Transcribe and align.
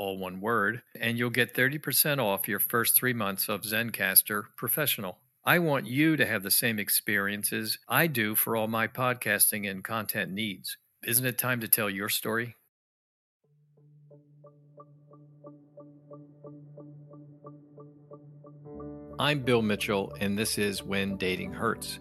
all 0.00 0.16
one 0.16 0.40
word, 0.40 0.80
and 0.98 1.18
you'll 1.18 1.28
get 1.28 1.54
30% 1.54 2.18
off 2.18 2.48
your 2.48 2.58
first 2.58 2.96
three 2.96 3.12
months 3.12 3.50
of 3.50 3.64
Zencastr 3.64 4.44
Professional. 4.56 5.18
I 5.44 5.58
want 5.58 5.86
you 5.86 6.16
to 6.16 6.24
have 6.24 6.42
the 6.42 6.50
same 6.50 6.78
experiences 6.78 7.78
I 7.86 8.06
do 8.06 8.34
for 8.34 8.56
all 8.56 8.66
my 8.66 8.86
podcasting 8.88 9.70
and 9.70 9.84
content 9.84 10.32
needs. 10.32 10.78
Isn't 11.06 11.26
it 11.26 11.36
time 11.36 11.60
to 11.60 11.68
tell 11.68 11.90
your 11.90 12.08
story? 12.08 12.56
I'm 19.18 19.40
Bill 19.42 19.60
Mitchell, 19.60 20.16
and 20.18 20.38
this 20.38 20.56
is 20.56 20.82
When 20.82 21.18
Dating 21.18 21.52
Hurts, 21.52 22.00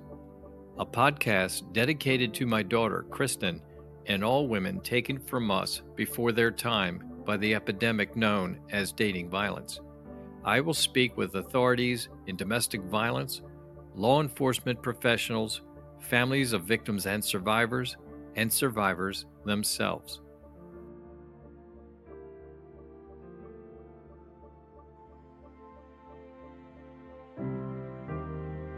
a 0.78 0.86
podcast 0.86 1.74
dedicated 1.74 2.34
to 2.36 2.46
my 2.46 2.64
daughter, 2.64 3.06
Kristen, 3.10 3.62
and 4.06 4.24
all 4.24 4.48
women 4.48 4.80
taken 4.80 5.20
from 5.20 5.52
us 5.52 5.82
before 5.98 6.32
their 6.32 6.50
time 6.50 7.09
by 7.30 7.38
the 7.38 7.54
epidemic 7.54 8.16
known 8.16 8.60
as 8.72 8.92
dating 8.92 9.30
violence. 9.30 9.82
I 10.44 10.62
will 10.62 10.74
speak 10.74 11.16
with 11.16 11.36
authorities 11.36 12.10
in 12.26 12.36
domestic 12.36 12.82
violence, 12.82 13.44
law 13.94 14.20
enforcement 14.20 14.82
professionals, 14.82 15.62
families 16.00 16.54
of 16.54 16.64
victims 16.64 17.06
and 17.06 17.24
survivors, 17.24 17.98
and 18.36 18.52
survivors 18.52 19.28
themselves. 19.46 20.22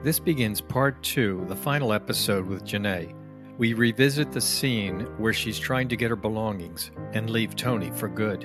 This 0.03 0.19
begins 0.19 0.59
part 0.59 1.01
two, 1.01 1.45
the 1.47 1.55
final 1.55 1.93
episode 1.93 2.45
with 2.47 2.65
JaNae. 2.65 3.20
We 3.61 3.73
revisit 3.73 4.31
the 4.31 4.41
scene 4.41 5.01
where 5.19 5.33
she's 5.33 5.59
trying 5.59 5.87
to 5.89 5.95
get 5.95 6.09
her 6.09 6.15
belongings 6.15 6.89
and 7.13 7.29
leave 7.29 7.55
Tony 7.55 7.91
for 7.91 8.09
good. 8.09 8.43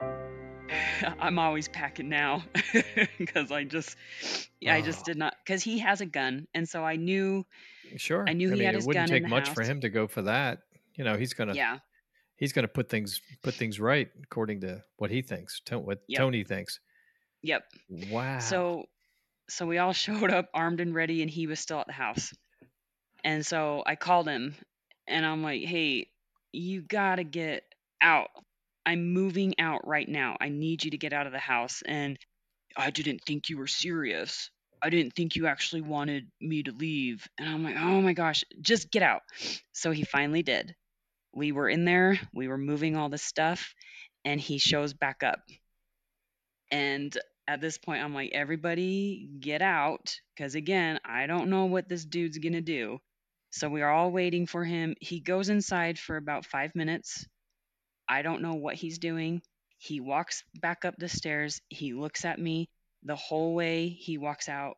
I'm 1.20 1.38
always 1.38 1.68
packing 1.68 2.08
now 2.08 2.42
because 3.18 3.52
I 3.52 3.62
just, 3.62 3.96
I 4.66 4.80
ah. 4.80 4.84
just 4.84 5.02
Oh. 5.02 5.04
did 5.04 5.18
not 5.18 5.36
because 5.44 5.62
he 5.62 5.78
has 5.78 6.00
a 6.00 6.06
gun, 6.06 6.48
and 6.52 6.68
so 6.68 6.82
I 6.84 6.96
knew, 6.96 7.46
Sure. 7.96 8.24
I 8.28 8.32
knew 8.32 8.48
he 8.48 8.54
mean, 8.56 8.64
had 8.64 8.74
it 8.74 8.82
wouldn't 8.84 8.94
gun 8.94 9.16
in 9.16 9.22
take 9.22 9.22
the 9.22 9.28
much 9.28 9.50
for 9.50 9.62
him 9.62 9.80
to 9.82 9.88
go 9.88 10.08
for 10.08 10.22
that. 10.22 10.62
You 10.96 11.04
know, 11.04 11.16
he's 11.16 11.32
gonna 11.32 11.54
yeah, 11.54 11.78
he's 12.34 12.52
gonna 12.52 12.66
put 12.66 12.88
things 12.88 13.20
put 13.44 13.54
things 13.54 13.78
right 13.78 14.08
according 14.24 14.62
to 14.62 14.82
what 14.96 15.12
he 15.12 15.22
thinks, 15.22 15.60
what 15.70 16.00
Yep. 16.08 16.18
Tony 16.18 16.42
thinks. 16.42 16.80
yep. 17.40 17.62
Wow. 18.10 18.40
So, 18.40 18.86
so 19.48 19.64
we 19.64 19.78
all 19.78 19.92
showed 20.06 20.32
up 20.32 20.48
armed 20.52 20.80
and 20.80 20.92
ready, 20.92 21.22
and 21.22 21.30
he 21.30 21.46
was 21.46 21.60
still 21.60 21.78
at 21.78 21.86
the 21.86 21.92
house, 21.92 22.34
and 23.26 23.44
so 23.44 23.82
I 23.84 23.96
called 23.96 24.28
him, 24.28 24.54
and 25.06 25.26
I'm 25.26 25.42
like, 25.42 25.62
hey, 25.64 26.08
you 26.52 26.80
gotta 26.80 27.24
get 27.24 27.64
out. 28.00 28.30
I'm 28.86 29.12
moving 29.12 29.58
out 29.58 29.86
right 29.86 30.08
now. 30.08 30.36
I 30.40 30.48
need 30.48 30.84
you 30.84 30.92
to 30.92 30.96
get 30.98 31.12
out 31.12 31.26
of 31.26 31.32
the 31.32 31.38
house. 31.40 31.82
And 31.84 32.16
I 32.76 32.90
didn't 32.90 33.22
think 33.26 33.48
you 33.48 33.58
were 33.58 33.66
serious. 33.66 34.48
I 34.80 34.90
didn't 34.90 35.14
think 35.14 35.34
you 35.34 35.48
actually 35.48 35.80
wanted 35.80 36.28
me 36.40 36.62
to 36.62 36.70
leave. 36.72 37.26
And 37.36 37.48
I'm 37.48 37.64
like, 37.64 37.76
oh 37.76 38.00
my 38.00 38.12
gosh, 38.12 38.44
just 38.60 38.92
get 38.92 39.02
out. 39.02 39.22
So 39.72 39.90
he 39.90 40.04
finally 40.04 40.44
did. 40.44 40.74
We 41.34 41.50
were 41.50 41.68
in 41.68 41.84
there, 41.84 42.20
we 42.32 42.46
were 42.46 42.56
moving 42.56 42.96
all 42.96 43.08
this 43.08 43.24
stuff, 43.24 43.74
and 44.24 44.40
he 44.40 44.58
shows 44.58 44.94
back 44.94 45.22
up. 45.24 45.40
And 46.70 47.16
at 47.48 47.60
this 47.60 47.76
point, 47.78 48.04
I'm 48.04 48.14
like, 48.14 48.30
everybody 48.32 49.28
get 49.40 49.62
out. 49.62 50.16
Because 50.36 50.54
again, 50.54 51.00
I 51.04 51.26
don't 51.26 51.50
know 51.50 51.64
what 51.64 51.88
this 51.88 52.04
dude's 52.04 52.38
going 52.38 52.52
to 52.52 52.60
do. 52.60 53.00
So 53.50 53.68
we 53.68 53.82
are 53.82 53.90
all 53.90 54.10
waiting 54.10 54.46
for 54.46 54.64
him. 54.64 54.94
He 55.00 55.20
goes 55.20 55.48
inside 55.48 55.98
for 55.98 56.16
about 56.16 56.46
five 56.46 56.74
minutes. 56.74 57.26
I 58.08 58.22
don't 58.22 58.42
know 58.42 58.54
what 58.54 58.74
he's 58.74 58.98
doing. 58.98 59.42
He 59.78 60.00
walks 60.00 60.44
back 60.60 60.84
up 60.84 60.96
the 60.96 61.08
stairs. 61.08 61.60
He 61.68 61.92
looks 61.92 62.24
at 62.24 62.38
me 62.38 62.68
the 63.02 63.16
whole 63.16 63.54
way 63.54 63.88
he 63.88 64.18
walks 64.18 64.48
out 64.48 64.76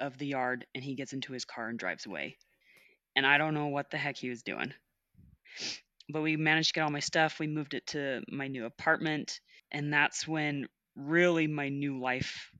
of 0.00 0.18
the 0.18 0.26
yard 0.26 0.66
and 0.74 0.82
he 0.82 0.94
gets 0.94 1.12
into 1.12 1.32
his 1.32 1.44
car 1.44 1.68
and 1.68 1.78
drives 1.78 2.06
away. 2.06 2.36
And 3.16 3.26
I 3.26 3.38
don't 3.38 3.54
know 3.54 3.68
what 3.68 3.90
the 3.90 3.96
heck 3.96 4.16
he 4.16 4.28
was 4.28 4.42
doing. 4.42 4.72
But 6.08 6.22
we 6.22 6.36
managed 6.36 6.68
to 6.70 6.74
get 6.74 6.82
all 6.84 6.90
my 6.90 7.00
stuff. 7.00 7.38
We 7.38 7.46
moved 7.46 7.74
it 7.74 7.86
to 7.88 8.22
my 8.28 8.48
new 8.48 8.66
apartment. 8.66 9.40
And 9.70 9.92
that's 9.92 10.26
when 10.26 10.66
really 10.96 11.46
my 11.46 11.68
new 11.68 12.00
life 12.00 12.50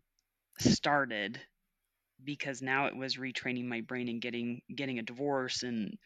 started 0.59 1.41
because 2.25 2.63
now 2.63 2.87
it 2.87 2.97
was 2.97 3.17
retraining 3.17 3.67
my 3.67 3.81
brain 3.81 4.09
and 4.09 4.21
getting 4.21 4.61
getting 4.75 4.99
a 4.99 5.03
divorce 5.03 5.63
and 5.63 5.97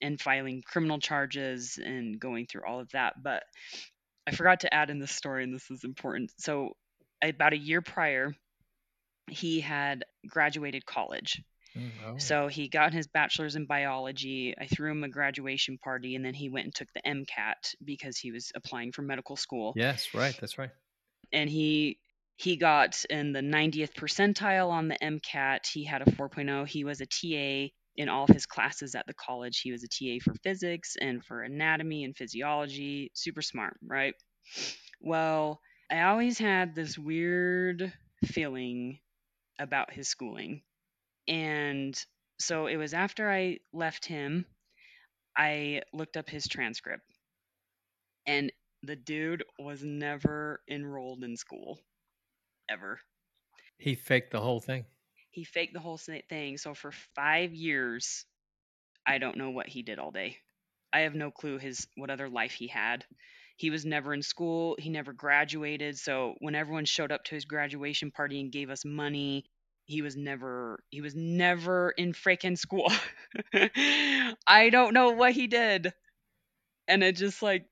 and 0.00 0.20
filing 0.20 0.62
criminal 0.64 0.98
charges 0.98 1.78
and 1.82 2.18
going 2.20 2.46
through 2.46 2.62
all 2.66 2.80
of 2.80 2.90
that 2.90 3.14
but 3.22 3.42
i 4.26 4.30
forgot 4.32 4.60
to 4.60 4.72
add 4.72 4.90
in 4.90 4.98
this 4.98 5.12
story 5.12 5.44
and 5.44 5.54
this 5.54 5.70
is 5.70 5.84
important 5.84 6.30
so 6.38 6.70
about 7.22 7.52
a 7.52 7.58
year 7.58 7.80
prior 7.80 8.32
he 9.30 9.60
had 9.60 10.04
graduated 10.28 10.84
college 10.86 11.42
Mm, 11.74 11.90
oh. 12.06 12.18
so 12.18 12.48
he 12.48 12.68
got 12.68 12.92
his 12.92 13.06
bachelor's 13.06 13.56
in 13.56 13.64
biology 13.64 14.54
i 14.60 14.66
threw 14.66 14.90
him 14.90 15.04
a 15.04 15.08
graduation 15.08 15.78
party 15.78 16.16
and 16.16 16.22
then 16.22 16.34
he 16.34 16.50
went 16.50 16.66
and 16.66 16.74
took 16.74 16.88
the 16.92 17.00
mcat 17.06 17.74
because 17.82 18.18
he 18.18 18.30
was 18.30 18.52
applying 18.54 18.92
for 18.92 19.00
medical 19.00 19.36
school 19.36 19.72
yes, 19.74 20.12
right. 20.12 20.36
That's 20.38 20.58
right. 20.58 20.68
and 21.32 21.48
he 21.48 21.96
he 22.36 22.56
got 22.56 23.04
in 23.10 23.32
the 23.32 23.40
90th 23.40 23.94
percentile 23.94 24.70
on 24.70 24.88
the 24.88 24.98
MCAT. 25.02 25.66
He 25.66 25.84
had 25.84 26.02
a 26.02 26.10
4.0. 26.10 26.66
He 26.66 26.84
was 26.84 27.00
a 27.00 27.06
TA 27.06 27.72
in 27.96 28.08
all 28.08 28.24
of 28.24 28.30
his 28.30 28.46
classes 28.46 28.94
at 28.94 29.06
the 29.06 29.14
college. 29.14 29.60
He 29.60 29.72
was 29.72 29.84
a 29.84 29.88
TA 29.88 30.18
for 30.24 30.34
physics 30.42 30.96
and 31.00 31.24
for 31.24 31.42
anatomy 31.42 32.04
and 32.04 32.16
physiology. 32.16 33.10
Super 33.14 33.42
smart, 33.42 33.78
right? 33.86 34.14
Well, 35.00 35.60
I 35.90 36.02
always 36.02 36.38
had 36.38 36.74
this 36.74 36.98
weird 36.98 37.92
feeling 38.24 38.98
about 39.58 39.92
his 39.92 40.08
schooling. 40.08 40.62
And 41.28 41.94
so 42.40 42.66
it 42.66 42.76
was 42.76 42.94
after 42.94 43.30
I 43.30 43.58
left 43.72 44.06
him, 44.06 44.46
I 45.36 45.82
looked 45.92 46.16
up 46.16 46.28
his 46.28 46.48
transcript. 46.48 47.04
And 48.26 48.52
the 48.82 48.96
dude 48.96 49.44
was 49.58 49.84
never 49.84 50.60
enrolled 50.68 51.22
in 51.22 51.36
school 51.36 51.78
ever. 52.72 52.98
He 53.78 53.94
faked 53.94 54.32
the 54.32 54.40
whole 54.40 54.60
thing. 54.60 54.86
He 55.30 55.44
faked 55.44 55.74
the 55.74 55.80
whole 55.80 55.98
thing. 55.98 56.58
So 56.58 56.74
for 56.74 56.92
five 57.14 57.54
years, 57.54 58.24
I 59.06 59.18
don't 59.18 59.36
know 59.36 59.50
what 59.50 59.68
he 59.68 59.82
did 59.82 59.98
all 59.98 60.10
day. 60.10 60.38
I 60.92 61.00
have 61.00 61.14
no 61.14 61.30
clue 61.30 61.58
his 61.58 61.86
what 61.96 62.10
other 62.10 62.28
life 62.28 62.52
he 62.52 62.68
had. 62.68 63.04
He 63.56 63.70
was 63.70 63.84
never 63.84 64.12
in 64.14 64.22
school. 64.22 64.76
He 64.78 64.90
never 64.90 65.12
graduated. 65.12 65.98
So 65.98 66.34
when 66.40 66.54
everyone 66.54 66.84
showed 66.84 67.12
up 67.12 67.24
to 67.24 67.34
his 67.34 67.44
graduation 67.44 68.10
party 68.10 68.40
and 68.40 68.52
gave 68.52 68.70
us 68.70 68.84
money, 68.84 69.44
he 69.84 70.02
was 70.02 70.16
never 70.16 70.82
he 70.90 71.00
was 71.00 71.14
never 71.14 71.90
in 71.90 72.12
freaking 72.12 72.58
school. 72.58 72.90
I 74.46 74.70
don't 74.70 74.94
know 74.94 75.10
what 75.10 75.32
he 75.32 75.46
did. 75.46 75.92
And 76.88 77.02
it 77.02 77.16
just 77.16 77.42
like 77.42 77.66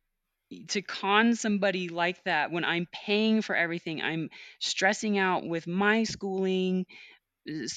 to 0.69 0.82
con 0.82 1.35
somebody 1.35 1.88
like 1.88 2.23
that 2.25 2.50
when 2.50 2.64
I'm 2.64 2.87
paying 2.93 3.43
for 3.43 3.55
everything, 3.55 4.02
I'm 4.02 4.31
stressing 4.58 5.19
out 5.19 5.47
with 5.47 5.67
my 5.67 6.05
schooling, 6.05 6.87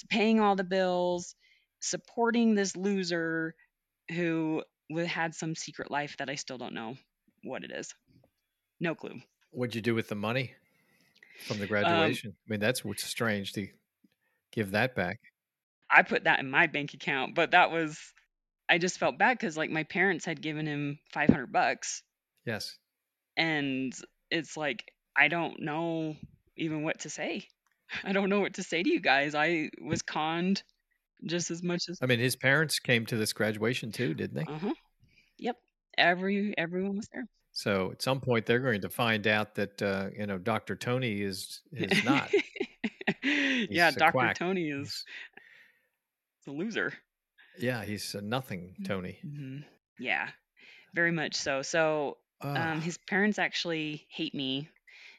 paying 0.10 0.40
all 0.40 0.56
the 0.56 0.64
bills, 0.64 1.36
supporting 1.80 2.56
this 2.56 2.75
loser 2.75 3.56
who 4.10 4.64
had 5.08 5.36
some 5.36 5.56
secret 5.56 5.90
life 5.92 6.18
that 6.18 6.30
I 6.30 6.36
still 6.36 6.58
don't 6.58 6.74
know 6.74 6.96
what 7.44 7.64
it 7.64 7.72
is. 7.72 7.94
No 8.80 8.96
clue. 8.96 9.22
What'd 9.52 9.75
you 9.75 9.81
do 9.81 9.96
with 9.96 10.08
the 10.10 10.16
money 10.16 10.54
from 11.46 11.56
Um, 11.56 11.62
the 11.62 11.68
graduation? 11.68 12.36
I 12.48 12.52
mean, 12.52 12.60
that's 12.60 12.84
what's 12.84 13.04
strange. 13.04 13.54
to 13.54 13.68
give 14.52 14.72
that 14.72 14.96
back. 14.96 15.20
I 15.90 16.04
put 16.04 16.24
that 16.25 16.40
in 16.40 16.50
my 16.50 16.68
bank 16.68 16.94
account, 16.94 17.36
but 17.36 17.52
that 17.52 17.72
was 17.72 18.00
I 18.70 18.78
just 18.78 18.98
felt 18.98 19.18
bad 19.18 19.40
cuz 19.40 19.58
like 19.58 19.70
my 19.70 19.84
parents 19.84 20.25
had 20.25 20.42
given 20.42 20.66
him 20.66 21.00
500 21.12 21.52
bucks 21.52 22.02
Yes. 22.45 22.78
and 23.38 23.94
it's 24.31 24.57
like 24.57 24.92
I 25.16 25.28
don't 25.28 25.62
know 25.62 26.16
even 26.57 26.84
what 26.84 27.00
to 27.01 27.10
say. 27.10 27.48
I 28.04 28.12
don't 28.13 28.30
know 28.30 28.40
what 28.40 28.56
to 28.56 28.63
say 28.63 28.81
to 28.84 28.90
you 28.90 29.00
guys. 29.00 29.36
I 29.36 29.69
was 29.81 30.01
conned 30.01 30.63
just 31.25 31.51
as 31.51 31.62
much 31.63 31.84
as 31.90 32.00
I 32.01 32.06
mean, 32.06 32.19
his 32.19 32.36
parents 32.36 32.80
came 32.80 33.06
to 33.07 33.16
this 33.18 33.31
graduation 33.34 33.92
too, 33.92 34.13
didn't 34.13 34.36
they? 34.36 34.51
Uh-huh. 34.51 34.74
Yep. 35.38 35.57
Every 35.98 36.54
everyone 36.57 36.98
was 36.98 37.07
there. 37.13 37.25
So 37.51 37.92
at 37.92 38.01
some 38.01 38.19
point 38.19 38.46
they're 38.48 38.60
going 38.60 38.81
to 38.81 38.89
find 38.89 39.28
out 39.28 39.54
that 39.56 39.81
uh, 39.81 40.10
you 40.18 40.25
know 40.25 40.38
Dr. 40.39 40.75
Tony 40.75 41.22
is 41.22 41.62
is 41.72 42.04
not. 42.04 42.31
yeah, 43.24 43.92
Dr. 43.92 44.12
quack. 44.12 44.38
Tony 44.38 44.69
is 44.69 45.06
a 46.48 46.51
loser. 46.51 46.92
yeah, 47.60 47.84
he's 47.86 48.16
nothing, 48.22 48.75
Tony. 48.86 49.19
hmm 49.22 49.60
Yeah, 50.00 50.30
very 50.96 51.12
much 51.12 51.36
so. 51.36 51.62
So 51.62 52.18
Ugh. 52.44 52.57
um, 52.57 52.81
his 52.81 52.98
parents 52.98 53.40
actually 53.40 54.06
hate 54.10 54.34
me 54.34 54.69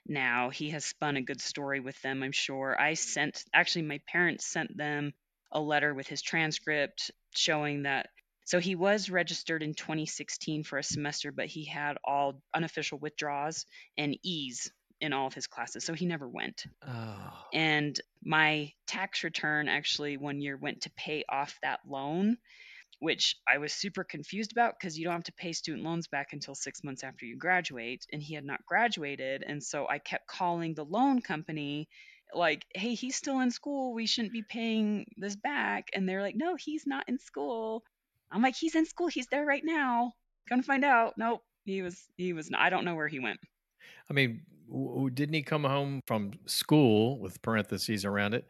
now. 0.06 0.50
He 0.50 0.70
has 0.70 0.84
spun 0.84 1.16
a 1.16 1.22
good 1.22 1.40
story 1.40 1.80
with 1.80 2.00
them, 2.02 2.22
I'm 2.22 2.32
sure. 2.32 2.78
I 2.78 2.94
sent, 2.94 3.44
actually, 3.52 3.82
my 3.82 4.00
parents 4.06 4.46
sent 4.46 4.76
them 4.76 5.14
a 5.52 5.60
letter 5.60 5.94
with 5.94 6.06
his 6.06 6.22
transcript 6.22 7.10
showing 7.34 7.84
that. 7.84 8.08
So 8.46 8.60
he 8.60 8.74
was 8.74 9.08
registered 9.08 9.62
in 9.62 9.72
2016 9.72 10.64
for 10.64 10.78
a 10.78 10.82
semester, 10.82 11.32
but 11.32 11.46
he 11.46 11.64
had 11.64 11.96
all 12.04 12.42
unofficial 12.52 12.98
withdrawals 12.98 13.64
and 13.96 14.18
E's 14.22 14.70
in 15.00 15.12
all 15.12 15.26
of 15.26 15.34
his 15.34 15.46
classes. 15.46 15.84
So 15.84 15.94
he 15.94 16.06
never 16.06 16.28
went. 16.28 16.64
oh. 16.86 17.32
And 17.52 17.98
my 18.22 18.72
tax 18.86 19.24
return 19.24 19.68
actually 19.68 20.16
one 20.16 20.40
year 20.40 20.56
went 20.56 20.82
to 20.82 20.90
pay 20.96 21.24
off 21.28 21.58
that 21.62 21.80
loan, 21.88 22.36
which 23.04 23.36
I 23.46 23.58
was 23.58 23.74
super 23.74 24.02
confused 24.02 24.52
about 24.52 24.76
because 24.80 24.98
you 24.98 25.04
don't 25.04 25.12
have 25.12 25.24
to 25.24 25.32
pay 25.34 25.52
student 25.52 25.84
loans 25.84 26.08
back 26.08 26.28
until 26.32 26.54
six 26.54 26.82
months 26.82 27.04
after 27.04 27.26
you 27.26 27.36
graduate. 27.36 28.06
And 28.10 28.22
he 28.22 28.34
had 28.34 28.46
not 28.46 28.64
graduated. 28.64 29.44
And 29.46 29.62
so 29.62 29.86
I 29.90 29.98
kept 29.98 30.26
calling 30.26 30.72
the 30.72 30.86
loan 30.86 31.20
company, 31.20 31.86
like, 32.32 32.64
hey, 32.74 32.94
he's 32.94 33.14
still 33.14 33.40
in 33.40 33.50
school. 33.50 33.92
We 33.92 34.06
shouldn't 34.06 34.32
be 34.32 34.42
paying 34.48 35.04
this 35.18 35.36
back. 35.36 35.90
And 35.92 36.08
they're 36.08 36.22
like, 36.22 36.34
no, 36.34 36.56
he's 36.56 36.86
not 36.86 37.04
in 37.06 37.18
school. 37.18 37.84
I'm 38.32 38.40
like, 38.40 38.56
he's 38.56 38.74
in 38.74 38.86
school. 38.86 39.08
He's 39.08 39.26
there 39.26 39.44
right 39.44 39.62
now. 39.62 40.14
Come 40.48 40.60
to 40.60 40.66
find 40.66 40.82
out. 40.82 41.12
Nope. 41.18 41.42
He 41.66 41.82
was, 41.82 42.02
he 42.16 42.32
was, 42.32 42.50
not, 42.50 42.62
I 42.62 42.70
don't 42.70 42.86
know 42.86 42.94
where 42.94 43.08
he 43.08 43.20
went. 43.20 43.38
I 44.10 44.14
mean, 44.14 44.40
didn't 45.12 45.34
he 45.34 45.42
come 45.42 45.64
home 45.64 46.00
from 46.06 46.32
school 46.46 47.18
with 47.18 47.42
parentheses 47.42 48.06
around 48.06 48.32
it? 48.32 48.48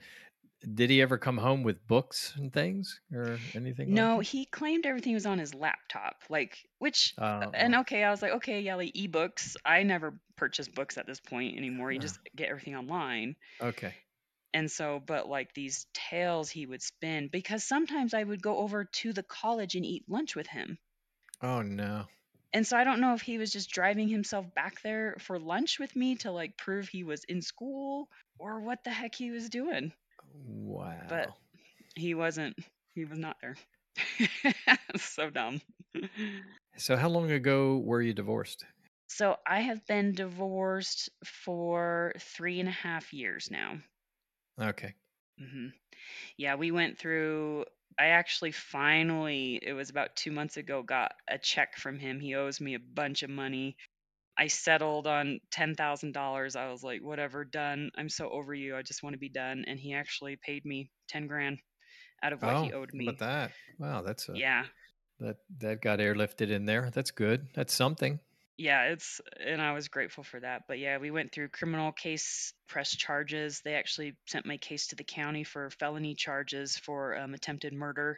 Did 0.73 0.91
he 0.91 1.03
ever 1.03 1.19
come 1.19 1.39
home 1.39 1.63
with 1.63 1.87
books 1.87 2.33
and 2.37 2.53
things 2.53 3.01
or 3.13 3.39
anything? 3.55 3.93
No, 3.93 4.17
like 4.19 4.27
he 4.27 4.47
claimed 4.47 4.87
everything 4.87 5.15
was 5.15 5.27
on 5.27 5.39
his 5.39 5.55
laptop, 5.55 6.23
like 6.29 6.59
which 6.79 7.15
that? 7.19 7.51
and 7.55 7.75
Oh, 7.75 7.81
okay, 7.81 8.03
I 8.03 8.11
was 8.11 8.23
like, 8.23 8.33
okay, 8.33 8.61
yeah, 8.61 8.77
like 8.77 8.95
ebooks. 8.95 9.57
I 9.65 9.83
never 9.83 10.19
purchase 10.37 10.69
books 10.69 10.97
at 10.97 11.07
this 11.07 11.21
point 11.21 11.57
anymore. 11.57 11.93
You 11.93 11.99
Oh. 11.99 12.03
just 12.03 12.19
get 12.35 12.49
everything 12.49 12.77
online. 12.77 13.37
okay. 13.61 13.95
And 14.55 14.71
so, 14.71 15.01
but 15.05 15.29
like 15.29 15.53
these 15.53 15.87
tales 15.93 16.49
he 16.49 16.65
would 16.65 16.81
spin 16.81 17.29
because 17.29 17.65
sometimes 17.65 18.15
I 18.15 18.23
would 18.23 18.41
go 18.41 18.59
over 18.59 18.85
to 18.85 19.13
the 19.13 19.23
college 19.25 19.75
and 19.75 19.85
eat 19.85 20.09
lunch 20.09 20.35
with 20.37 20.47
him. 20.47 20.79
Oh 21.43 21.63
no. 21.63 22.07
And 22.55 22.67
so 22.67 22.77
I 22.77 22.85
don't 22.85 23.01
know 23.01 23.15
if 23.15 23.21
he 23.23 23.37
was 23.37 23.53
just 23.53 23.71
driving 23.71 24.09
himself 24.09 24.47
back 24.55 24.81
there 24.83 25.17
for 25.19 25.39
lunch 25.39 25.79
with 25.81 25.95
me 25.97 26.15
to 26.17 26.31
like 26.31 26.57
prove 26.57 26.89
he 26.89 27.03
was 27.05 27.25
in 27.25 27.43
school 27.43 28.09
or 28.39 28.61
what 28.61 28.85
the 28.85 28.91
heck 28.91 29.15
he 29.15 29.31
was 29.31 29.49
doing. 29.51 29.93
Wow. 30.35 31.07
But 31.09 31.31
he 31.95 32.15
wasn't. 32.15 32.57
He 32.95 33.05
was 33.05 33.19
not 33.19 33.37
there. 33.41 33.57
so 34.97 35.31
dumb. 35.31 35.61
So 36.77 36.97
how 36.97 37.09
long 37.09 37.31
ago 37.31 37.79
were 37.79 38.03
you 38.03 38.13
divorced? 38.13 38.65
So 39.09 39.37
I 39.47 39.61
have 39.61 39.87
been 39.87 40.15
divorced 40.15 41.11
for 41.25 42.15
three 42.19 42.61
and 42.61 42.69
a 42.69 42.73
half 42.73 43.13
years 43.13 43.49
now. 43.51 43.79
Okay. 44.61 44.95
Mm-hmm. 45.41 45.69
Yeah, 46.37 46.57
we 46.57 46.71
went 46.71 46.99
through. 46.99 47.65
I 47.99 48.07
actually 48.07 48.51
finally, 48.51 49.61
it 49.63 49.73
was 49.73 49.91
about 49.91 50.17
two 50.17 50.33
months 50.33 50.57
ago, 50.57 50.83
got 50.83 51.13
a 51.29 51.39
check 51.39 51.77
from 51.77 51.99
him. 51.99 52.19
He 52.19 52.35
owes 52.35 52.61
me 52.61 52.75
a 52.75 52.81
bunch 52.81 53.23
of 53.23 53.31
money. 53.31 53.77
I 54.39 54.49
settled 54.49 55.07
on 55.07 55.41
$10,000. 55.53 56.57
I 56.57 56.71
was 56.71 56.83
like, 56.83 57.01
whatever, 57.03 57.45
done. 57.45 57.91
I'm 57.97 58.09
so 58.09 58.29
over 58.31 58.55
you. 58.55 58.77
I 58.77 58.83
just 58.83 59.03
want 59.03 59.15
to 59.15 59.19
be 59.19 59.29
done. 59.29 59.65
And 59.67 59.79
he 59.79 59.95
actually 59.95 60.37
paid 60.45 60.65
me 60.65 60.91
10 61.09 61.27
grand 61.27 61.59
out 62.23 62.33
of 62.33 62.43
what 62.43 62.57
oh, 62.57 62.63
he 62.65 62.73
owed 62.73 62.93
me. 62.93 63.09
about 63.09 63.19
that? 63.21 63.53
Wow, 63.79 64.03
that's 64.03 64.29
a 64.29 64.37
Yeah. 64.37 64.65
that 65.21 65.37
that 65.61 65.83
got 65.83 66.01
airlifted 66.01 66.51
in 66.51 66.67
there. 66.67 66.91
That's 66.93 67.11
good. 67.13 67.47
That's 67.55 67.75
something. 67.75 68.19
yeah 68.57 68.83
it's 68.85 69.21
and 69.45 69.61
i 69.61 69.73
was 69.73 69.89
grateful 69.89 70.23
for 70.23 70.39
that 70.39 70.63
but 70.69 70.79
yeah 70.79 70.97
we 70.99 71.11
went 71.11 71.33
through 71.33 71.49
criminal 71.49 71.91
case 71.91 72.53
press 72.69 72.95
charges 72.95 73.61
they 73.65 73.75
actually 73.75 74.17
sent 74.27 74.47
my 74.47 74.57
case 74.59 74.87
to 74.87 74.95
the 74.97 75.03
county 75.03 75.43
for 75.43 75.71
felony 75.71 76.15
charges 76.15 76.77
for 76.77 77.17
um, 77.19 77.35
attempted 77.35 77.73
murder 77.73 78.17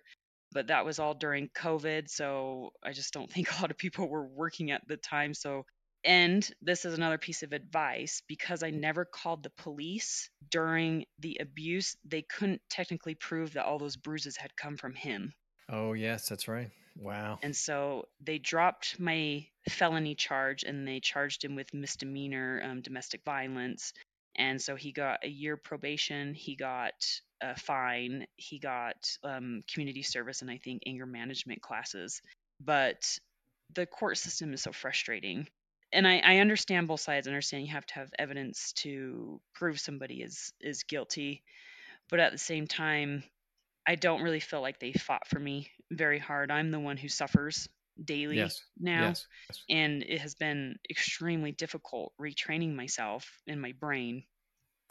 but 0.53 0.67
that 0.67 0.85
was 0.85 0.99
all 0.99 1.15
during 1.15 1.49
covid 1.57 2.09
so 2.11 2.69
i 2.85 2.93
just 2.93 3.15
don't 3.15 3.31
think 3.33 3.49
a 3.59 3.61
lot 3.63 3.71
of 3.71 3.79
people 3.79 4.09
were 4.11 4.27
working 4.27 4.71
at 4.73 4.83
the 4.89 4.99
time 4.99 5.33
so 5.33 5.65
and 6.07 6.51
this 6.63 6.85
is 6.85 6.95
another 6.95 7.19
piece 7.19 7.43
of 7.43 7.53
advice 7.53 8.23
because 8.29 8.63
i 8.63 8.71
never 8.71 9.05
called 9.05 9.43
the 9.43 9.51
police 9.51 10.31
during 10.51 11.05
the 11.19 11.37
abuse 11.41 11.97
they 12.05 12.23
couldn't 12.23 12.63
technically 12.71 13.15
prove 13.15 13.53
that 13.53 13.67
all 13.67 13.79
those 13.79 13.97
bruises 13.97 14.37
had 14.37 14.57
come 14.57 14.77
from 14.77 14.95
him 14.95 15.33
Oh 15.69 15.95
yes, 15.95 16.29
that's 16.29 16.49
right. 16.49 16.71
Wow. 16.99 17.39
and 17.43 17.55
so 17.55 18.09
they 18.23 18.39
dropped 18.39 18.99
my 18.99 19.47
felony 19.69 20.15
charge 20.15 20.63
and 20.63 20.89
they 20.89 20.99
charged 21.01 21.45
him 21.45 21.55
with 21.55 21.75
misdemeanor 21.75 22.63
um, 22.65 22.81
domestic 22.81 23.23
violence. 23.23 23.93
And 24.37 24.61
so 24.61 24.77
he 24.77 24.93
got 24.93 25.23
a 25.23 25.29
year 25.29 25.59
probation, 25.59 26.33
he 26.33 26.57
got 26.57 26.95
a 27.43 27.55
fine, 27.55 28.27
he 28.37 28.59
got 28.59 28.97
um, 29.25 29.63
community 29.71 30.03
service, 30.03 30.41
and 30.41 30.51
I 30.51 30.59
think 30.59 30.83
anger 30.87 31.07
management 31.07 31.61
classes. 31.61 32.23
But 32.65 33.19
the 33.75 33.85
court 33.85 34.17
system 34.17 34.55
is 34.55 34.63
so 34.63 34.73
frustrating. 34.73 35.49
And 35.93 36.07
I, 36.07 36.19
I 36.19 36.39
understand 36.39 36.89
both 36.89 37.01
sides. 37.01 37.27
I 37.27 37.31
understand 37.31 37.67
you 37.67 37.73
have 37.73 37.87
to 37.87 37.95
have 37.95 38.11
evidence 38.19 38.73
to 38.75 39.41
prove 39.55 39.81
somebody 39.81 40.23
is 40.23 40.53
is 40.61 40.83
guilty, 40.85 41.45
but 42.11 42.21
at 42.21 42.33
the 42.33 42.39
same 42.39 42.67
time, 42.67 43.25
I 43.87 43.97
don't 43.97 44.23
really 44.23 44.41
feel 44.41 44.63
like 44.63 44.81
they 44.81 44.93
fought 44.93 45.29
for 45.29 45.41
me 45.41 45.73
very 45.93 46.19
hard. 46.19 46.51
I'm 46.51 46.71
the 46.71 46.81
one 46.81 46.97
who 46.99 47.09
suffers 47.09 47.69
daily 48.03 48.37
Yes. 48.37 48.65
now, 48.79 49.19
Yes. 49.19 49.27
yes. 49.49 49.67
and 49.69 50.03
it 50.05 50.21
has 50.21 50.35
been 50.37 50.79
extremely 50.91 51.53
difficult 51.53 52.15
retraining 52.21 52.75
myself 52.75 53.43
in 53.47 53.61
my 53.61 53.73
brain. 53.73 54.25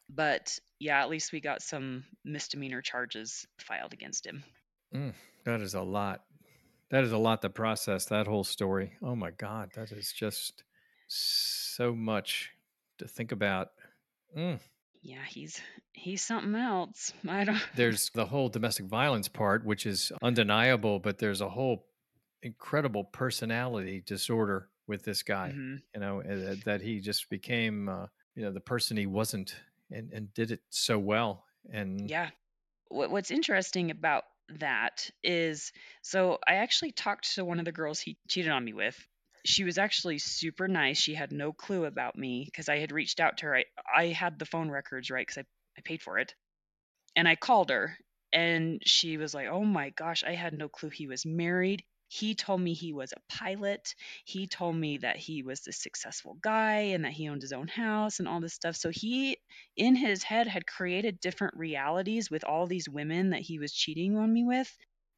But 0.10 0.58
yeah, 0.80 1.02
at 1.02 1.10
least 1.10 1.32
we 1.34 1.42
got 1.42 1.62
some 1.64 2.06
misdemeanor 2.25 2.82
charges 2.82 3.46
filed 3.60 3.94
against 3.94 4.25
him. 4.25 4.44
Mm, 4.94 5.14
that 5.44 5.62
is 5.62 5.74
a 5.75 5.82
lot. 5.82 6.25
That 6.90 7.04
is 7.04 7.12
a 7.12 7.18
lot 7.18 7.42
to 7.44 7.50
process. 7.50 8.06
That 8.06 8.28
whole 8.28 8.44
story. 8.44 8.98
Oh 9.02 9.16
my 9.16 9.32
God, 9.32 9.74
that 9.75 9.92
is 9.92 10.14
just 10.14 10.64
so 11.15 11.93
much 11.95 12.51
to 12.98 13.07
think 13.07 13.31
about. 13.31 13.69
Mm. 14.38 14.60
Yeah, 15.01 15.24
he's 15.27 15.62
he's 15.93 16.24
something 16.24 16.55
else. 16.55 17.13
I 17.27 17.43
don't. 17.43 17.62
There's 17.75 18.10
the 18.13 18.25
whole 18.25 18.50
domestic 18.50 18.86
violence 18.86 19.27
part, 19.27 19.65
which 19.65 19.86
is 19.86 20.12
undeniable, 20.22 21.00
but 21.00 21.19
there's 21.19 21.41
a 21.41 21.50
whole 21.50 21.86
incredible 22.41 23.03
personality 23.03 24.03
disorder 24.05 24.69
with 24.88 25.03
this 25.03 25.24
guy. 25.24 25.53
Mhm. 25.55 25.81
You 25.93 26.00
know 26.00 26.22
uh, 26.22 26.55
that 26.65 26.81
he 26.81 27.00
just 27.00 27.29
became, 27.29 27.89
uh, 27.89 28.07
you 28.36 28.43
know, 28.43 28.51
the 28.51 28.60
person 28.60 28.98
he 28.98 29.05
wasn't, 29.05 29.55
and 29.91 30.12
and 30.12 30.34
did 30.34 30.51
it 30.51 30.62
so 30.69 30.98
well. 31.00 31.45
And 31.72 32.10
Yeah. 32.10 32.29
What's 32.89 33.31
interesting 33.31 33.89
about 33.89 34.24
that 34.60 35.10
is 35.24 35.72
so 36.03 36.38
I 36.48 36.55
actually 36.55 36.91
talked 36.91 37.34
to 37.36 37.43
one 37.43 37.57
of 37.60 37.65
the 37.65 37.72
girls 37.72 38.00
he 38.00 38.17
cheated 38.27 38.51
on 38.51 38.63
me 38.63 38.74
with. 38.74 38.95
She 39.46 39.64
was 39.64 39.78
actually 39.78 40.18
super 40.20 40.68
nice. 40.68 40.98
She 40.98 41.14
had 41.14 41.32
no 41.32 41.54
clue 41.54 41.86
about 41.86 42.18
me 42.18 42.46
because 42.46 42.68
I 42.70 42.80
had 42.80 42.92
reached 42.92 43.20
out 43.20 43.38
to 43.38 43.46
her. 43.48 43.58
I, 43.58 43.66
I 43.96 44.08
had 44.08 44.40
the 44.40 44.46
phone 44.46 44.70
records, 44.70 45.10
right? 45.10 45.25
Because 45.25 45.38
I, 45.40 45.46
I 45.78 45.82
paid 45.84 46.02
for 46.02 46.20
it. 46.20 46.34
And 47.16 47.28
I 47.28 47.36
called 47.36 47.70
her 47.70 47.98
and 48.34 48.82
she 48.86 49.18
was 49.18 49.34
like, 49.34 49.48
Oh 49.48 49.64
my 49.64 49.92
gosh, 49.92 50.24
I 50.24 50.34
had 50.34 50.54
no 50.54 50.68
clue 50.70 50.90
he 50.90 51.08
was 51.08 51.25
married. 51.25 51.84
He 52.08 52.36
told 52.36 52.62
me 52.62 52.74
he 52.74 52.94
was 52.94 53.14
a 53.14 53.34
pilot. 53.34 53.96
He 54.25 54.48
told 54.48 54.75
me 54.75 54.98
that 55.00 55.18
he 55.18 55.44
was 55.44 55.62
this 55.62 55.82
successful 55.82 56.38
guy 56.42 56.92
and 56.94 57.06
that 57.06 57.14
he 57.14 57.30
owned 57.30 57.42
his 57.42 57.54
own 57.54 57.68
house 57.68 58.20
and 58.20 58.28
all 58.28 58.42
this 58.42 58.54
stuff. 58.54 58.75
So 58.75 58.90
he 58.92 59.38
in 59.75 59.96
his 59.96 60.24
head 60.24 60.48
had 60.48 60.68
created 60.68 61.20
different 61.20 61.56
realities 61.58 62.30
with 62.30 62.44
all 62.44 62.68
these 62.68 62.90
women 62.90 63.32
that 63.32 63.42
he 63.42 63.60
was 63.60 63.74
cheating 63.74 64.18
on 64.18 64.32
me 64.32 64.44
with 64.44 64.72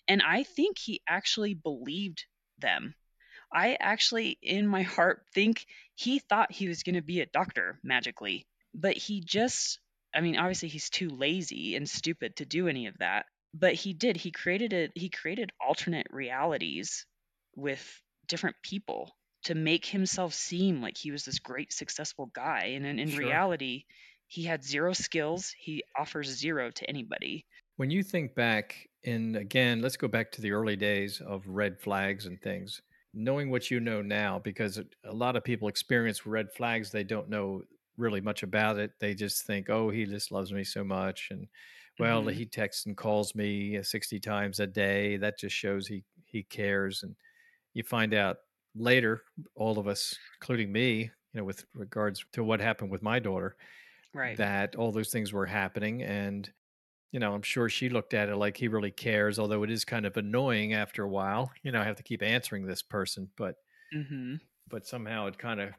and 0.07 0.21
i 0.21 0.43
think 0.43 0.77
he 0.77 1.01
actually 1.07 1.53
believed 1.53 2.25
them 2.59 2.95
i 3.53 3.75
actually 3.79 4.37
in 4.41 4.67
my 4.67 4.81
heart 4.83 5.25
think 5.33 5.65
he 5.95 6.19
thought 6.19 6.51
he 6.51 6.67
was 6.67 6.83
going 6.83 6.95
to 6.95 7.01
be 7.01 7.21
a 7.21 7.25
doctor 7.25 7.79
magically 7.83 8.47
but 8.73 8.97
he 8.97 9.21
just 9.21 9.79
I 10.15 10.21
mean, 10.21 10.37
obviously 10.37 10.69
he's 10.69 10.89
too 10.89 11.09
lazy 11.09 11.75
and 11.75 11.87
stupid 11.87 12.37
to 12.37 12.45
do 12.45 12.67
any 12.69 12.87
of 12.87 12.97
that, 12.99 13.25
but 13.53 13.73
he 13.75 13.93
did. 13.93 14.15
He 14.17 14.31
created 14.31 14.71
it. 14.73 14.91
He 14.95 15.09
created 15.09 15.51
alternate 15.61 16.07
realities 16.09 17.05
with 17.55 18.01
different 18.27 18.55
people 18.63 19.15
to 19.43 19.53
make 19.53 19.85
himself 19.85 20.33
seem 20.33 20.81
like 20.81 20.97
he 20.97 21.11
was 21.11 21.25
this 21.25 21.39
great 21.39 21.71
successful 21.73 22.27
guy 22.27 22.67
and 22.67 22.85
in, 22.85 22.99
in 22.99 23.11
Sure. 23.11 23.17
reality 23.17 23.83
he 24.27 24.43
had 24.43 24.63
zero 24.63 24.93
skills 24.93 25.53
he 25.57 25.83
offers 25.95 26.27
zero 26.27 26.71
to 26.71 26.89
anybody 26.89 27.45
When 27.77 27.91
you 27.91 28.03
think 28.03 28.35
back, 28.35 28.89
and 29.05 29.35
again, 29.37 29.81
let's 29.81 29.97
go 29.97 30.07
back 30.07 30.31
to 30.33 30.41
the 30.41 30.51
early 30.51 30.75
days 30.75 31.21
of 31.21 31.47
red 31.47 31.79
flags 31.79 32.25
and 32.25 32.41
things, 32.41 32.81
knowing 33.17 33.49
what 33.51 33.71
you 33.71 33.79
know 33.79 34.01
now, 34.01 34.39
because 34.39 34.79
a 35.03 35.13
lot 35.13 35.35
of 35.35 35.43
people 35.43 35.67
experience 35.67 36.25
red 36.25 36.51
flags, 36.53 36.91
they 36.91 37.03
don't 37.03 37.29
know 37.29 37.63
really 37.97 38.21
much 38.21 38.43
about 38.43 38.77
it. 38.79 38.93
They 38.99 39.15
just 39.15 39.45
think, 39.45 39.69
oh, 39.69 39.89
he 39.89 40.05
just 40.05 40.31
loves 40.31 40.53
me 40.53 40.63
so 40.63 40.83
much. 40.83 41.29
And 41.31 41.47
well, 41.99 42.25
Mhm. 42.25 42.27
he 42.27 42.45
texts 42.45 42.85
and 42.85 42.97
calls 42.97 43.35
me 43.35 43.77
uh, 43.77 43.83
60 43.83 44.19
times 44.19 44.59
a 44.59 44.67
day. 44.67 45.17
That 45.17 45.39
just 45.39 45.55
shows 45.55 45.87
he, 45.87 46.05
he 46.25 46.43
cares. 46.43 47.03
And 47.03 47.15
you 47.73 47.83
find 47.83 48.13
out 48.13 48.37
later, 48.75 49.23
all 49.55 49.79
of 49.79 49.87
us, 49.87 50.17
including 50.41 50.71
me, 50.71 51.01
you 51.03 51.11
know, 51.33 51.43
with 51.45 51.65
regards 51.73 52.25
to 52.33 52.43
what 52.43 52.61
happened 52.61 52.91
with 52.91 53.03
my 53.03 53.19
daughter, 53.19 53.57
right 54.13 54.39
that 54.39 54.75
all 54.75 54.91
those 54.91 55.11
things 55.11 55.33
were 55.33 55.45
happening. 55.45 56.01
And 56.03 56.51
you 57.11 57.19
know, 57.19 57.33
I'm 57.33 57.41
sure 57.41 57.69
she 57.69 57.89
looked 57.89 58.13
at 58.13 58.29
it 58.29 58.35
like 58.37 58.57
he 58.57 58.67
really 58.67 58.91
cares, 58.91 59.39
although 59.39 59.63
it 59.63 59.71
is 59.71 59.85
kind 59.85 60.05
of 60.05 60.17
annoying 60.17 60.73
after 60.73 61.03
a 61.03 61.09
while. 61.09 61.51
You 61.63 61.71
know, 61.71 61.81
I 61.81 61.85
have 61.85 61.97
to 61.97 62.03
keep 62.03 62.21
answering 62.23 62.65
this 62.65 62.83
person, 62.83 63.31
but 63.37 63.55
mhm 63.91 64.39
but 64.67 64.85
somehow 64.85 65.27
it 65.27 65.37
kind 65.37 65.59
of 65.61 65.73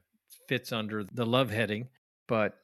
fits 0.46 0.72
under 0.72 1.04
the 1.04 1.26
love 1.26 1.50
heading. 1.50 1.88
But 2.26 2.58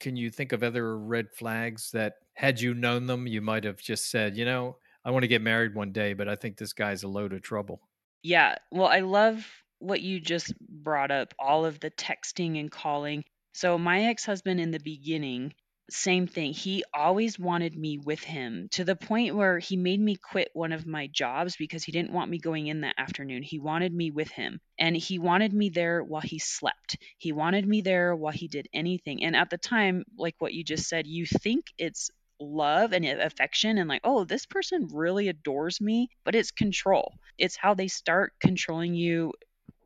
can 0.00 0.16
you 0.16 0.30
think 0.30 0.52
of 0.52 0.62
other 0.62 0.98
red 0.98 1.32
flags 1.34 1.90
that 1.92 2.16
had 2.34 2.60
you 2.60 2.74
known 2.74 3.06
them, 3.06 3.26
you 3.26 3.40
might 3.40 3.64
have 3.64 3.78
just 3.80 4.10
said, 4.10 4.36
you 4.36 4.44
know, 4.44 4.78
I 5.04 5.10
want 5.10 5.22
to 5.24 5.28
get 5.28 5.42
married 5.42 5.74
one 5.74 5.92
day, 5.92 6.12
but 6.14 6.28
I 6.28 6.36
think 6.36 6.58
this 6.58 6.72
guy's 6.72 7.02
a 7.02 7.08
load 7.08 7.32
of 7.32 7.42
trouble. 7.42 7.88
Yeah, 8.22 8.56
well, 8.70 8.88
I 8.88 9.00
love 9.00 9.62
what 9.78 10.00
you 10.02 10.20
just 10.20 10.58
brought 10.60 11.10
up, 11.10 11.34
all 11.38 11.64
of 11.64 11.80
the 11.80 11.90
texting 11.90 12.58
and 12.58 12.70
calling. 12.70 13.24
So, 13.54 13.78
my 13.78 14.04
ex 14.04 14.24
husband 14.24 14.60
in 14.60 14.70
the 14.70 14.80
beginning, 14.80 15.54
same 15.90 16.26
thing. 16.26 16.52
He 16.52 16.84
always 16.92 17.38
wanted 17.38 17.76
me 17.76 17.98
with 17.98 18.20
him 18.20 18.68
to 18.72 18.84
the 18.84 18.96
point 18.96 19.36
where 19.36 19.58
he 19.58 19.76
made 19.76 20.00
me 20.00 20.16
quit 20.16 20.50
one 20.52 20.72
of 20.72 20.86
my 20.86 21.06
jobs 21.06 21.56
because 21.56 21.84
he 21.84 21.92
didn't 21.92 22.12
want 22.12 22.30
me 22.30 22.38
going 22.38 22.66
in 22.66 22.80
that 22.80 22.96
afternoon. 22.98 23.42
He 23.42 23.58
wanted 23.58 23.92
me 23.92 24.10
with 24.10 24.28
him 24.30 24.60
and 24.78 24.96
he 24.96 25.18
wanted 25.18 25.52
me 25.52 25.68
there 25.68 26.02
while 26.02 26.22
he 26.22 26.38
slept. 26.38 26.98
He 27.18 27.32
wanted 27.32 27.66
me 27.66 27.82
there 27.82 28.16
while 28.16 28.32
he 28.32 28.48
did 28.48 28.68
anything. 28.74 29.22
And 29.22 29.36
at 29.36 29.50
the 29.50 29.58
time, 29.58 30.04
like 30.18 30.34
what 30.38 30.54
you 30.54 30.64
just 30.64 30.88
said, 30.88 31.06
you 31.06 31.26
think 31.26 31.66
it's 31.78 32.10
love 32.40 32.92
and 32.92 33.04
affection 33.04 33.78
and 33.78 33.88
like, 33.88 34.02
oh, 34.04 34.24
this 34.24 34.46
person 34.46 34.88
really 34.92 35.28
adores 35.28 35.80
me, 35.80 36.08
but 36.24 36.34
it's 36.34 36.50
control. 36.50 37.14
It's 37.38 37.56
how 37.56 37.74
they 37.74 37.88
start 37.88 38.32
controlling 38.40 38.94
you 38.94 39.32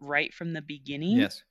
right 0.01 0.33
from 0.33 0.53
the 0.53 0.63
beginning. 0.63 1.19
Yes. 1.19 1.43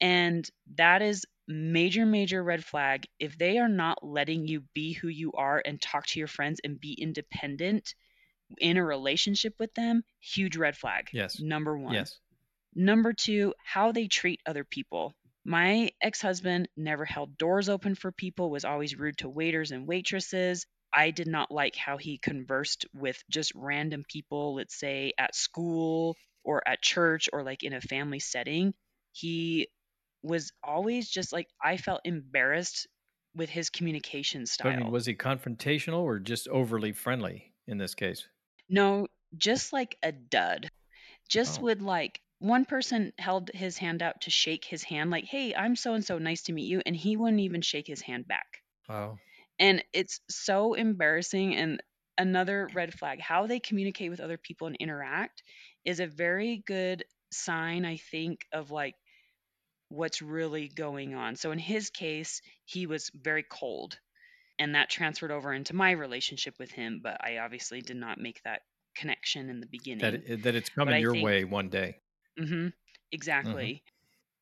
And 0.00 0.48
that 0.76 1.02
is 1.02 1.24
major 1.46 2.04
major 2.06 2.42
red 2.42 2.64
flag 2.64 3.06
if 3.18 3.38
they 3.38 3.58
are 3.58 3.68
not 3.68 4.04
letting 4.06 4.46
you 4.46 4.62
be 4.74 4.92
who 4.92 5.08
you 5.08 5.32
are 5.32 5.62
and 5.64 5.80
talk 5.80 6.06
to 6.06 6.18
your 6.18 6.28
friends 6.28 6.60
and 6.62 6.78
be 6.80 6.92
independent 6.92 7.94
in 8.58 8.76
a 8.76 8.84
relationship 8.84 9.54
with 9.58 9.72
them 9.74 10.02
huge 10.20 10.56
red 10.56 10.76
flag 10.76 11.08
Yes. 11.12 11.40
number 11.40 11.76
1 11.78 11.94
Yes. 11.94 12.18
Number 12.74 13.12
two, 13.12 13.54
how 13.64 13.92
they 13.92 14.06
treat 14.08 14.40
other 14.46 14.64
people. 14.64 15.14
My 15.44 15.90
ex 16.00 16.20
husband 16.20 16.68
never 16.76 17.04
held 17.04 17.38
doors 17.38 17.68
open 17.68 17.94
for 17.94 18.12
people, 18.12 18.50
was 18.50 18.64
always 18.64 18.96
rude 18.98 19.18
to 19.18 19.28
waiters 19.28 19.70
and 19.72 19.86
waitresses. 19.86 20.66
I 20.92 21.10
did 21.10 21.26
not 21.26 21.50
like 21.50 21.76
how 21.76 21.96
he 21.96 22.18
conversed 22.18 22.86
with 22.94 23.22
just 23.30 23.52
random 23.54 24.04
people, 24.08 24.54
let's 24.54 24.78
say 24.78 25.12
at 25.18 25.34
school 25.34 26.16
or 26.44 26.66
at 26.68 26.82
church 26.82 27.28
or 27.32 27.42
like 27.42 27.62
in 27.62 27.72
a 27.72 27.80
family 27.80 28.20
setting. 28.20 28.74
He 29.12 29.68
was 30.22 30.52
always 30.62 31.08
just 31.08 31.32
like, 31.32 31.48
I 31.62 31.76
felt 31.76 32.00
embarrassed 32.04 32.86
with 33.34 33.50
his 33.50 33.70
communication 33.70 34.46
style. 34.46 34.72
I 34.72 34.76
mean, 34.76 34.90
was 34.90 35.06
he 35.06 35.14
confrontational 35.14 36.00
or 36.00 36.18
just 36.18 36.48
overly 36.48 36.92
friendly 36.92 37.54
in 37.66 37.78
this 37.78 37.94
case? 37.94 38.28
No, 38.68 39.06
just 39.36 39.72
like 39.72 39.96
a 40.02 40.12
dud. 40.12 40.68
Just 41.28 41.60
Oh. 41.60 41.62
would 41.62 41.82
like 41.82 42.20
one 42.40 42.64
person 42.66 43.12
held 43.18 43.50
his 43.54 43.78
hand 43.78 44.02
out 44.02 44.22
to 44.22 44.30
shake 44.30 44.64
his 44.64 44.82
hand, 44.84 45.10
like, 45.10 45.24
hey, 45.24 45.54
I'm 45.54 45.76
so 45.76 45.94
and 45.94 46.04
so, 46.04 46.18
nice 46.18 46.42
to 46.44 46.52
meet 46.52 46.66
you. 46.68 46.82
And 46.86 46.96
he 46.96 47.16
wouldn't 47.16 47.40
even 47.40 47.62
shake 47.62 47.86
his 47.86 48.02
hand 48.02 48.28
back. 48.28 48.62
Wow. 48.88 49.20
And 49.58 49.84
it's 49.92 50.20
so 50.30 50.74
embarrassing. 50.74 51.56
And 51.56 51.82
another 52.16 52.68
red 52.74 52.94
flag 52.94 53.20
how 53.20 53.46
they 53.46 53.60
communicate 53.60 54.10
with 54.10 54.20
other 54.20 54.38
people 54.38 54.66
and 54.66 54.76
interact 54.80 55.42
is 55.84 56.00
a 56.00 56.06
very 56.06 56.62
good 56.66 57.04
sign, 57.32 57.84
I 57.84 57.96
think, 57.96 58.46
of 58.52 58.70
like 58.70 58.94
what's 59.88 60.22
really 60.22 60.68
going 60.68 61.14
on. 61.14 61.36
So 61.36 61.50
in 61.52 61.58
his 61.58 61.90
case, 61.90 62.40
he 62.64 62.86
was 62.86 63.10
very 63.14 63.42
cold. 63.42 63.98
And 64.58 64.74
that 64.74 64.90
transferred 64.90 65.30
over 65.30 65.52
into 65.52 65.74
my 65.74 65.92
relationship 65.92 66.54
with 66.58 66.70
him. 66.72 67.00
But 67.02 67.18
I 67.24 67.38
obviously 67.38 67.80
did 67.80 67.96
not 67.96 68.18
make 68.18 68.42
that 68.44 68.62
connection 68.96 69.50
in 69.50 69.60
the 69.60 69.66
beginning. 69.66 70.00
That 70.00 70.42
that 70.42 70.54
it's 70.54 70.68
coming 70.68 71.00
your 71.00 71.12
think- 71.12 71.24
way 71.24 71.44
one 71.44 71.68
day. 71.68 72.00
Mm-hmm, 72.38 72.68
Exactly. 73.12 73.82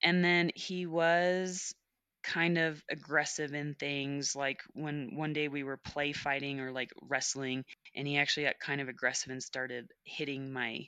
And 0.02 0.24
then 0.24 0.50
he 0.54 0.86
was 0.86 1.74
kind 2.22 2.58
of 2.58 2.82
aggressive 2.90 3.54
in 3.54 3.74
things 3.74 4.34
like 4.34 4.60
when 4.74 5.14
one 5.14 5.32
day 5.32 5.48
we 5.48 5.62
were 5.62 5.76
play 5.76 6.12
fighting 6.12 6.58
or 6.60 6.72
like 6.72 6.90
wrestling 7.02 7.64
and 7.94 8.06
he 8.06 8.18
actually 8.18 8.44
got 8.46 8.58
kind 8.58 8.80
of 8.80 8.88
aggressive 8.88 9.30
and 9.30 9.42
started 9.42 9.86
hitting 10.04 10.52
my 10.52 10.80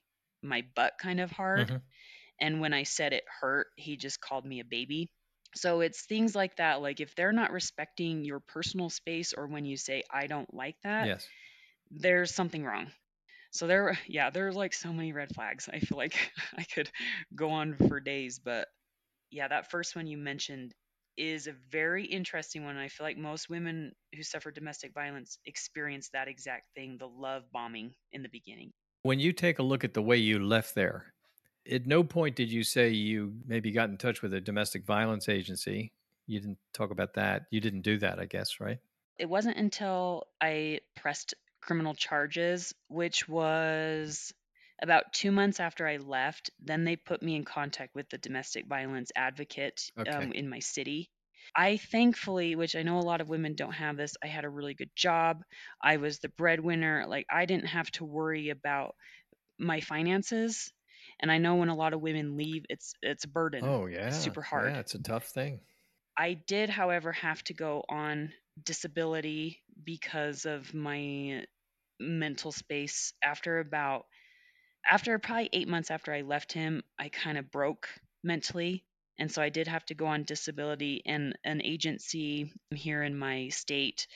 my 0.42 0.62
butt 0.74 0.94
kind 1.00 1.20
of 1.20 1.30
hard 1.30 1.68
Mhm. 1.68 1.82
And 2.40 2.60
when 2.60 2.72
I 2.72 2.84
said 2.84 3.12
it 3.12 3.24
hurt 3.40 3.68
he 3.76 3.96
just 3.96 4.20
called 4.20 4.44
me 4.44 4.60
a 4.60 4.64
baby 4.64 5.10
so 5.54 5.80
it's 5.80 6.04
things 6.06 6.34
like 6.34 6.56
that 6.56 6.82
like 6.82 7.00
if 7.00 7.14
they're 7.14 7.32
not 7.32 7.52
respecting 7.52 8.24
your 8.24 8.40
personal 8.40 8.90
space 8.90 9.32
or 9.32 9.46
when 9.46 9.64
you 9.64 9.76
say 9.76 10.02
I 10.10 10.26
don't 10.26 10.52
like 10.52 10.76
that 10.82 11.06
Yes. 11.06 11.28
there's 11.90 12.34
something 12.34 12.64
wrong. 12.64 12.90
So 13.50 13.66
there, 13.66 13.98
yeah, 14.06 14.30
there's 14.30 14.56
like 14.56 14.74
so 14.74 14.92
many 14.92 15.12
red 15.12 15.34
flags. 15.34 15.68
I 15.72 15.80
feel 15.80 15.98
like 15.98 16.16
I 16.56 16.64
could 16.64 16.90
go 17.34 17.50
on 17.50 17.76
for 17.76 18.00
days, 18.00 18.38
but 18.38 18.68
yeah, 19.30 19.48
that 19.48 19.70
first 19.70 19.96
one 19.96 20.06
you 20.06 20.18
mentioned 20.18 20.74
is 21.16 21.46
a 21.46 21.54
very 21.70 22.04
interesting 22.04 22.64
one. 22.64 22.76
I 22.76 22.88
feel 22.88 23.06
like 23.06 23.18
most 23.18 23.48
women 23.48 23.92
who 24.14 24.22
suffer 24.22 24.50
domestic 24.50 24.94
violence 24.94 25.38
experience 25.46 26.10
that 26.10 26.28
exact 26.28 26.66
thing, 26.74 26.96
the 26.98 27.08
love 27.08 27.44
bombing 27.52 27.94
in 28.12 28.22
the 28.22 28.28
beginning. 28.28 28.72
When 29.02 29.18
you 29.18 29.32
take 29.32 29.58
a 29.58 29.62
look 29.62 29.84
at 29.84 29.94
the 29.94 30.02
way 30.02 30.16
you 30.16 30.38
left 30.38 30.74
there, 30.74 31.14
at 31.70 31.86
no 31.86 32.02
point 32.02 32.36
did 32.36 32.50
you 32.50 32.64
say 32.64 32.90
you 32.90 33.34
maybe 33.46 33.70
got 33.70 33.90
in 33.90 33.96
touch 33.96 34.22
with 34.22 34.32
a 34.34 34.40
domestic 34.40 34.84
violence 34.84 35.28
agency. 35.28 35.92
You 36.26 36.40
didn't 36.40 36.58
talk 36.72 36.90
about 36.90 37.14
that. 37.14 37.46
You 37.50 37.60
didn't 37.60 37.82
do 37.82 37.98
that, 37.98 38.18
I 38.18 38.26
guess, 38.26 38.60
right? 38.60 38.78
It 39.18 39.28
wasn't 39.28 39.56
until 39.56 40.24
I 40.40 40.80
pressed 40.94 41.34
criminal 41.60 41.94
charges, 41.94 42.74
which 42.88 43.28
was 43.28 44.32
about 44.80 45.12
two 45.12 45.32
months 45.32 45.58
after 45.58 45.86
I 45.86 45.96
left, 45.96 46.50
then 46.60 46.84
they 46.84 46.96
put 46.96 47.22
me 47.22 47.34
in 47.34 47.44
contact 47.44 47.94
with 47.94 48.08
the 48.10 48.18
domestic 48.18 48.66
violence 48.66 49.10
advocate 49.16 49.90
um, 50.08 50.32
in 50.32 50.48
my 50.48 50.60
city. 50.60 51.10
I 51.56 51.78
thankfully, 51.78 52.54
which 52.54 52.76
I 52.76 52.82
know 52.82 52.98
a 52.98 53.00
lot 53.00 53.20
of 53.20 53.28
women 53.28 53.54
don't 53.54 53.72
have 53.72 53.96
this, 53.96 54.16
I 54.22 54.28
had 54.28 54.44
a 54.44 54.50
really 54.50 54.74
good 54.74 54.90
job. 54.94 55.42
I 55.82 55.96
was 55.96 56.18
the 56.18 56.28
breadwinner. 56.28 57.06
Like, 57.08 57.26
I 57.30 57.46
didn't 57.46 57.66
have 57.66 57.90
to 57.92 58.04
worry 58.04 58.50
about 58.50 58.94
my 59.58 59.80
finances. 59.80 60.72
And 61.20 61.32
I 61.32 61.38
know 61.38 61.56
when 61.56 61.68
a 61.68 61.74
lot 61.74 61.92
of 61.92 62.00
women 62.00 62.36
leave, 62.36 62.64
it's 62.68 62.94
it's 63.02 63.24
a 63.24 63.28
burden. 63.28 63.64
Oh, 63.64 63.86
yeah. 63.86 64.06
It's 64.06 64.24
super 64.24 64.42
hard. 64.42 64.72
Yeah, 64.72 64.80
it's 64.80 64.94
a 64.94 65.02
tough 65.02 65.26
thing. 65.26 65.60
I 66.16 66.34
did, 66.34 66.68
however, 66.70 67.12
have 67.12 67.42
to 67.44 67.54
go 67.54 67.84
on 67.88 68.32
disability 68.64 69.62
because 69.84 70.46
of 70.46 70.74
my 70.74 71.44
mental 72.00 72.52
space. 72.52 73.12
After 73.22 73.60
about, 73.60 74.06
after 74.88 75.18
probably 75.18 75.48
eight 75.52 75.68
months 75.68 75.90
after 75.90 76.12
I 76.12 76.22
left 76.22 76.52
him, 76.52 76.82
I 76.98 77.08
kind 77.08 77.38
of 77.38 77.50
broke 77.50 77.88
mentally. 78.24 78.84
And 79.20 79.30
so 79.30 79.42
I 79.42 79.48
did 79.48 79.66
have 79.66 79.84
to 79.86 79.94
go 79.94 80.06
on 80.06 80.22
disability, 80.22 81.02
and 81.04 81.36
an 81.44 81.60
agency 81.62 82.52
here 82.72 83.02
in 83.02 83.18
my 83.18 83.48
state 83.48 84.06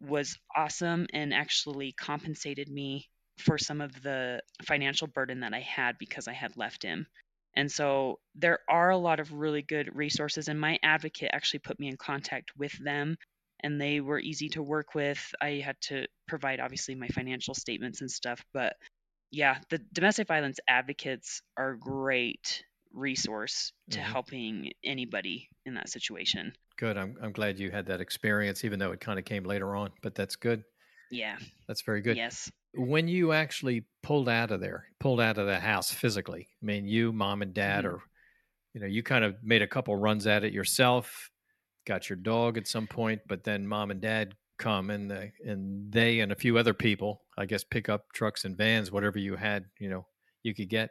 was 0.00 0.38
awesome 0.56 1.06
and 1.12 1.34
actually 1.34 1.92
compensated 1.92 2.68
me 2.68 3.10
for 3.38 3.58
some 3.58 3.80
of 3.80 4.02
the 4.02 4.42
financial 4.66 5.06
burden 5.06 5.40
that 5.40 5.54
I 5.54 5.60
had 5.60 5.98
because 5.98 6.28
I 6.28 6.32
had 6.32 6.56
left 6.56 6.82
him. 6.82 7.06
And 7.54 7.70
so 7.70 8.20
there 8.34 8.60
are 8.68 8.90
a 8.90 8.96
lot 8.98 9.20
of 9.20 9.32
really 9.32 9.62
good 9.62 9.94
resources, 9.96 10.48
and 10.48 10.60
my 10.60 10.78
advocate 10.82 11.30
actually 11.32 11.60
put 11.60 11.80
me 11.80 11.88
in 11.88 11.96
contact 11.96 12.56
with 12.56 12.72
them, 12.84 13.16
and 13.60 13.80
they 13.80 14.00
were 14.00 14.20
easy 14.20 14.48
to 14.50 14.62
work 14.62 14.94
with. 14.94 15.34
I 15.40 15.54
had 15.64 15.80
to 15.82 16.06
provide, 16.28 16.60
obviously, 16.60 16.94
my 16.94 17.08
financial 17.08 17.54
statements 17.54 18.00
and 18.00 18.10
stuff, 18.10 18.44
but 18.52 18.76
yeah, 19.30 19.60
the 19.70 19.78
domestic 19.92 20.28
violence 20.28 20.58
advocates 20.68 21.42
are 21.56 21.74
great 21.76 22.64
resource 22.92 23.72
to 23.90 24.00
Mhm. 24.00 24.02
helping 24.02 24.72
anybody 24.84 25.50
in 25.66 25.74
that 25.74 25.88
situation. 25.88 26.54
Good. 26.76 26.96
I'm 26.96 27.16
I'm 27.20 27.32
glad 27.32 27.58
you 27.58 27.70
had 27.70 27.86
that 27.86 28.00
experience, 28.00 28.64
even 28.64 28.78
though 28.78 28.92
it 28.92 29.00
kind 29.00 29.18
of 29.18 29.24
came 29.24 29.44
later 29.44 29.74
on. 29.74 29.92
But 30.02 30.14
that's 30.14 30.36
good. 30.36 30.64
Yeah. 31.10 31.38
That's 31.66 31.82
very 31.82 32.00
good. 32.00 32.16
Yes. 32.16 32.50
When 32.74 33.08
you 33.08 33.32
actually 33.32 33.86
pulled 34.02 34.28
out 34.28 34.50
of 34.50 34.60
there, 34.60 34.88
pulled 35.00 35.20
out 35.20 35.38
of 35.38 35.46
the 35.46 35.58
house 35.58 35.90
physically, 35.92 36.48
I 36.62 36.66
mean, 36.66 36.86
you, 36.86 37.12
mom, 37.12 37.42
and 37.42 37.54
dad, 37.54 37.84
Mhm. 37.84 37.92
or 37.94 38.02
you 38.74 38.80
know, 38.80 38.86
you 38.86 39.02
kind 39.02 39.24
of 39.24 39.42
made 39.42 39.62
a 39.62 39.66
couple 39.68 39.96
runs 39.96 40.26
at 40.26 40.44
it 40.44 40.52
yourself, 40.52 41.30
got 41.86 42.08
your 42.10 42.16
dog 42.16 42.58
at 42.58 42.68
some 42.68 42.86
point, 42.86 43.22
but 43.26 43.44
then 43.44 43.66
mom 43.66 43.90
and 43.90 44.00
dad 44.00 44.36
come 44.58 44.90
and 44.90 45.10
the, 45.10 45.32
and 45.44 45.92
they 45.92 46.20
and 46.20 46.32
a 46.32 46.36
few 46.36 46.58
other 46.58 46.74
people, 46.74 47.24
I 47.38 47.46
guess, 47.46 47.64
pick 47.64 47.88
up 47.88 48.12
trucks 48.12 48.44
and 48.44 48.56
vans, 48.56 48.92
whatever 48.92 49.18
you 49.18 49.36
had, 49.36 49.66
you 49.80 49.88
know, 49.88 50.06
you 50.42 50.54
could 50.54 50.68
get. 50.68 50.90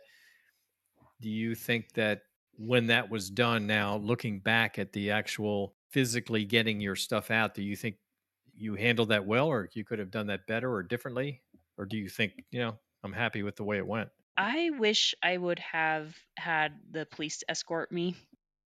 Do 1.22 1.30
you 1.30 1.56
think 1.56 1.94
that 1.94 2.24
when 2.58 2.88
that 2.88 3.10
was 3.10 3.30
done, 3.30 3.68
now 3.68 3.98
looking 3.98 4.40
back 4.40 4.80
at 4.80 4.94
the 4.94 5.12
actual 5.12 5.76
physically 5.92 6.46
getting 6.46 6.82
your 6.82 6.96
stuff 6.96 7.32
out, 7.32 7.54
do 7.56 7.64
you 7.64 7.76
think 7.76 7.98
you 8.58 8.76
handled 8.76 9.10
that 9.10 9.26
well, 9.26 9.48
or 9.48 9.70
you 9.74 9.86
could 9.86 10.00
have 10.00 10.12
done 10.12 10.28
that 10.28 10.48
better 10.48 10.72
or 10.74 10.84
differently, 10.84 11.44
or 11.78 11.86
do 11.86 11.98
you 11.98 12.10
think 12.10 12.46
you 12.52 12.60
know 12.60 12.80
I'm 13.04 13.14
happy 13.14 13.44
with 13.44 13.56
the 13.56 13.64
way 13.64 13.78
it 13.78 13.88
went? 13.88 14.10
I 14.36 14.70
wish 14.72 15.16
I 15.22 15.38
would 15.38 15.60
have 15.60 16.18
had 16.38 16.80
the 16.92 17.06
police 17.06 17.44
escort 17.48 17.92
me. 17.92 18.16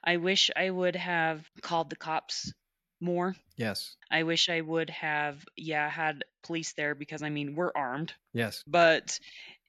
I 0.03 0.17
wish 0.17 0.49
I 0.55 0.69
would 0.69 0.95
have 0.95 1.49
called 1.61 1.89
the 1.89 1.95
cops 1.95 2.53
more. 2.99 3.35
Yes, 3.55 3.97
I 4.11 4.23
wish 4.23 4.49
I 4.49 4.61
would 4.61 4.89
have, 4.91 5.45
yeah, 5.57 5.89
had 5.89 6.25
police 6.43 6.73
there 6.73 6.95
because 6.95 7.23
I 7.23 7.29
mean, 7.29 7.55
we're 7.55 7.71
armed. 7.75 8.15
yes, 8.33 8.65
But 8.67 9.19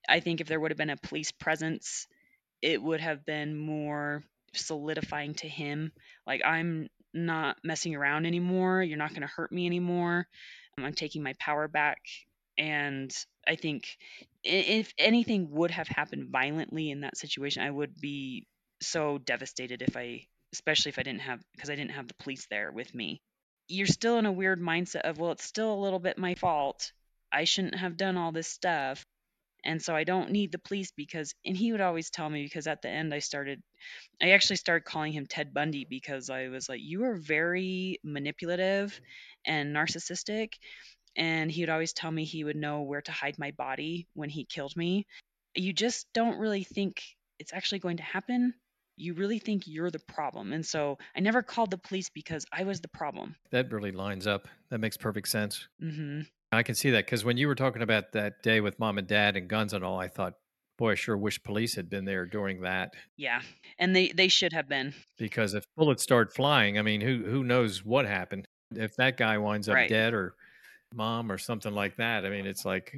I 0.09 0.21
think 0.21 0.41
if 0.41 0.49
there 0.49 0.61
would 0.61 0.71
have 0.73 0.79
been 0.79 0.91
a 0.91 0.97
police 0.99 1.33
presence, 1.33 2.09
it 2.63 2.83
would 2.83 3.01
have 3.01 3.25
been 3.27 3.57
more 3.57 4.25
solidifying 4.55 5.35
to 5.35 5.49
him. 5.49 5.93
Like, 6.27 6.43
I'm 6.45 6.89
not 7.15 7.57
messing 7.63 7.95
around 7.95 8.27
anymore. 8.27 8.83
You're 8.83 8.99
not 8.99 9.11
going 9.11 9.23
to 9.23 9.27
hurt 9.29 9.53
me 9.53 9.67
anymore. 9.67 10.27
Um, 10.79 10.85
I'm 10.85 10.95
taking 10.95 11.23
my 11.23 11.35
power 11.39 11.69
back. 11.69 12.01
And 12.59 13.13
I 13.47 13.57
think 13.57 13.97
if 14.45 14.93
anything 14.99 15.51
would 15.51 15.71
have 15.71 15.89
happened 15.89 16.29
violently 16.31 16.91
in 16.91 17.01
that 17.01 17.17
situation, 17.17 17.63
I 17.63 17.71
would 17.71 18.01
be 18.01 18.47
so 18.81 19.19
devastated 19.19 19.83
if 19.83 19.97
I, 19.97 20.27
especially 20.53 20.91
if 20.91 20.99
I 20.99 21.03
didn't 21.03 21.23
have, 21.23 21.41
because 21.55 21.71
I 21.71 21.75
didn't 21.75 21.93
have 21.93 22.09
the 22.09 22.15
police 22.15 22.47
there 22.51 22.71
with 22.71 22.95
me. 22.95 23.21
You're 23.69 23.87
still 23.87 24.19
in 24.19 24.27
a 24.27 24.33
weird 24.33 24.61
mindset 24.61 25.03
of, 25.03 25.19
well, 25.19 25.33
it's 25.33 25.45
still 25.45 25.73
a 25.73 25.83
little 25.83 25.99
bit 25.99 26.19
my 26.19 26.35
fault. 26.35 26.93
I 27.33 27.45
shouldn't 27.45 27.77
have 27.77 27.97
done 27.97 28.19
all 28.19 28.33
this 28.33 28.49
stuff 28.49 29.07
and 29.65 29.81
so 29.81 29.95
I 29.95 30.05
don't 30.05 30.31
need 30.31 30.53
the 30.53 30.59
police 30.59 30.93
because 30.97 31.35
and 31.45 31.57
he 31.57 31.73
would 31.73 31.81
always 31.81 32.11
tell 32.11 32.29
me 32.29 32.43
because 32.43 32.67
at 32.67 32.83
the 32.83 32.89
end 32.89 33.13
I 33.13 33.19
started 33.21 33.63
I 34.23 34.31
actually 34.31 34.57
started 34.57 34.85
calling 34.85 35.13
him 35.13 35.27
Ted 35.27 35.53
Bundy 35.55 35.87
because 35.89 36.31
I 36.31 36.49
was 36.49 36.69
like 36.69 36.81
you 36.83 37.05
are 37.05 37.17
very 37.17 37.99
manipulative 38.05 38.99
and 39.47 39.75
narcissistic 39.75 40.55
and 41.17 41.51
he 41.51 41.63
would 41.63 41.71
always 41.71 41.93
tell 41.93 42.11
me 42.11 42.25
he 42.25 42.45
would 42.45 42.57
know 42.57 42.83
where 42.83 43.03
to 43.03 43.13
hide 43.13 43.39
my 43.39 43.51
body 43.53 44.09
when 44.15 44.31
he 44.31 44.45
killed 44.45 44.77
me 44.77 45.07
you 45.55 45.73
just 45.73 46.07
don't 46.15 46.39
really 46.39 46.65
think 46.65 47.03
it's 47.39 47.53
actually 47.53 47.79
going 47.79 47.99
to 47.99 48.03
happen 48.03 48.55
you 48.97 49.15
really 49.15 49.39
think 49.39 49.65
you're 49.67 49.91
the 49.91 49.99
problem 49.99 50.53
and 50.53 50.65
so 50.65 50.99
I 51.17 51.21
never 51.21 51.43
called 51.43 51.71
the 51.71 51.79
police 51.79 52.11
because 52.11 52.45
I 52.53 52.65
was 52.65 52.81
the 52.81 52.89
problem 52.89 53.37
that 53.51 53.73
really 53.73 53.93
lines 53.93 54.27
up. 54.27 54.49
That 54.71 54.79
makes 54.79 54.97
perfect 54.97 55.29
sense. 55.29 55.69
Mm 55.83 55.99
mhm 55.99 56.27
I 56.53 56.63
can 56.63 56.75
see 56.75 56.91
that 56.91 57.07
because 57.07 57.25
when 57.25 57.37
you 57.39 57.49
were 57.49 57.55
talking 57.55 57.83
about 57.83 58.13
that 58.13 58.43
day 58.43 58.61
with 58.61 58.79
mom 58.79 58.99
and 58.99 59.07
dad 59.07 59.37
and 59.37 59.49
guns 59.49 59.73
and 59.73 59.83
all, 59.83 59.99
I 59.99 60.09
thought, 60.09 60.35
boy, 60.77 60.93
I 60.93 60.95
sure 60.95 61.17
wish 61.17 61.43
police 61.43 61.75
had 61.75 61.89
been 61.89 62.05
there 62.05 62.27
during 62.27 62.61
that. 62.63 62.93
yeah 63.17 63.41
and 63.79 63.97
they 63.97 64.09
they 64.09 64.29
should 64.29 64.53
have 64.53 64.69
been 64.69 64.93
Because 65.19 65.55
if 65.55 65.65
bullets 65.77 66.03
start 66.03 66.35
flying, 66.35 66.79
I 66.79 66.83
mean, 66.83 67.01
who 67.01 67.25
who 67.25 67.43
knows 67.45 67.85
what 67.85 68.05
happened? 68.07 68.47
If 68.75 68.97
that 68.97 69.17
guy 69.17 69.39
winds 69.39 69.69
up 69.69 69.75
Right. 69.75 69.89
dead 69.89 70.15
or 70.15 70.35
mom 70.95 71.33
or 71.33 71.39
something 71.39 71.73
like 71.75 71.97
that, 71.97 72.25
I 72.27 72.31
mean, 72.31 72.47
it's 72.47 72.65
like, 72.67 72.95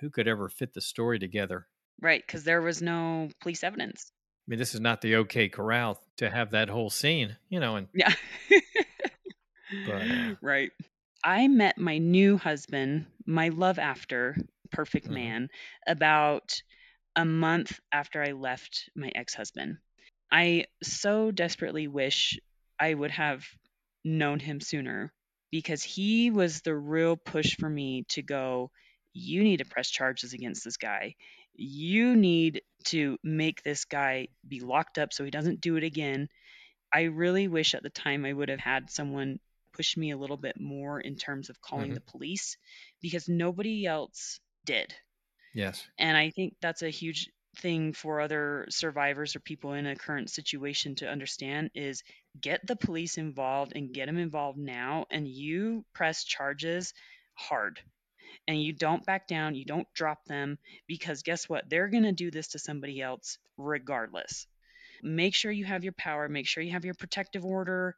who 0.00 0.10
could 0.10 0.26
ever 0.28 0.48
fit 0.48 0.74
the 0.74 0.80
story 0.80 1.18
together? 1.18 1.66
right 2.00 2.22
because 2.26 2.42
there 2.42 2.62
was 2.62 2.82
no 2.82 3.28
police 3.40 3.62
evidence 3.62 4.10
I 4.10 4.50
mean, 4.50 4.58
this 4.58 4.74
is 4.74 4.80
not 4.80 5.00
the 5.02 5.14
OK 5.16 5.48
Corral 5.50 6.00
to 6.16 6.28
have 6.30 6.50
that 6.50 6.68
whole 6.68 6.90
scene, 6.90 7.36
you 7.48 7.60
know, 7.60 7.76
and 7.76 7.86
Yeah. 7.94 8.12
But, 9.86 10.02
uh, 10.02 10.34
right. 10.42 10.70
I 11.24 11.48
met 11.48 11.78
my 11.78 11.98
new 11.98 12.36
husband, 12.36 13.06
my 13.26 13.48
love 13.48 13.78
after, 13.78 14.36
perfect 14.70 15.08
Mhm. 15.08 15.10
man, 15.10 15.48
about 15.86 16.62
a 17.16 17.24
month 17.24 17.80
after 17.92 18.22
I 18.22 18.32
left 18.32 18.90
my 18.96 19.12
ex 19.14 19.34
husband. 19.34 19.78
I 20.32 20.66
so 20.82 21.30
desperately 21.32 21.88
wish 21.88 22.38
I 22.80 22.94
would 22.94 23.12
have 23.12 23.46
known 24.04 24.40
him 24.40 24.60
sooner 24.60 25.12
because 25.50 25.82
he 25.82 26.30
was 26.30 26.62
the 26.62 26.76
real 26.76 27.16
push 27.16 27.56
for 27.56 27.68
me 27.70 28.04
to 28.10 28.22
go, 28.22 28.70
you 29.12 29.44
need 29.44 29.58
to 29.58 29.64
press 29.66 29.90
charges 29.90 30.32
against 30.34 30.64
this 30.64 30.76
guy. 30.78 31.16
You 31.54 32.16
need 32.16 32.62
to 32.86 33.18
make 33.22 33.62
this 33.62 33.84
guy 33.86 34.28
be 34.48 34.60
locked 34.60 34.98
up 34.98 35.12
so 35.12 35.24
he 35.24 35.30
doesn't 35.30 35.60
do 35.60 35.76
it 35.76 35.84
again. 35.84 36.28
I 36.92 37.02
really 37.04 37.48
wish 37.48 37.74
at 37.74 37.82
the 37.82 37.90
time 37.90 38.24
I 38.24 38.32
would 38.32 38.48
have 38.48 38.60
had 38.60 38.90
someone 38.90 39.40
push 39.72 39.96
me 39.96 40.10
a 40.12 40.16
little 40.18 40.36
bit 40.36 40.60
more 40.60 41.00
in 41.00 41.16
terms 41.16 41.50
of 41.50 41.60
calling 41.60 41.92
Mhm. 41.92 41.94
the 41.94 42.00
police 42.02 42.56
because 43.00 43.28
nobody 43.28 43.86
else 43.86 44.40
did. 44.64 44.94
yes, 45.54 45.88
And 45.98 46.16
I 46.16 46.30
think 46.30 46.56
that's 46.60 46.82
a 46.82 46.90
huge 46.90 47.30
thing 47.56 47.92
for 47.92 48.20
other 48.20 48.66
survivors 48.70 49.34
or 49.36 49.40
people 49.40 49.72
in 49.74 49.86
a 49.86 49.96
current 49.96 50.30
situation 50.30 50.94
to 50.96 51.08
understand 51.08 51.70
is 51.74 52.02
get 52.40 52.66
the 52.66 52.76
police 52.76 53.18
involved 53.18 53.72
and 53.76 53.92
get 53.92 54.06
them 54.06 54.18
involved 54.18 54.58
now 54.58 55.06
and 55.10 55.28
you 55.28 55.84
press 55.94 56.24
charges 56.24 56.94
hard 57.34 57.80
and 58.48 58.62
you 58.62 58.72
don't 58.72 59.06
back 59.06 59.26
down 59.28 59.54
you 59.54 59.64
don't 59.64 59.88
drop 59.94 60.24
them 60.26 60.58
because 60.86 61.22
guess 61.22 61.48
what 61.48 61.68
they're 61.70 61.88
going 61.88 62.04
to 62.04 62.12
do 62.12 62.30
this 62.30 62.48
to 62.48 62.58
somebody 62.58 63.00
else 63.00 63.38
regardless 63.58 64.46
make 65.02 65.34
sure 65.34 65.52
you 65.52 65.64
have 65.64 65.84
your 65.84 65.94
power 65.94 66.28
make 66.28 66.46
sure 66.48 66.62
you 66.62 66.72
have 66.72 66.84
your 66.84 66.94
protective 66.94 67.44
order 67.44 67.96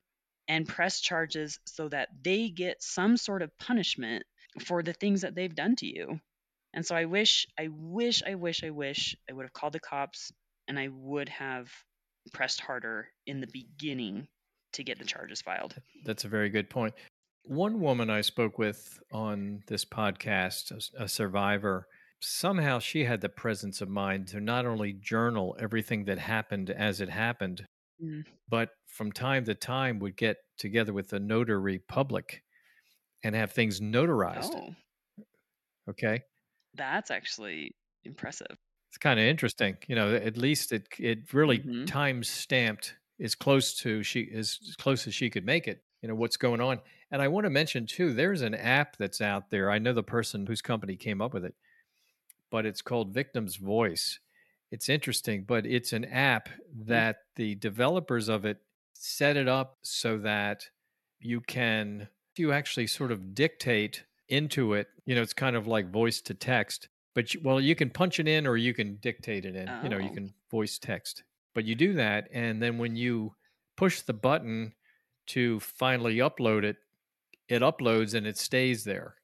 and 0.49 0.69
press 0.69 1.01
charges 1.01 1.59
so 1.67 1.89
that 1.89 2.09
they 2.23 2.49
get 2.49 2.83
some 2.83 3.17
sort 3.17 3.43
of 3.43 3.57
punishment 3.59 4.25
for 4.65 4.83
the 4.83 4.93
things 4.93 5.23
that 5.23 5.35
they've 5.35 5.55
done 5.55 5.77
to 5.77 5.87
you 5.87 6.21
and 6.75 6.85
so 6.85 6.97
I 6.97 7.05
wish, 7.05 7.47
I 7.59 7.69
wish, 7.69 8.23
I 8.27 8.35
wish, 8.35 8.65
I 8.65 8.71
wish 8.71 9.17
I 9.31 9.33
would 9.33 9.45
have 9.45 9.53
called 9.53 9.73
the 9.73 9.81
cops 9.81 10.33
and 10.67 10.79
I 10.79 10.89
would 10.89 11.29
have 11.29 11.71
pressed 12.33 12.61
harder 12.61 13.09
in 13.27 13.41
the 13.41 13.47
beginning 13.47 14.27
to 14.73 14.83
get 14.83 14.99
the 14.99 15.05
charges 15.05 15.41
filed. 15.41 15.77
that's 16.05 16.25
a 16.25 16.29
very 16.29 16.51
good 16.51 16.69
point. 16.69 16.95
One 17.45 17.81
woman 17.81 18.11
I 18.11 18.23
spoke 18.23 18.59
with 18.59 19.01
on 19.13 19.63
this 19.69 19.85
podcast, 19.85 20.73
a 20.99 21.09
survivor, 21.09 21.87
somehow 22.21 22.81
she 22.81 23.05
had 23.05 23.21
the 23.21 23.29
presence 23.29 23.81
of 23.81 23.89
mind 23.89 24.29
to 24.29 24.41
not 24.41 24.67
only 24.67 24.95
journal 24.95 25.57
everything 25.61 26.07
that 26.07 26.19
happened 26.19 26.71
as 26.71 27.01
it 27.01 27.11
happened, 27.11 27.65
Mm. 28.01 28.25
but 28.49 28.71
from 28.87 29.13
time 29.13 29.45
to 29.45 29.55
time 29.55 29.99
would 30.01 30.17
get 30.17 30.39
together 30.59 30.93
with 30.93 31.09
the 31.11 31.21
notary 31.21 31.79
public 31.79 32.45
and 33.25 33.35
have 33.35 33.53
things 33.53 33.81
notarized. 33.81 34.57
Oh, 34.57 34.77
Okay. 35.89 36.25
that's 36.75 37.11
actually 37.11 37.77
impressive. 38.05 38.57
It's 38.91 38.99
kind 38.99 39.19
of 39.19 39.27
interesting. 39.27 39.77
You 39.89 39.97
know, 39.97 40.15
at 40.15 40.37
least 40.37 40.73
it 40.73 40.87
it 40.99 41.33
really 41.35 41.65
Mhm. 41.65 41.87
time 41.87 42.23
stamped 42.23 42.97
as 43.21 43.35
close 43.35 43.75
to 43.81 44.03
she 44.03 44.31
as 44.33 44.59
close 44.79 45.07
as 45.07 45.15
she 45.15 45.31
could 45.31 45.45
make 45.45 45.67
it. 45.67 45.85
You 46.03 46.09
know 46.09 46.15
what's 46.15 46.37
going 46.37 46.61
on. 46.61 46.81
And 47.11 47.21
I 47.23 47.29
want 47.29 47.45
to 47.45 47.51
mention 47.51 47.87
too, 47.87 48.13
there's 48.13 48.43
an 48.43 48.55
app 48.55 48.97
that's 48.97 49.21
out 49.21 49.51
there. 49.51 49.71
I 49.71 49.79
know 49.79 49.93
the 49.93 50.03
person 50.03 50.47
whose 50.47 50.63
company 50.63 50.97
came 50.97 51.21
up 51.23 51.33
with 51.35 51.45
it, 51.45 51.55
but 52.51 52.67
it's 52.67 52.83
called 52.83 53.15
Victim's 53.15 53.57
Voice. 53.57 54.21
It's 54.75 54.89
interesting, 54.89 55.45
but 55.45 55.67
it's 55.67 55.93
an 55.93 56.05
app 56.07 56.49
mm-hmm. 56.49 56.89
that 56.89 57.19
the 57.37 57.55
developers 57.55 58.29
of 58.29 58.45
it 58.45 58.59
set 58.93 59.37
it 59.37 59.47
up 59.47 59.79
so 59.83 60.19
that 60.19 60.69
you 61.21 61.41
can 61.41 62.09
you 62.37 62.51
actually 62.51 62.89
sort 62.89 63.13
of 63.13 63.37
dictate 63.37 64.03
into 64.29 64.75
it. 64.75 64.89
You 65.07 65.15
know, 65.15 65.23
it's 65.23 65.33
kind 65.33 65.55
of 65.55 65.69
like 65.69 65.93
voice 65.93 66.21
to 66.23 66.35
text, 66.35 66.89
but 67.15 67.33
you, 67.33 67.41
well, 67.45 67.61
you 67.61 67.77
can 67.77 67.89
punch 67.89 68.19
it 68.19 68.27
in 68.27 68.49
or 68.49 68.57
you 68.57 68.75
can 68.75 68.97
dictate 68.97 69.45
it 69.45 69.55
in. 69.55 69.71
You 69.85 69.89
know, 69.91 69.99
you 69.99 70.11
Oh. 70.11 70.15
can 70.15 70.35
voice 70.51 70.77
text. 70.77 71.23
But 71.55 71.65
you 71.65 71.77
do 71.77 71.93
that 71.93 72.29
and 72.33 72.61
then 72.61 72.77
when 72.77 72.97
you 72.97 73.37
push 73.77 74.01
the 74.01 74.13
button 74.13 74.75
to 75.27 75.61
finally 75.61 76.17
upload 76.17 76.65
it, 76.65 76.79
it 77.49 77.63
uploads 77.63 78.15
and 78.15 78.27
it 78.27 78.39
stays 78.39 78.83
there. 78.83 79.15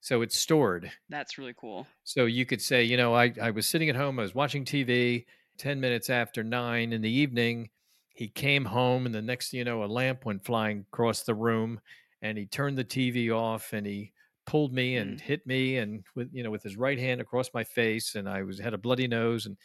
So 0.00 0.22
it's 0.22 0.38
stored. 0.38 0.90
That's 1.08 1.38
really 1.38 1.54
cool. 1.56 1.86
So 2.04 2.26
you 2.26 2.46
could 2.46 2.62
say, 2.62 2.84
you 2.84 2.96
know, 2.96 3.14
I, 3.14 3.32
I 3.40 3.50
was 3.50 3.66
sitting 3.66 3.88
at 3.88 3.96
home, 3.96 4.18
I 4.18 4.22
was 4.22 4.34
watching 4.34 4.64
TV, 4.64 5.26
10 5.58 5.80
minutes 5.80 6.08
after 6.08 6.44
nine 6.44 6.92
in 6.92 7.02
the 7.02 7.10
evening. 7.10 7.70
He 8.14 8.28
came 8.28 8.64
home, 8.64 9.06
and 9.06 9.14
the 9.14 9.22
next 9.22 9.50
thing 9.50 9.58
you 9.58 9.64
know, 9.64 9.84
a 9.84 9.86
lamp 9.86 10.24
went 10.24 10.44
flying 10.44 10.84
across 10.92 11.22
the 11.22 11.34
room, 11.34 11.80
and 12.22 12.36
he 12.36 12.46
turned 12.46 12.76
the 12.76 12.84
TV 12.84 13.30
off 13.30 13.72
and 13.72 13.86
he 13.86 14.12
pulled 14.46 14.72
me 14.72 14.96
and 14.96 15.18
mm. 15.18 15.20
hit 15.20 15.46
me 15.46 15.76
and 15.76 16.02
with 16.14 16.30
you 16.32 16.42
know 16.42 16.50
with 16.50 16.62
his 16.62 16.74
right 16.76 16.98
hand 16.98 17.20
across 17.20 17.50
my 17.52 17.62
face 17.62 18.14
and 18.14 18.26
I 18.26 18.42
was 18.42 18.58
had 18.58 18.72
a 18.72 18.78
bloody 18.78 19.06
nose 19.06 19.44
and 19.44 19.58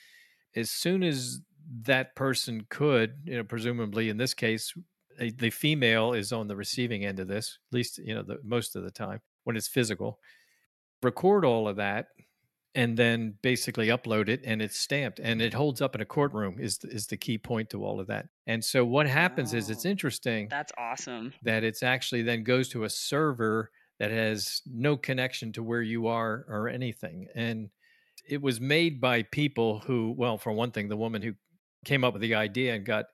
as 0.56 0.70
soon 0.70 1.04
as 1.04 1.40
that 1.84 2.16
person 2.16 2.66
could, 2.70 3.14
you 3.26 3.38
know, 3.38 3.44
presumably 3.44 4.10
in 4.10 4.18
this 4.18 4.34
case, 4.34 4.74
a, 5.20 5.32
the 5.32 5.50
female 5.50 6.14
is 6.14 6.32
on 6.32 6.48
the 6.48 6.56
receiving 6.56 7.06
end 7.06 7.20
of 7.20 7.28
this, 7.28 7.60
at 7.72 7.76
least, 7.76 7.98
you 8.00 8.14
know, 8.14 8.24
the, 8.24 8.38
most 8.44 8.76
of 8.76 8.84
the 8.84 8.92
time 8.92 9.20
when 9.44 9.56
it's 9.58 9.68
physical, 9.68 10.20
record 11.02 11.46
all 11.46 11.68
of 11.68 11.76
that 11.78 12.08
and 12.76 12.98
then 12.98 13.38
basically 13.44 13.88
upload 13.88 14.30
it 14.30 14.42
and 14.46 14.62
it's 14.62 14.78
stamped 14.80 15.20
and 15.20 15.42
it 15.42 15.54
holds 15.54 15.80
up 15.82 15.94
in 15.94 16.02
a 16.02 16.06
courtroom 16.06 16.58
is 16.60 16.80
is 16.86 17.06
the 17.08 17.18
key 17.18 17.38
point 17.38 17.70
to 17.70 17.84
all 17.86 18.00
of 18.00 18.08
that. 18.08 18.28
And 18.48 18.64
so 18.64 18.84
what 18.84 19.08
happens 19.08 19.54
is 19.54 19.70
it's 19.70 19.86
Oh, 19.86 19.90
interesting 19.90 20.48
that's 20.50 20.72
awesome. 20.78 21.34
that 21.44 21.64
it's 21.64 21.84
actually 21.84 22.24
then 22.24 22.44
goes 22.44 22.70
to 22.70 22.84
a 22.84 22.90
server 22.90 23.70
that 24.00 24.10
has 24.12 24.62
no 24.66 24.98
connection 24.98 25.52
to 25.54 25.62
where 25.64 25.84
you 25.84 26.08
are 26.08 26.46
or 26.48 26.68
anything. 26.68 27.28
And 27.36 27.70
it 28.28 28.42
was 28.42 28.60
made 28.60 29.00
by 29.00 29.24
people 29.24 29.80
who, 29.80 30.14
well, 30.18 30.38
for 30.40 30.52
one 30.52 30.72
thing, 30.72 30.88
the 30.90 30.98
woman 30.98 31.22
who 31.22 31.34
came 31.86 32.04
up 32.04 32.14
with 32.14 32.22
the 32.22 32.34
idea 32.36 32.74
and 32.74 32.86
got 32.86 33.06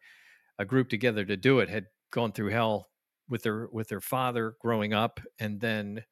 a 0.58 0.64
group 0.66 0.88
together 0.90 1.26
to 1.26 1.36
do 1.36 1.60
it 1.60 1.70
had 1.70 1.88
gone 2.12 2.32
through 2.32 2.52
hell 2.52 2.88
with 3.28 3.44
her 3.44 3.68
with 3.74 3.90
her 3.90 4.02
father 4.02 4.56
growing 4.62 4.94
up 4.94 5.20
and 5.40 5.60
then 5.60 6.04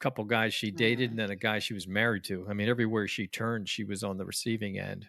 couple 0.00 0.24
guys 0.24 0.54
she 0.54 0.70
dated 0.70 1.10
and 1.10 1.18
then 1.18 1.30
a 1.30 1.36
guy 1.36 1.58
she 1.58 1.74
was 1.74 1.86
married 1.88 2.24
to. 2.24 2.46
I 2.48 2.52
mean, 2.54 2.68
everywhere 2.68 3.08
she 3.08 3.26
turned, 3.26 3.68
she 3.68 3.84
was 3.84 4.02
on 4.04 4.16
the 4.16 4.24
receiving 4.24 4.78
end. 4.78 5.06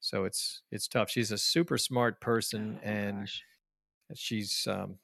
So 0.00 0.24
it's 0.24 0.62
it's 0.70 0.88
tough. 0.88 1.10
She's 1.10 1.30
a 1.32 1.38
super 1.38 1.78
smart 1.78 2.20
person 2.20 2.78
Oh 2.82 2.88
and 2.88 3.18
gosh. 3.20 3.42
she's 4.14 4.66
um 4.68 4.98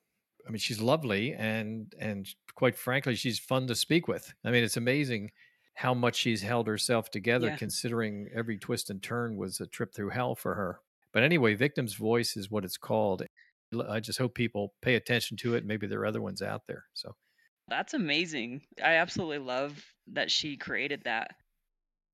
I 0.47 0.51
mean, 0.51 0.59
she's 0.59 0.81
lovely 0.81 1.35
and 1.35 1.93
and 1.99 2.27
quite 2.55 2.77
frankly, 2.77 3.15
she's 3.15 3.39
fun 3.39 3.67
to 3.69 3.75
speak 3.75 4.09
with. 4.09 4.33
I 4.45 4.51
mean, 4.51 4.65
it's 4.65 4.77
amazing 4.77 5.31
how 5.75 5.95
much 5.95 6.17
she's 6.17 6.43
held 6.43 6.67
herself 6.67 7.11
together 7.11 7.49
Yeah. 7.49 7.57
considering 7.57 8.29
every 8.35 8.59
twist 8.59 8.91
and 8.91 9.01
turn 9.03 9.37
was 9.37 9.61
a 9.61 9.67
trip 9.67 9.95
through 9.95 10.11
hell 10.11 10.35
for 10.35 10.55
her. 10.55 10.81
But 11.13 11.23
anyway, 11.23 11.55
Victim's 11.55 11.95
Voice 11.95 12.37
is 12.37 12.51
what 12.51 12.65
it's 12.65 12.77
called. 12.77 13.23
I 13.89 14.01
just 14.01 14.19
hope 14.19 14.35
people 14.35 14.75
pay 14.83 14.95
attention 14.97 15.37
to 15.39 15.55
it. 15.55 15.65
Maybe 15.65 15.87
there 15.87 16.01
are 16.01 16.07
other 16.07 16.23
ones 16.23 16.43
out 16.43 16.63
there. 16.67 16.87
So 16.95 17.15
That's 17.69 17.95
amazing. 17.95 18.63
I 18.83 18.95
absolutely 18.95 19.39
love 19.39 19.85
that 20.09 20.31
she 20.31 20.57
created 20.57 21.03
that. 21.05 21.33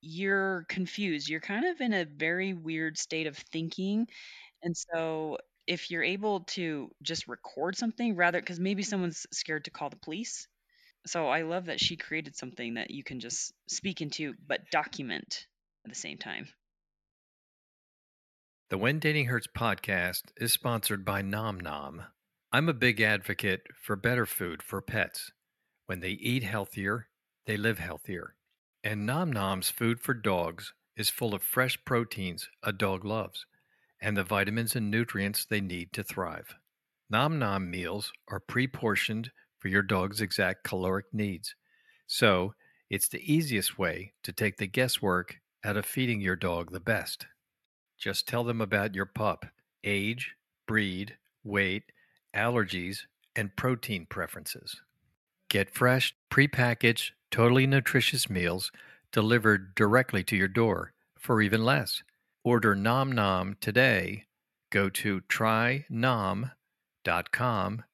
You're 0.00 0.66
confused. 0.68 1.28
You're 1.28 1.40
kind 1.40 1.64
of 1.64 1.80
in 1.80 1.92
a 1.92 2.04
very 2.04 2.52
weird 2.52 2.98
state 2.98 3.26
of 3.26 3.36
thinking. 3.36 4.06
And 4.62 4.76
so 4.76 5.38
if 5.66 5.90
you're 5.90 6.02
able 6.02 6.40
to 6.40 6.90
just 7.02 7.28
record 7.28 7.76
something 7.76 8.16
rather 8.16 8.40
because 8.40 8.60
maybe 8.60 8.82
someone's 8.82 9.26
scared 9.32 9.64
to 9.64 9.70
call 9.70 9.90
the 9.90 9.96
police. 9.96 10.46
So 11.06 11.28
I 11.28 11.42
love 11.42 11.66
that 11.66 11.80
she 11.80 11.96
created 11.96 12.36
something 12.36 12.74
that 12.74 12.90
you 12.90 13.04
can 13.04 13.20
just 13.20 13.52
speak 13.68 14.00
into 14.00 14.34
but 14.46 14.70
document 14.70 15.46
at 15.84 15.90
the 15.90 15.96
same 15.96 16.18
time. 16.18 16.48
The 18.70 18.78
When 18.78 18.98
Dating 18.98 19.26
Hurts 19.26 19.46
podcast 19.46 20.22
is 20.36 20.52
sponsored 20.52 21.04
by 21.04 21.22
Nom 21.22 21.60
Nom. 21.60 22.02
I'm 22.50 22.68
a 22.68 22.74
big 22.74 23.00
advocate 23.00 23.62
for 23.80 23.96
better 23.96 24.26
food 24.26 24.62
for 24.62 24.80
pets. 24.80 25.32
When 25.86 26.00
they 26.00 26.10
eat 26.10 26.42
healthier, 26.42 27.08
they 27.46 27.56
live 27.56 27.78
healthier. 27.78 28.34
And 28.82 29.06
Nom 29.06 29.32
Nom's 29.32 29.70
food 29.70 30.00
for 30.00 30.14
dogs 30.14 30.72
is 30.96 31.10
full 31.10 31.34
of 31.34 31.42
fresh 31.42 31.78
proteins 31.84 32.48
a 32.62 32.72
dog 32.72 33.04
loves 33.04 33.46
and 34.00 34.16
the 34.16 34.24
vitamins 34.24 34.76
and 34.76 34.90
nutrients 34.90 35.44
they 35.44 35.60
need 35.60 35.92
to 35.94 36.02
thrive. 36.02 36.54
Nom 37.08 37.38
Nom 37.38 37.70
meals 37.70 38.12
are 38.28 38.40
pre 38.40 38.66
portioned 38.66 39.30
for 39.58 39.68
your 39.68 39.82
dog's 39.82 40.20
exact 40.20 40.64
caloric 40.64 41.06
needs. 41.12 41.54
So 42.06 42.54
it's 42.90 43.08
the 43.08 43.32
easiest 43.32 43.78
way 43.78 44.12
to 44.22 44.32
take 44.32 44.58
the 44.58 44.66
guesswork 44.66 45.40
out 45.64 45.76
of 45.78 45.86
feeding 45.86 46.20
your 46.20 46.36
dog 46.36 46.70
the 46.70 46.80
best. 46.80 47.26
Just 47.98 48.28
tell 48.28 48.44
them 48.44 48.60
about 48.60 48.94
your 48.94 49.06
pup, 49.06 49.46
age, 49.82 50.34
breed, 50.66 51.16
weight, 51.42 51.84
allergies, 52.34 53.00
and 53.34 53.56
protein 53.56 54.06
preferences. 54.06 54.82
Get 55.54 55.70
fresh, 55.70 56.16
prepackaged, 56.32 57.12
totally 57.30 57.64
nutritious 57.64 58.28
meals 58.28 58.72
delivered 59.12 59.76
directly 59.76 60.24
to 60.24 60.34
your 60.34 60.48
door 60.48 60.94
for 61.16 61.40
even 61.40 61.64
less. 61.64 62.02
Order 62.42 62.74
Nom 62.74 63.12
Nom 63.12 63.56
today. 63.60 64.24
Go 64.70 64.88
to 64.88 65.20
trynom.com 65.20 66.50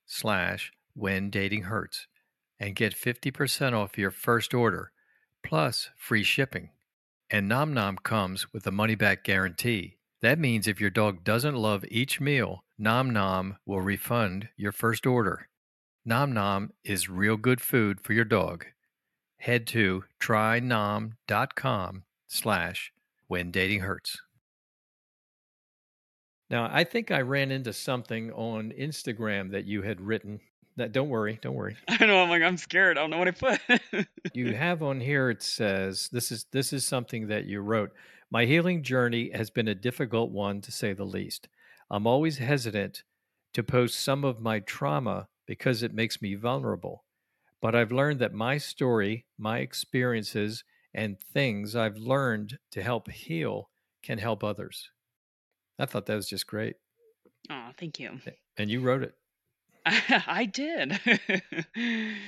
slash 0.06 0.72
when 0.94 1.28
dating 1.28 1.64
hurts 1.64 2.06
and 2.58 2.74
get 2.74 2.96
50% 2.96 3.74
off 3.74 3.98
your 3.98 4.10
first 4.10 4.54
order 4.54 4.90
plus 5.44 5.90
free 5.98 6.24
shipping. 6.24 6.70
And 7.28 7.46
Nom 7.46 7.74
Nom 7.74 7.98
comes 7.98 8.54
with 8.54 8.66
a 8.66 8.72
money 8.72 8.94
back 8.94 9.22
guarantee. 9.22 9.98
That 10.22 10.38
means 10.38 10.66
if 10.66 10.80
your 10.80 10.88
dog 10.88 11.24
doesn't 11.24 11.56
love 11.56 11.84
each 11.90 12.22
meal, 12.22 12.64
Nom 12.78 13.10
Nom 13.10 13.58
will 13.66 13.82
refund 13.82 14.48
your 14.56 14.72
first 14.72 15.04
order. 15.04 15.49
Nom 16.04 16.32
Nom 16.32 16.72
is 16.84 17.08
real 17.08 17.36
good 17.36 17.60
food 17.60 18.00
for 18.00 18.12
your 18.12 18.24
dog. 18.24 18.66
Head 19.38 19.66
to 19.68 20.04
trynom.com 20.20 22.04
slash 22.26 22.92
when 23.28 23.50
dating 23.50 23.80
hurts. 23.80 24.20
Now, 26.48 26.68
I 26.70 26.84
think 26.84 27.10
I 27.10 27.20
ran 27.20 27.52
into 27.52 27.72
something 27.72 28.32
on 28.32 28.72
Instagram 28.78 29.52
that 29.52 29.66
you 29.66 29.82
had 29.82 30.00
written. 30.00 30.40
That 30.76 30.92
don't 30.92 31.08
worry, 31.08 31.38
don't 31.42 31.54
worry. 31.54 31.76
I 31.88 32.06
know 32.06 32.22
I'm 32.22 32.30
like 32.30 32.42
I'm 32.42 32.56
scared. 32.56 32.96
I 32.98 33.02
don't 33.02 33.10
know 33.10 33.18
what 33.18 33.28
I 33.28 33.32
put. 33.32 34.06
you 34.34 34.54
have 34.54 34.82
on 34.82 35.00
here 35.00 35.30
it 35.30 35.42
says 35.42 36.08
this 36.12 36.32
is 36.32 36.46
this 36.52 36.72
is 36.72 36.84
something 36.84 37.28
that 37.28 37.46
you 37.46 37.60
wrote 37.60 37.92
my 38.30 38.44
healing 38.44 38.82
journey 38.82 39.30
has 39.34 39.50
been 39.50 39.68
a 39.68 39.74
difficult 39.74 40.30
one 40.30 40.60
to 40.60 40.70
say 40.70 40.92
the 40.92 41.04
least 41.04 41.48
i'm 41.90 42.06
always 42.06 42.38
hesitant 42.38 43.02
to 43.52 43.62
post 43.62 43.98
some 43.98 44.24
of 44.24 44.40
my 44.40 44.60
trauma 44.60 45.28
because 45.50 45.82
it 45.82 45.92
makes 45.92 46.22
me 46.22 46.36
vulnerable 46.36 47.04
but 47.60 47.74
i've 47.74 47.90
learned 47.90 48.20
that 48.20 48.32
my 48.32 48.56
story 48.56 49.26
my 49.36 49.58
experiences 49.58 50.62
and 50.94 51.18
things 51.18 51.74
i've 51.74 51.96
learned 51.96 52.56
to 52.70 52.80
help 52.80 53.10
heal 53.10 53.68
can 54.00 54.18
help 54.18 54.44
others 54.44 54.90
i 55.80 55.84
thought 55.84 56.06
that 56.06 56.14
was 56.14 56.28
just 56.28 56.46
great 56.46 56.76
oh, 57.50 57.70
thank 57.76 57.98
you. 57.98 58.20
and 58.56 58.70
you 58.70 58.80
wrote 58.80 59.02
it 59.02 59.14
I 59.86 60.44
did. 60.44 61.00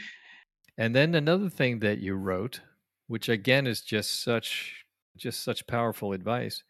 And 0.78 0.94
then 0.94 1.14
another 1.14 1.50
thing 1.50 1.80
that 1.80 1.98
you 1.98 2.14
wrote, 2.14 2.60
which 3.06 3.28
again 3.28 3.66
is 3.66 3.82
just 3.82 4.22
such 4.22 4.86
just 5.16 5.42
such 5.42 5.66
powerful 5.66 6.12
advice. 6.12 6.64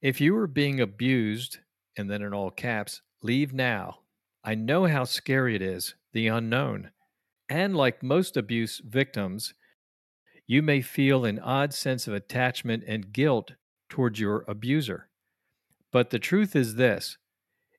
If 0.00 0.20
you 0.20 0.36
are 0.36 0.46
being 0.46 0.80
abused, 0.80 1.58
and 1.96 2.10
then 2.10 2.22
in 2.22 2.32
all 2.32 2.50
caps, 2.50 3.02
leave 3.22 3.52
now. 3.52 3.98
I 4.46 4.54
know 4.54 4.86
how 4.86 5.04
scary 5.04 5.54
it 5.56 5.60
is, 5.60 5.94
the 6.12 6.28
unknown. 6.28 6.92
And 7.48 7.76
like 7.76 8.02
most 8.02 8.36
abuse 8.36 8.78
victims, 8.80 9.54
you 10.46 10.62
may 10.62 10.82
feel 10.82 11.24
an 11.24 11.38
odd 11.38 11.74
sense 11.74 12.08
of 12.08 12.14
attachment 12.14 12.84
and 12.86 13.12
guilt 13.12 13.52
towards 13.88 14.20
your 14.20 14.44
abuser. 14.48 15.10
But 15.92 16.10
the 16.10 16.18
truth 16.18 16.56
is 16.56 16.76
this 16.76 17.18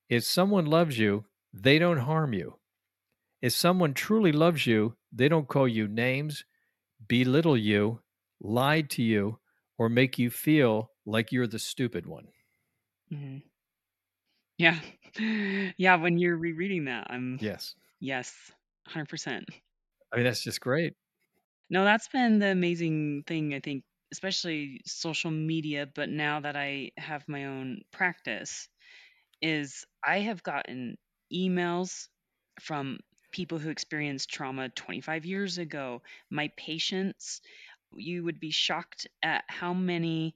if 0.10 0.24
someone 0.24 0.66
loves 0.66 1.00
you, 1.00 1.26
they 1.54 1.80
don't 1.80 2.00
harm 2.00 2.34
you. 2.34 2.60
If 3.42 3.54
someone 3.54 3.94
truly 3.94 4.32
loves 4.32 4.68
you, 4.68 4.98
they 5.12 5.30
don't 5.30 5.50
call 5.50 5.68
you 5.68 5.88
names, 5.88 6.46
belittle 7.08 7.58
you, 7.58 8.02
lie 8.40 8.82
to 8.84 9.04
you, 9.04 9.40
or 9.78 9.90
make 9.90 10.20
you 10.20 10.30
feel 10.32 10.92
like 11.06 11.32
you're 11.32 11.48
the 11.48 11.60
stupid 11.60 12.06
one. 12.08 12.30
Mhm. 13.12 13.42
Yeah. 14.58 14.80
Yeah, 15.78 15.96
when 15.96 16.20
you're 16.20 16.38
rereading 16.38 16.86
that, 16.86 17.08
I'm 17.10 17.40
Yes. 17.40 17.76
yes, 18.00 18.52
100%. 18.86 19.46
I 20.12 20.16
mean, 20.18 20.26
that's 20.26 20.42
just 20.44 20.62
great. 20.62 20.96
No, 21.70 21.84
that's 21.84 22.08
been 22.10 22.40
the 22.40 22.48
amazing 22.52 23.24
thing, 23.24 23.54
I 23.54 23.60
think, 23.60 23.84
especially 24.12 24.82
social 24.86 25.32
media, 25.32 25.86
but 25.86 26.10
now 26.10 26.40
that 26.42 26.56
I 26.56 26.92
have 26.98 27.28
my 27.28 27.46
own 27.46 27.82
practice, 27.92 28.70
is 29.42 29.86
I 30.06 30.20
have 30.22 30.44
gotten 30.44 30.98
emails 31.34 32.10
from 32.62 33.00
people 33.32 33.60
who 33.60 33.70
experienced 33.72 34.30
trauma 34.32 34.70
25 34.70 35.26
years 35.26 35.58
ago. 35.60 36.04
My 36.32 36.50
patients, 36.58 37.42
you 37.96 38.24
would 38.26 38.40
be 38.40 38.52
shocked 38.52 39.08
at 39.24 39.46
how 39.50 39.74
many 39.74 40.36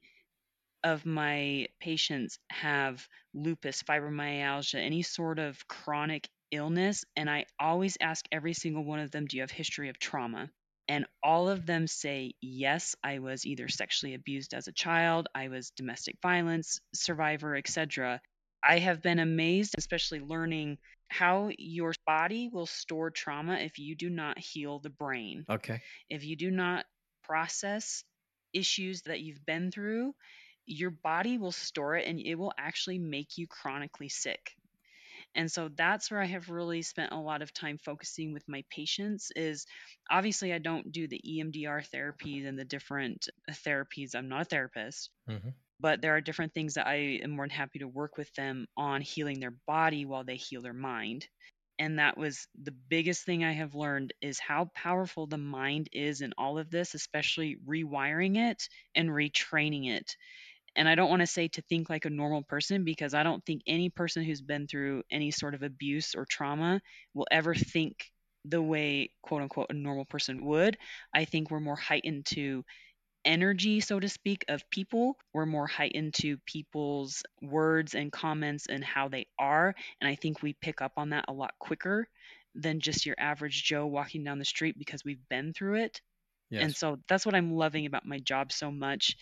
of 0.83 1.05
my 1.05 1.67
patients 1.79 2.39
have 2.49 3.07
lupus, 3.33 3.83
fibromyalgia, 3.83 4.75
any 4.75 5.01
sort 5.01 5.39
of 5.39 5.67
chronic 5.67 6.27
illness. 6.51 7.05
And 7.15 7.29
I 7.29 7.45
always 7.59 7.97
ask 8.01 8.25
every 8.31 8.53
single 8.53 8.83
one 8.83 8.99
of 8.99 9.11
them, 9.11 9.25
Do 9.25 9.37
you 9.37 9.43
have 9.43 9.51
history 9.51 9.89
of 9.89 9.99
trauma? 9.99 10.49
And 10.87 11.05
all 11.23 11.49
of 11.49 11.65
them 11.65 11.87
say, 11.87 12.33
Yes, 12.41 12.95
I 13.03 13.19
was 13.19 13.45
either 13.45 13.67
sexually 13.67 14.13
abused 14.13 14.53
as 14.53 14.67
a 14.67 14.73
child, 14.73 15.27
I 15.33 15.47
was 15.47 15.71
domestic 15.71 16.17
violence 16.21 16.79
survivor, 16.93 17.55
etc. 17.55 18.21
I 18.63 18.79
have 18.79 19.01
been 19.01 19.19
amazed, 19.19 19.75
especially 19.77 20.19
learning 20.19 20.77
how 21.07 21.49
your 21.57 21.93
body 22.05 22.49
will 22.51 22.65
store 22.67 23.09
trauma 23.09 23.55
if 23.55 23.79
you 23.79 23.95
do 23.95 24.09
not 24.09 24.37
heal 24.37 24.79
the 24.79 24.89
brain. 24.89 25.45
Okay. 25.49 25.81
If 26.09 26.23
you 26.23 26.35
do 26.35 26.51
not 26.51 26.85
process 27.23 28.03
issues 28.53 29.01
that 29.03 29.21
you've 29.21 29.45
been 29.45 29.71
through, 29.71 30.13
your 30.65 30.91
body 30.91 31.37
will 31.37 31.51
store 31.51 31.95
it 31.95 32.07
and 32.07 32.19
it 32.19 32.35
will 32.35 32.53
actually 32.57 32.99
make 32.99 33.37
you 33.37 33.47
chronically 33.47 34.09
sick. 34.09 34.51
And 35.33 35.49
so 35.49 35.69
that's 35.75 36.11
where 36.11 36.21
I 36.21 36.25
have 36.25 36.49
really 36.49 36.81
spent 36.81 37.13
a 37.13 37.19
lot 37.19 37.41
of 37.41 37.53
time 37.53 37.77
focusing 37.77 38.33
with 38.33 38.43
my 38.49 38.63
patients 38.69 39.31
is 39.35 39.65
obviously 40.09 40.51
I 40.51 40.57
don't 40.57 40.91
do 40.91 41.07
the 41.07 41.21
EMDR 41.25 41.87
therapies 41.89 42.47
and 42.47 42.59
the 42.59 42.65
different 42.65 43.29
therapies. 43.49 44.13
I'm 44.13 44.27
not 44.27 44.41
a 44.41 44.45
therapist. 44.45 45.09
Mm-hmm. 45.29 45.49
But 45.79 46.01
there 46.01 46.15
are 46.15 46.21
different 46.21 46.53
things 46.53 46.73
that 46.75 46.85
I 46.85 47.19
am 47.23 47.31
more 47.31 47.45
than 47.45 47.55
happy 47.55 47.79
to 47.79 47.87
work 47.87 48.17
with 48.17 48.31
them 48.35 48.67
on 48.77 49.01
healing 49.01 49.39
their 49.39 49.55
body 49.65 50.05
while 50.05 50.23
they 50.23 50.35
heal 50.35 50.61
their 50.61 50.73
mind 50.73 51.27
and 51.81 51.97
that 51.97 52.15
was 52.15 52.47
the 52.61 52.75
biggest 52.89 53.25
thing 53.25 53.43
I 53.43 53.53
have 53.53 53.73
learned 53.73 54.13
is 54.21 54.37
how 54.37 54.69
powerful 54.75 55.25
the 55.25 55.39
mind 55.39 55.89
is 55.91 56.21
in 56.21 56.31
all 56.37 56.59
of 56.59 56.69
this, 56.69 56.93
especially 56.93 57.57
rewiring 57.67 58.37
it 58.37 58.69
and 58.93 59.09
retraining 59.09 59.89
it. 59.89 60.15
And 60.75 60.87
I 60.87 60.95
don't 60.95 61.09
want 61.09 61.21
to 61.21 61.27
say 61.27 61.49
to 61.49 61.61
think 61.63 61.89
like 61.89 62.05
a 62.05 62.09
normal 62.09 62.43
person 62.43 62.83
because 62.83 63.13
I 63.13 63.23
don't 63.23 63.45
think 63.45 63.61
any 63.67 63.89
person 63.89 64.23
who's 64.23 64.41
been 64.41 64.67
through 64.67 65.03
any 65.11 65.31
sort 65.31 65.53
of 65.53 65.63
abuse 65.63 66.15
or 66.15 66.25
trauma 66.25 66.81
will 67.13 67.27
ever 67.29 67.53
think 67.53 68.11
the 68.45 68.61
way 68.61 69.11
quote 69.21 69.41
unquote 69.41 69.67
a 69.69 69.73
normal 69.73 70.05
person 70.05 70.45
would. 70.45 70.77
I 71.13 71.25
think 71.25 71.51
we're 71.51 71.59
more 71.59 71.75
heightened 71.75 72.25
to 72.27 72.63
energy, 73.25 73.79
so 73.79 73.99
to 73.99 74.09
speak, 74.09 74.45
of 74.47 74.67
people. 74.71 75.17
We're 75.33 75.45
more 75.45 75.67
heightened 75.67 76.13
to 76.15 76.37
people's 76.45 77.23
words 77.41 77.93
and 77.93 78.11
comments 78.11 78.65
and 78.67 78.83
how 78.83 79.09
they 79.09 79.27
are. 79.37 79.75
And 79.99 80.09
I 80.09 80.15
think 80.15 80.41
we 80.41 80.53
pick 80.53 80.81
up 80.81 80.93
on 80.97 81.09
that 81.09 81.25
a 81.27 81.33
lot 81.33 81.53
quicker 81.59 82.07
than 82.55 82.79
just 82.79 83.05
your 83.05 83.15
average 83.19 83.63
Joe 83.63 83.85
walking 83.85 84.23
down 84.23 84.39
the 84.39 84.45
street 84.45 84.77
because 84.77 85.05
we've 85.05 85.27
been 85.29 85.53
through 85.53 85.83
it. 85.83 86.01
Yes. 86.49 86.63
And 86.63 86.75
so 86.75 86.97
that's 87.07 87.25
what 87.25 87.35
I'm 87.35 87.55
loving 87.55 87.85
about 87.85 88.05
my 88.05 88.19
job 88.19 88.51
so 88.51 88.71
much 88.71 89.15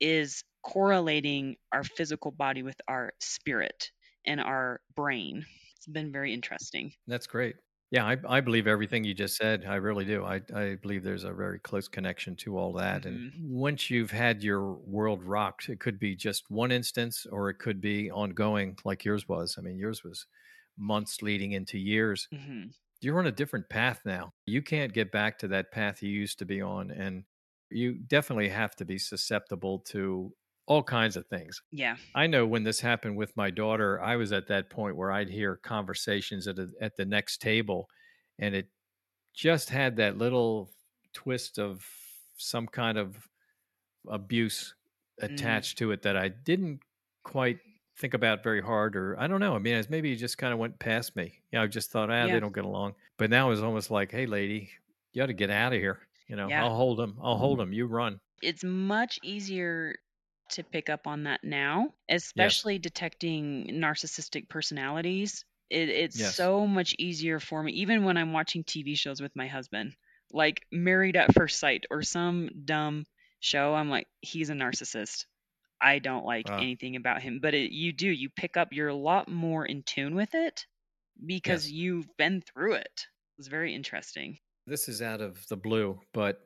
is 0.00 0.42
correlating 0.64 1.56
our 1.72 1.84
physical 1.84 2.30
body 2.30 2.62
with 2.62 2.80
our 2.88 3.12
spirit 3.20 3.90
and 4.26 4.40
our 4.40 4.80
brain. 4.96 5.44
It's 5.76 5.86
been 5.86 6.10
very 6.10 6.32
interesting. 6.32 6.92
That's 7.06 7.26
great. 7.26 7.56
Yeah, 7.90 8.06
I, 8.06 8.16
I 8.28 8.40
believe 8.40 8.66
everything 8.66 9.04
you 9.04 9.14
just 9.14 9.36
said. 9.36 9.64
I 9.68 9.76
really 9.76 10.04
do. 10.04 10.24
I, 10.24 10.40
I 10.52 10.76
believe 10.82 11.04
there's 11.04 11.24
a 11.24 11.32
very 11.32 11.60
close 11.60 11.86
connection 11.86 12.34
to 12.36 12.58
all 12.58 12.72
that. 12.72 13.02
Mm-hmm. 13.02 13.08
And 13.08 13.32
once 13.50 13.90
you've 13.90 14.10
had 14.10 14.42
your 14.42 14.72
world 14.72 15.22
rocked, 15.22 15.68
it 15.68 15.78
could 15.78 16.00
be 16.00 16.16
just 16.16 16.44
one 16.48 16.72
instance 16.72 17.26
or 17.30 17.50
it 17.50 17.58
could 17.58 17.80
be 17.80 18.10
ongoing, 18.10 18.76
like 18.84 19.04
yours 19.04 19.28
was. 19.28 19.56
I 19.58 19.60
mean, 19.60 19.76
yours 19.76 20.02
was 20.02 20.26
months 20.76 21.22
leading 21.22 21.52
into 21.52 21.78
years. 21.78 22.26
Mm-hmm. 22.34 22.70
You're 23.00 23.18
on 23.18 23.26
a 23.26 23.32
different 23.32 23.68
path 23.68 24.00
now. 24.04 24.32
You 24.46 24.62
can't 24.62 24.94
get 24.94 25.12
back 25.12 25.38
to 25.40 25.48
that 25.48 25.70
path 25.70 26.02
you 26.02 26.10
used 26.10 26.38
to 26.40 26.46
be 26.46 26.62
on. 26.62 26.90
And 26.90 27.24
you 27.70 27.94
definitely 27.94 28.48
have 28.48 28.74
to 28.76 28.84
be 28.84 28.98
susceptible 28.98 29.80
to 29.90 30.32
all 30.66 30.82
kinds 30.82 31.16
of 31.16 31.26
things. 31.26 31.60
Yeah. 31.70 31.96
I 32.14 32.26
know 32.26 32.46
when 32.46 32.64
this 32.64 32.80
happened 32.80 33.16
with 33.16 33.36
my 33.36 33.50
daughter, 33.50 34.00
I 34.00 34.16
was 34.16 34.32
at 34.32 34.48
that 34.48 34.70
point 34.70 34.96
where 34.96 35.12
I'd 35.12 35.28
hear 35.28 35.56
conversations 35.56 36.48
at 36.48 36.58
a, 36.58 36.68
at 36.80 36.96
the 36.96 37.04
next 37.04 37.42
table 37.42 37.88
and 38.38 38.54
it 38.54 38.68
just 39.34 39.68
had 39.68 39.96
that 39.96 40.16
little 40.16 40.70
twist 41.12 41.58
of 41.58 41.86
some 42.36 42.66
kind 42.66 42.98
of 42.98 43.16
abuse 44.08 44.74
mm. 45.20 45.32
attached 45.32 45.76
mm. 45.76 45.78
to 45.80 45.92
it 45.92 46.02
that 46.02 46.16
I 46.16 46.28
didn't 46.28 46.80
quite 47.24 47.58
think 47.96 48.14
about 48.14 48.42
very 48.42 48.60
hard 48.60 48.96
or 48.96 49.18
I 49.20 49.26
don't 49.26 49.40
know. 49.40 49.54
I 49.54 49.58
mean, 49.58 49.84
maybe 49.88 50.12
it 50.12 50.16
just 50.16 50.38
kind 50.38 50.52
of 50.52 50.58
went 50.58 50.78
past 50.78 51.14
me. 51.14 51.32
You 51.52 51.58
know, 51.58 51.64
I 51.64 51.66
just 51.66 51.90
thought, 51.90 52.10
ah, 52.10 52.24
yeah. 52.24 52.32
they 52.32 52.40
don't 52.40 52.54
get 52.54 52.64
along. 52.64 52.94
But 53.18 53.30
now 53.30 53.50
it's 53.50 53.60
almost 53.60 53.90
like, 53.90 54.10
hey, 54.10 54.26
lady, 54.26 54.70
you 55.12 55.22
got 55.22 55.26
to 55.26 55.32
get 55.32 55.50
out 55.50 55.72
of 55.72 55.78
here. 55.78 56.00
You 56.26 56.36
know, 56.36 56.48
yeah. 56.48 56.64
I'll 56.64 56.74
hold 56.74 56.98
them. 56.98 57.18
I'll 57.22 57.36
hold 57.36 57.58
them. 57.58 57.72
You 57.72 57.86
run. 57.86 58.18
It's 58.42 58.64
much 58.64 59.20
easier 59.22 59.94
to 60.54 60.64
pick 60.64 60.88
up 60.88 61.06
on 61.06 61.24
that 61.24 61.40
now, 61.44 61.90
especially 62.08 62.74
yes. 62.74 62.82
detecting 62.82 63.68
narcissistic 63.74 64.48
personalities. 64.48 65.44
It, 65.70 65.88
it's 65.88 66.18
yes. 66.18 66.34
so 66.34 66.66
much 66.66 66.94
easier 66.98 67.40
for 67.40 67.62
me, 67.62 67.72
even 67.72 68.04
when 68.04 68.16
I'm 68.16 68.32
watching 68.32 68.64
TV 68.64 68.96
shows 68.96 69.20
with 69.20 69.34
my 69.34 69.46
husband, 69.46 69.94
like 70.32 70.62
Married 70.72 71.16
at 71.16 71.34
First 71.34 71.58
Sight 71.58 71.84
or 71.90 72.02
some 72.02 72.50
dumb 72.64 73.04
show. 73.40 73.74
I'm 73.74 73.90
like, 73.90 74.06
he's 74.20 74.50
a 74.50 74.54
narcissist. 74.54 75.26
I 75.80 75.98
don't 75.98 76.24
like 76.24 76.48
wow. 76.48 76.58
anything 76.58 76.96
about 76.96 77.22
him. 77.22 77.40
But 77.42 77.54
it, 77.54 77.72
you 77.72 77.92
do, 77.92 78.08
you 78.08 78.30
pick 78.30 78.56
up, 78.56 78.68
you're 78.72 78.88
a 78.88 78.94
lot 78.94 79.28
more 79.28 79.66
in 79.66 79.82
tune 79.82 80.14
with 80.14 80.34
it 80.34 80.64
because 81.24 81.66
yes. 81.66 81.72
you've 81.72 82.16
been 82.16 82.42
through 82.42 82.74
it. 82.74 83.06
It's 83.38 83.48
very 83.48 83.74
interesting. 83.74 84.38
This 84.66 84.88
is 84.88 85.02
out 85.02 85.20
of 85.20 85.46
the 85.48 85.56
blue, 85.56 86.00
but 86.12 86.40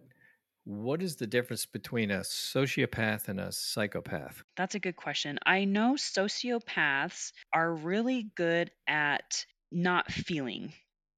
what 0.68 1.00
is 1.00 1.16
the 1.16 1.26
difference 1.26 1.64
between 1.64 2.10
a 2.10 2.20
sociopath 2.20 3.28
and 3.28 3.40
a 3.40 3.50
psychopath? 3.50 4.42
That's 4.54 4.74
a 4.74 4.78
good 4.78 4.96
question. 4.96 5.38
I 5.46 5.64
know 5.64 5.94
sociopaths 5.94 7.32
are 7.54 7.74
really 7.74 8.30
good 8.36 8.70
at 8.86 9.46
not 9.72 10.12
feeling 10.12 10.74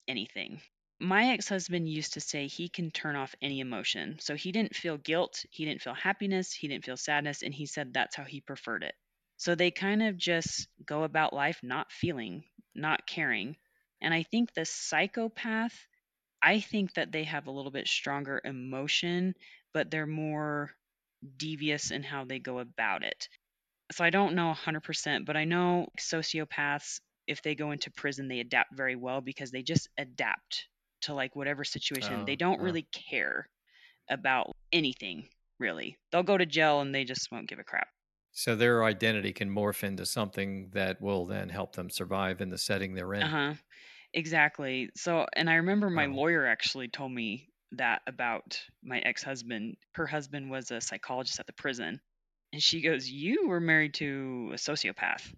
anything. 0.06 0.60
My 1.00 1.30
ex 1.30 1.48
husband 1.48 1.88
used 1.88 2.12
to 2.12 2.20
say 2.20 2.46
he 2.46 2.68
can 2.68 2.92
turn 2.92 3.16
off 3.16 3.34
any 3.42 3.58
emotion. 3.58 4.18
So 4.20 4.36
he 4.36 4.52
didn't 4.52 4.76
feel 4.76 4.98
guilt, 4.98 5.44
he 5.50 5.64
didn't 5.64 5.82
feel 5.82 5.94
happiness, 5.94 6.52
he 6.52 6.68
didn't 6.68 6.84
feel 6.84 6.96
sadness, 6.96 7.42
and 7.42 7.52
he 7.52 7.66
said 7.66 7.92
that's 7.92 8.14
how 8.14 8.24
he 8.24 8.40
preferred 8.40 8.84
it. 8.84 8.94
So 9.36 9.56
they 9.56 9.72
kind 9.72 10.04
of 10.04 10.16
just 10.16 10.68
go 10.86 11.02
about 11.02 11.32
life 11.32 11.58
not 11.64 11.90
feeling, 11.90 12.44
not 12.76 13.04
caring. 13.04 13.56
And 14.00 14.14
I 14.14 14.22
think 14.22 14.54
the 14.54 14.64
psychopath 14.64 15.74
I 16.42 16.61
think 16.61 16.94
that 16.94 17.12
they 17.12 17.24
have 17.24 17.46
a 17.46 17.50
little 17.50 17.70
bit 17.70 17.88
stronger 17.88 18.40
emotion, 18.44 19.35
but 19.72 19.90
they're 19.90 20.07
more 20.07 20.72
devious 21.37 21.90
in 21.90 22.03
how 22.03 22.24
they 22.24 22.38
go 22.38 22.59
about 22.59 23.03
it. 23.05 23.29
So 23.92 24.05
I 24.05 24.11
don't 24.11 24.35
know 24.35 24.48
100%, 24.48 25.26
but 25.26 25.37
I 25.37 25.44
know 25.44 25.88
sociopaths, 25.98 27.00
if 27.26 27.42
they 27.42 27.55
go 27.55 27.72
into 27.72 27.90
prison, 27.92 28.29
they 28.29 28.40
adapt 28.40 28.76
very 28.76 28.96
well 28.96 29.20
because 29.22 29.50
they 29.53 29.62
just 29.62 29.88
adapt 29.98 30.68
to 31.03 31.14
like 31.14 31.37
whatever 31.37 31.64
situation. 31.64 32.20
Oh, 32.20 32.24
they 32.24 32.37
don't 32.37 32.61
really 32.61 32.85
care 32.85 33.48
about 34.11 34.53
anything, 34.72 35.31
really. 35.59 35.98
They'll 36.12 36.22
go 36.24 36.38
to 36.38 36.46
jail 36.46 36.81
and 36.83 36.94
they 36.94 37.05
just 37.05 37.33
won't 37.33 37.48
give 37.48 37.59
a 37.61 37.64
crap. 37.64 37.88
So 38.33 38.57
their 38.57 38.83
identity 38.83 39.33
can 39.33 39.50
morph 39.50 39.85
into 39.85 40.05
something 40.05 40.70
that 40.70 41.00
will 41.00 41.26
then 41.26 41.48
help 41.50 41.76
them 41.76 41.90
survive 41.90 42.40
in 42.40 42.48
the 42.48 42.59
setting 42.59 42.94
they're 42.94 43.14
in. 43.14 43.22
Uh 43.22 43.29
huh. 43.29 43.55
Exactly. 44.14 44.90
So, 44.96 45.27
and 45.35 45.49
I 45.49 45.55
remember 45.57 45.88
my 45.90 46.07
Wow. 46.07 46.14
lawyer 46.14 46.46
actually 46.46 46.88
told 46.88 47.12
me 47.12 47.49
that 47.73 48.03
about 48.07 48.61
my 48.83 48.99
ex-husband. 49.01 49.77
Her 49.94 50.07
husband 50.07 50.51
was 50.51 50.70
a 50.70 50.81
psychologist 50.81 51.38
at 51.38 51.46
the 51.46 51.53
prison. 51.53 52.01
And 52.53 52.62
she 52.62 52.81
goes, 52.81 53.09
"You 53.09 53.46
were 53.49 53.61
married 53.61 53.94
to 53.94 54.51
a 54.53 54.57
sociopath, 54.57 55.33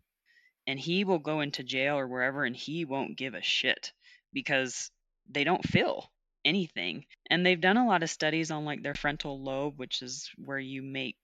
and 0.67 0.81
he 0.81 1.05
will 1.05 1.19
go 1.21 1.41
into 1.41 1.65
jail 1.65 1.99
or 1.99 2.09
wherever 2.09 2.45
and 2.45 2.57
he 2.57 2.85
won't 2.85 3.17
give 3.19 3.35
a 3.35 3.43
shit 3.43 3.93
because 4.33 4.91
they 5.29 5.45
don't 5.45 5.67
feel 5.69 6.13
anything." 6.45 7.07
And 7.31 7.45
they've 7.47 7.61
done 7.61 7.79
a 7.79 7.87
lot 7.87 8.03
of 8.05 8.11
studies 8.11 8.51
on 8.51 8.65
like 8.65 8.83
their 8.83 8.95
frontal 8.95 9.43
lobe, 9.43 9.79
which 9.79 10.03
is 10.03 10.31
where 10.37 10.59
you 10.61 10.83
make 10.83 11.19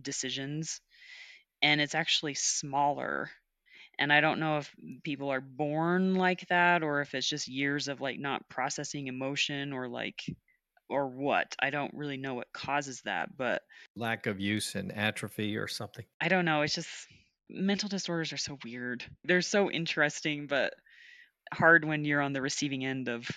decisions, 0.00 0.80
and 1.62 1.80
it's 1.80 1.94
actually 1.96 2.34
smaller 2.34 3.30
and 3.98 4.12
i 4.12 4.20
don't 4.20 4.40
know 4.40 4.58
if 4.58 4.74
people 5.02 5.30
are 5.30 5.40
born 5.40 6.14
like 6.14 6.46
that 6.48 6.82
or 6.82 7.00
if 7.00 7.14
it's 7.14 7.28
just 7.28 7.48
years 7.48 7.88
of 7.88 8.00
like 8.00 8.18
not 8.18 8.48
processing 8.48 9.06
emotion 9.06 9.72
or 9.72 9.88
like 9.88 10.22
or 10.92 11.08
what. 11.08 11.56
I 11.60 11.70
don't 11.70 11.92
really 11.94 12.18
know 12.18 12.34
what 12.34 12.52
causes 12.52 13.00
that 13.04 13.36
but 13.36 13.62
lack 13.96 14.26
of 14.26 14.38
use 14.38 14.74
and 14.74 14.92
atrophy 14.92 15.56
or 15.56 15.66
something. 15.66 16.04
I 16.20 16.28
don't 16.28 16.44
know. 16.44 16.62
It's 16.62 16.74
just 16.74 16.90
mental 17.48 17.88
disorders 17.88 18.32
are 18.32 18.38
so 18.38 18.58
weird. 18.64 19.04
They're 19.24 19.40
so 19.40 19.70
interesting 19.70 20.46
but 20.46 20.74
hard 21.52 21.84
when 21.84 22.04
you're 22.04 22.20
on 22.20 22.32
the 22.32 22.42
receiving 22.42 22.84
end 22.84 23.08
of 23.08 23.28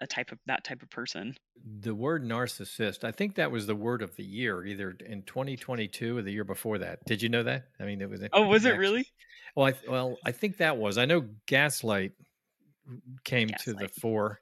a 0.00 0.06
type 0.06 0.32
of 0.32 0.38
that 0.46 0.64
type 0.64 0.82
of 0.82 0.90
person. 0.90 1.36
The 1.80 1.94
word 1.94 2.24
narcissist, 2.24 3.04
I 3.04 3.12
think 3.12 3.36
that 3.36 3.50
was 3.50 3.66
the 3.66 3.74
word 3.74 4.02
of 4.02 4.16
the 4.16 4.24
year, 4.24 4.64
either 4.64 4.96
in 5.06 5.22
2022 5.22 6.18
or 6.18 6.22
the 6.22 6.32
year 6.32 6.44
before 6.44 6.78
that. 6.78 7.04
Did 7.06 7.22
you 7.22 7.28
know 7.28 7.42
that? 7.42 7.66
I 7.80 7.84
mean, 7.84 8.00
it 8.00 8.10
was. 8.10 8.20
Oh, 8.32 8.46
was 8.46 8.64
it 8.64 8.76
really? 8.76 9.06
Well, 9.54 9.68
I, 9.68 9.74
well, 9.88 10.18
I 10.24 10.32
think 10.32 10.58
that 10.58 10.76
was. 10.76 10.98
I 10.98 11.04
know 11.04 11.24
Gaslight 11.46 12.12
came 13.24 13.48
gaslight. 13.48 13.78
to 13.78 13.84
the 13.84 13.88
fore. 14.00 14.40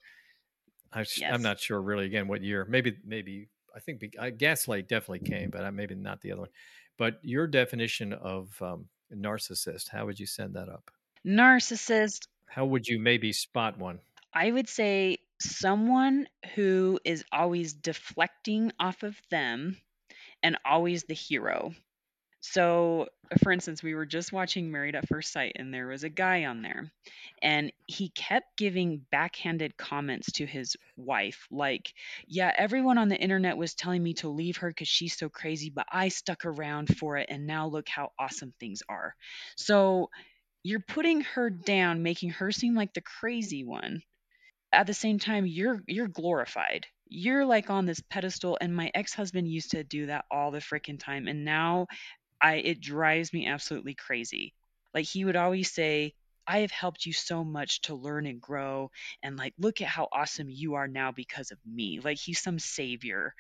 I, 0.93 1.01
am 1.01 1.07
yes. 1.17 1.41
not 1.41 1.61
sure 1.61 1.81
really. 1.81 2.07
Again, 2.07 2.29
what 2.29 2.43
year? 2.43 2.67
Maybe, 2.69 2.97
maybe. 3.05 3.49
I 3.75 3.81
think 3.81 4.03
uh, 4.19 4.31
Gaslight 4.31 4.89
definitely 4.89 5.27
came, 5.27 5.51
but 5.51 5.71
maybe 5.73 5.95
not 5.95 6.21
the 6.21 6.33
other 6.33 6.43
one. 6.43 6.51
But 6.99 7.19
your 7.23 7.47
definition 7.47 8.13
of 8.13 8.51
um, 8.61 8.87
narcissist, 9.15 9.89
how 9.89 10.07
would 10.07 10.21
you 10.21 10.27
send 10.27 10.55
that 10.55 10.69
up? 10.69 10.91
Narcissist. 11.27 12.27
How 12.47 12.67
would 12.67 12.87
you 12.87 12.99
maybe 12.99 13.33
spot 13.33 13.79
one? 13.79 14.01
I 14.35 14.51
would 14.51 14.69
say 14.69 15.19
someone 15.41 16.29
who 16.55 17.01
is 17.05 17.25
always 17.33 17.73
deflecting 17.75 18.73
off 18.79 19.03
of 19.03 19.21
them 19.31 19.79
and 20.43 20.59
always 20.65 21.05
the 21.05 21.15
hero. 21.15 21.75
So, 22.41 23.09
for 23.43 23.53
instance, 23.53 23.83
we 23.83 23.95
were 23.95 24.07
just 24.07 24.33
watching 24.33 24.71
Married 24.71 24.97
at 24.97 25.09
First 25.09 25.33
Sight, 25.33 25.53
and 25.57 25.73
there 25.73 25.87
was 25.89 26.05
a 26.05 26.11
guy 26.11 26.45
on 26.45 26.63
there, 26.63 26.91
and 27.43 27.73
he 27.87 28.11
kept 28.11 28.57
giving 28.59 29.07
backhanded 29.11 29.77
comments 29.77 30.33
to 30.33 30.47
his 30.47 30.77
wife, 30.97 31.47
like, 31.51 31.95
Yeah, 32.27 32.53
everyone 32.57 32.99
on 32.99 33.09
the 33.09 33.19
internet 33.21 33.57
was 33.57 33.75
telling 33.75 34.03
me 34.03 34.15
to 34.15 34.29
leave 34.29 34.59
her 34.59 34.69
because 34.71 34.89
she's 34.89 35.17
so 35.17 35.29
crazy, 35.29 35.71
but 35.71 35.87
I 35.93 36.09
stuck 36.09 36.45
around 36.45 36.97
for 36.99 37.17
it, 37.17 37.29
and 37.31 37.47
now 37.47 37.69
look 37.69 37.89
how 37.89 38.13
awesome 38.19 38.55
things 38.61 38.83
are. 38.89 39.15
So, 39.57 40.11
you're 40.65 40.81
putting 40.81 41.23
her 41.23 41.51
down, 41.51 42.03
making 42.03 42.31
her 42.31 42.53
seem 42.53 42.75
like 42.75 42.95
the 42.95 43.03
crazy 43.03 43.65
one. 43.65 44.03
At 44.73 44.87
the 44.87 44.95
same 44.95 45.19
time, 45.19 45.47
you're 45.47 45.83
you're 45.87 46.09
glorified. 46.09 46.87
You're 47.09 47.45
like 47.47 47.71
on 47.71 47.87
this 47.87 48.01
pedestal, 48.01 48.59
and 48.61 48.75
my 48.75 48.91
ex-husband 48.95 49.49
used 49.49 49.71
to 49.73 49.85
do 49.85 50.07
that 50.07 50.25
all 50.31 50.51
the 50.51 50.59
freaking 50.61 50.99
time, 50.99 51.29
and 51.29 51.45
now 51.45 51.87
I 52.43 52.57
it 52.57 52.81
drives 52.81 53.33
me 53.33 53.47
absolutely 53.47 53.95
crazy. 53.95 54.55
Like 54.95 55.07
he 55.07 55.25
would 55.25 55.37
always 55.37 55.73
say, 55.73 56.15
I 56.47 56.61
have 56.61 56.71
helped 56.73 57.07
you 57.07 57.13
so 57.15 57.45
much 57.45 57.83
to 57.83 57.95
learn 57.95 58.27
and 58.27 58.41
grow 58.41 58.91
and 59.23 59.37
like 59.39 59.55
look 59.59 59.81
at 59.81 59.89
how 59.89 60.09
awesome 60.13 60.49
you 60.51 60.75
are 60.75 60.89
now 60.89 61.13
because 61.13 61.51
of 61.53 61.59
me. 61.67 62.01
Like 62.01 62.19
he's 62.19 62.41
some 62.43 62.59
savior. 62.59 63.35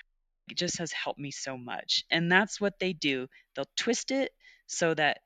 It 0.49 0.57
just 0.57 0.79
has 0.79 0.92
helped 0.92 1.21
me 1.21 1.31
so 1.33 1.57
much. 1.59 2.05
And 2.11 2.31
that's 2.33 2.61
what 2.61 2.79
they 2.79 2.92
do. 2.92 3.29
They'll 3.57 3.71
twist 3.77 4.11
it 4.12 4.33
so 4.66 4.95
that 4.95 5.21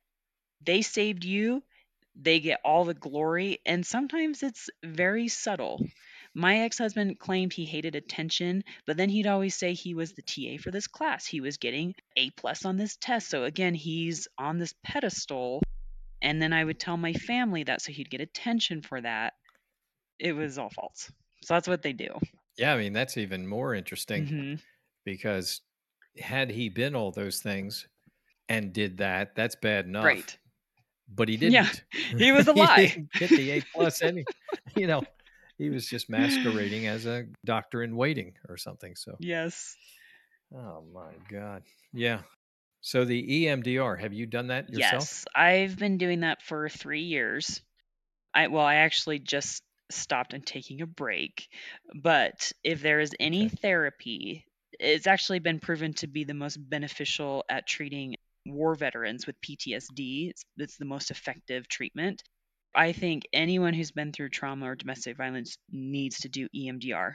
they 0.62 0.82
saved 0.82 1.24
you, 1.24 1.62
they 2.16 2.40
get 2.40 2.60
all 2.64 2.84
the 2.84 2.94
glory, 2.94 3.58
and 3.66 3.86
sometimes 3.86 4.42
it's 4.42 4.70
very 4.84 5.28
subtle. 5.28 5.80
My 6.34 6.60
ex 6.60 6.78
husband 6.78 7.18
claimed 7.18 7.52
he 7.52 7.64
hated 7.64 7.94
attention, 7.94 8.64
but 8.86 8.96
then 8.96 9.08
he'd 9.08 9.26
always 9.26 9.54
say 9.54 9.72
he 9.74 9.94
was 9.94 10.12
the 10.12 10.22
TA 10.22 10.62
for 10.62 10.70
this 10.70 10.86
class. 10.86 11.26
He 11.26 11.40
was 11.40 11.56
getting 11.56 11.94
A 12.16 12.30
plus 12.30 12.64
on 12.64 12.76
this 12.76 12.96
test. 12.96 13.28
So 13.28 13.44
again, 13.44 13.74
he's 13.74 14.28
on 14.38 14.58
this 14.58 14.74
pedestal. 14.84 15.62
And 16.22 16.40
then 16.42 16.52
I 16.52 16.64
would 16.64 16.80
tell 16.80 16.96
my 16.96 17.12
family 17.14 17.64
that 17.64 17.82
so 17.82 17.92
he'd 17.92 18.10
get 18.10 18.20
attention 18.20 18.82
for 18.82 19.00
that. 19.00 19.34
It 20.18 20.32
was 20.32 20.58
all 20.58 20.70
false. 20.70 21.10
So 21.42 21.54
that's 21.54 21.68
what 21.68 21.82
they 21.82 21.92
do. 21.92 22.08
Yeah, 22.58 22.74
I 22.74 22.78
mean, 22.78 22.92
that's 22.92 23.16
even 23.16 23.46
more 23.46 23.74
interesting 23.74 24.26
hmm 24.26 24.54
because 25.04 25.60
had 26.18 26.50
he 26.50 26.68
been 26.68 26.96
all 26.96 27.12
those 27.12 27.40
things 27.40 27.86
and 28.48 28.72
did 28.72 28.98
that, 28.98 29.36
that's 29.36 29.54
bad 29.54 29.86
enough. 29.86 30.04
Right. 30.04 30.38
But 31.08 31.28
he 31.28 31.36
didn't. 31.36 31.52
Yeah, 31.54 31.68
he 32.18 32.32
was 32.32 32.48
a 32.48 32.52
lie. 32.56 33.06
get 33.18 33.30
the 33.30 33.50
A 33.50 33.62
plus 33.74 34.02
any, 34.02 34.24
you 34.74 34.86
know, 34.86 35.02
he 35.58 35.70
was 35.70 35.86
just 35.86 36.10
masquerading 36.10 36.86
as 36.86 37.06
a 37.06 37.26
doctor 37.44 37.82
in 37.82 37.96
waiting 37.96 38.34
or 38.48 38.56
something. 38.56 38.94
So, 38.96 39.16
Yes. 39.18 39.76
oh 40.54 40.84
my 40.92 41.12
God. 41.30 41.62
Yeah. 41.92 42.20
So 42.80 43.04
the 43.04 43.46
EMDR, 43.46 43.98
have 43.98 44.12
you 44.12 44.26
done 44.26 44.48
that 44.48 44.68
yourself? 44.70 45.02
Yes. 45.02 45.24
I've 45.34 45.78
been 45.78 45.98
doing 45.98 46.20
that 46.20 46.42
for 46.42 46.68
three 46.68 47.02
years. 47.02 47.60
I 48.34 48.48
well, 48.48 48.64
I 48.64 48.76
actually 48.76 49.18
just 49.18 49.62
stopped 49.90 50.34
and 50.34 50.44
taking 50.46 50.82
a 50.82 50.86
break. 50.86 51.48
But 51.94 52.52
if 52.62 52.82
there 52.82 53.00
is 53.00 53.12
any 53.18 53.46
Okay. 53.46 53.56
therapy, 53.62 54.44
it's 54.78 55.06
actually 55.06 55.38
been 55.38 55.58
proven 55.58 55.94
to 55.94 56.06
be 56.06 56.24
the 56.24 56.34
most 56.34 56.56
beneficial 56.56 57.44
at 57.48 57.66
treating 57.66 58.16
war 58.46 58.74
veterans 58.74 59.26
with 59.26 59.40
PTSD. 59.40 60.30
It's, 60.30 60.44
it's 60.56 60.76
the 60.76 60.84
most 60.84 61.10
effective 61.10 61.68
treatment. 61.68 62.22
I 62.74 62.92
think 62.92 63.26
anyone 63.32 63.74
who's 63.74 63.90
been 63.90 64.12
through 64.12 64.28
trauma 64.30 64.70
or 64.70 64.74
domestic 64.74 65.16
violence 65.16 65.56
needs 65.70 66.20
to 66.20 66.28
do 66.28 66.48
EMDR. 66.54 67.14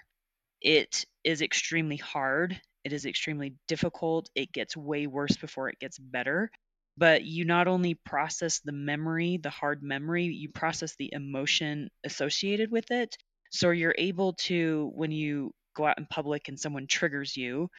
It 0.61 1.05
is 1.23 1.41
extremely 1.41 1.97
hard. 1.97 2.59
It 2.83 2.93
is 2.93 3.05
extremely 3.05 3.53
difficult. 3.67 4.29
It 4.35 4.51
gets 4.51 4.75
way 4.75 5.07
worse 5.07 5.37
before 5.37 5.69
it 5.69 5.79
gets 5.79 5.99
better. 5.99 6.49
But 6.97 7.23
you 7.23 7.45
not 7.45 7.67
only 7.67 7.93
process 7.93 8.59
the 8.59 8.71
memory, 8.71 9.37
the 9.37 9.49
hard 9.49 9.81
memory, 9.81 10.25
you 10.25 10.49
process 10.49 10.95
the 10.97 11.09
emotion 11.13 11.89
associated 12.03 12.71
with 12.71 12.91
it. 12.91 13.15
So 13.51 13.71
you're 13.71 13.95
able 13.97 14.33
to, 14.33 14.91
when 14.95 15.11
you 15.11 15.51
go 15.75 15.85
out 15.85 15.97
in 15.97 16.05
public 16.07 16.47
and 16.47 16.59
someone 16.59 16.87
triggers 16.87 17.37
you, 17.37 17.69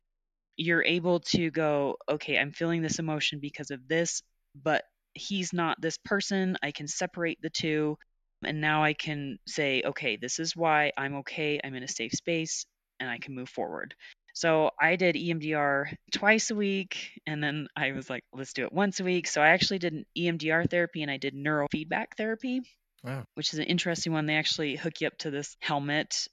you're 0.56 0.84
able 0.84 1.20
to 1.20 1.50
go, 1.50 1.96
okay, 2.08 2.38
I'm 2.38 2.52
feeling 2.52 2.82
this 2.82 2.98
emotion 2.98 3.38
because 3.40 3.70
of 3.70 3.88
this, 3.88 4.22
but 4.54 4.84
he's 5.14 5.52
not 5.52 5.80
this 5.80 5.98
person. 5.98 6.56
I 6.62 6.70
can 6.72 6.88
separate 6.88 7.40
the 7.42 7.50
two. 7.50 7.96
And 8.44 8.60
now 8.60 8.82
I 8.82 8.92
can 8.92 9.38
say, 9.46 9.82
okay, 9.84 10.16
this 10.16 10.38
is 10.38 10.56
why 10.56 10.92
I'm 10.96 11.16
okay. 11.16 11.60
I'm 11.62 11.74
in 11.74 11.82
a 11.82 11.88
safe 11.88 12.12
space 12.12 12.66
and 12.98 13.08
I 13.08 13.18
can 13.18 13.34
move 13.34 13.48
forward. 13.48 13.94
So 14.34 14.70
I 14.80 14.96
did 14.96 15.14
EMDR 15.14 15.94
twice 16.12 16.50
a 16.50 16.54
week. 16.54 17.10
And 17.26 17.42
then 17.42 17.68
I 17.76 17.92
was 17.92 18.10
like, 18.10 18.24
let's 18.32 18.52
do 18.52 18.64
it 18.64 18.72
once 18.72 19.00
a 19.00 19.04
week. 19.04 19.28
So 19.28 19.40
I 19.40 19.50
actually 19.50 19.78
did 19.78 19.92
an 19.92 20.06
EMDR 20.18 20.68
therapy 20.68 21.02
and 21.02 21.10
I 21.10 21.18
did 21.18 21.34
neurofeedback 21.34 22.06
therapy, 22.16 22.62
Wow. 23.04 23.24
which 23.34 23.52
is 23.52 23.58
an 23.58 23.66
interesting 23.66 24.12
one. 24.12 24.26
They 24.26 24.36
actually 24.36 24.76
hook 24.76 25.00
you 25.00 25.06
up 25.06 25.18
to 25.18 25.30
this 25.30 25.56
helmet 25.60 26.26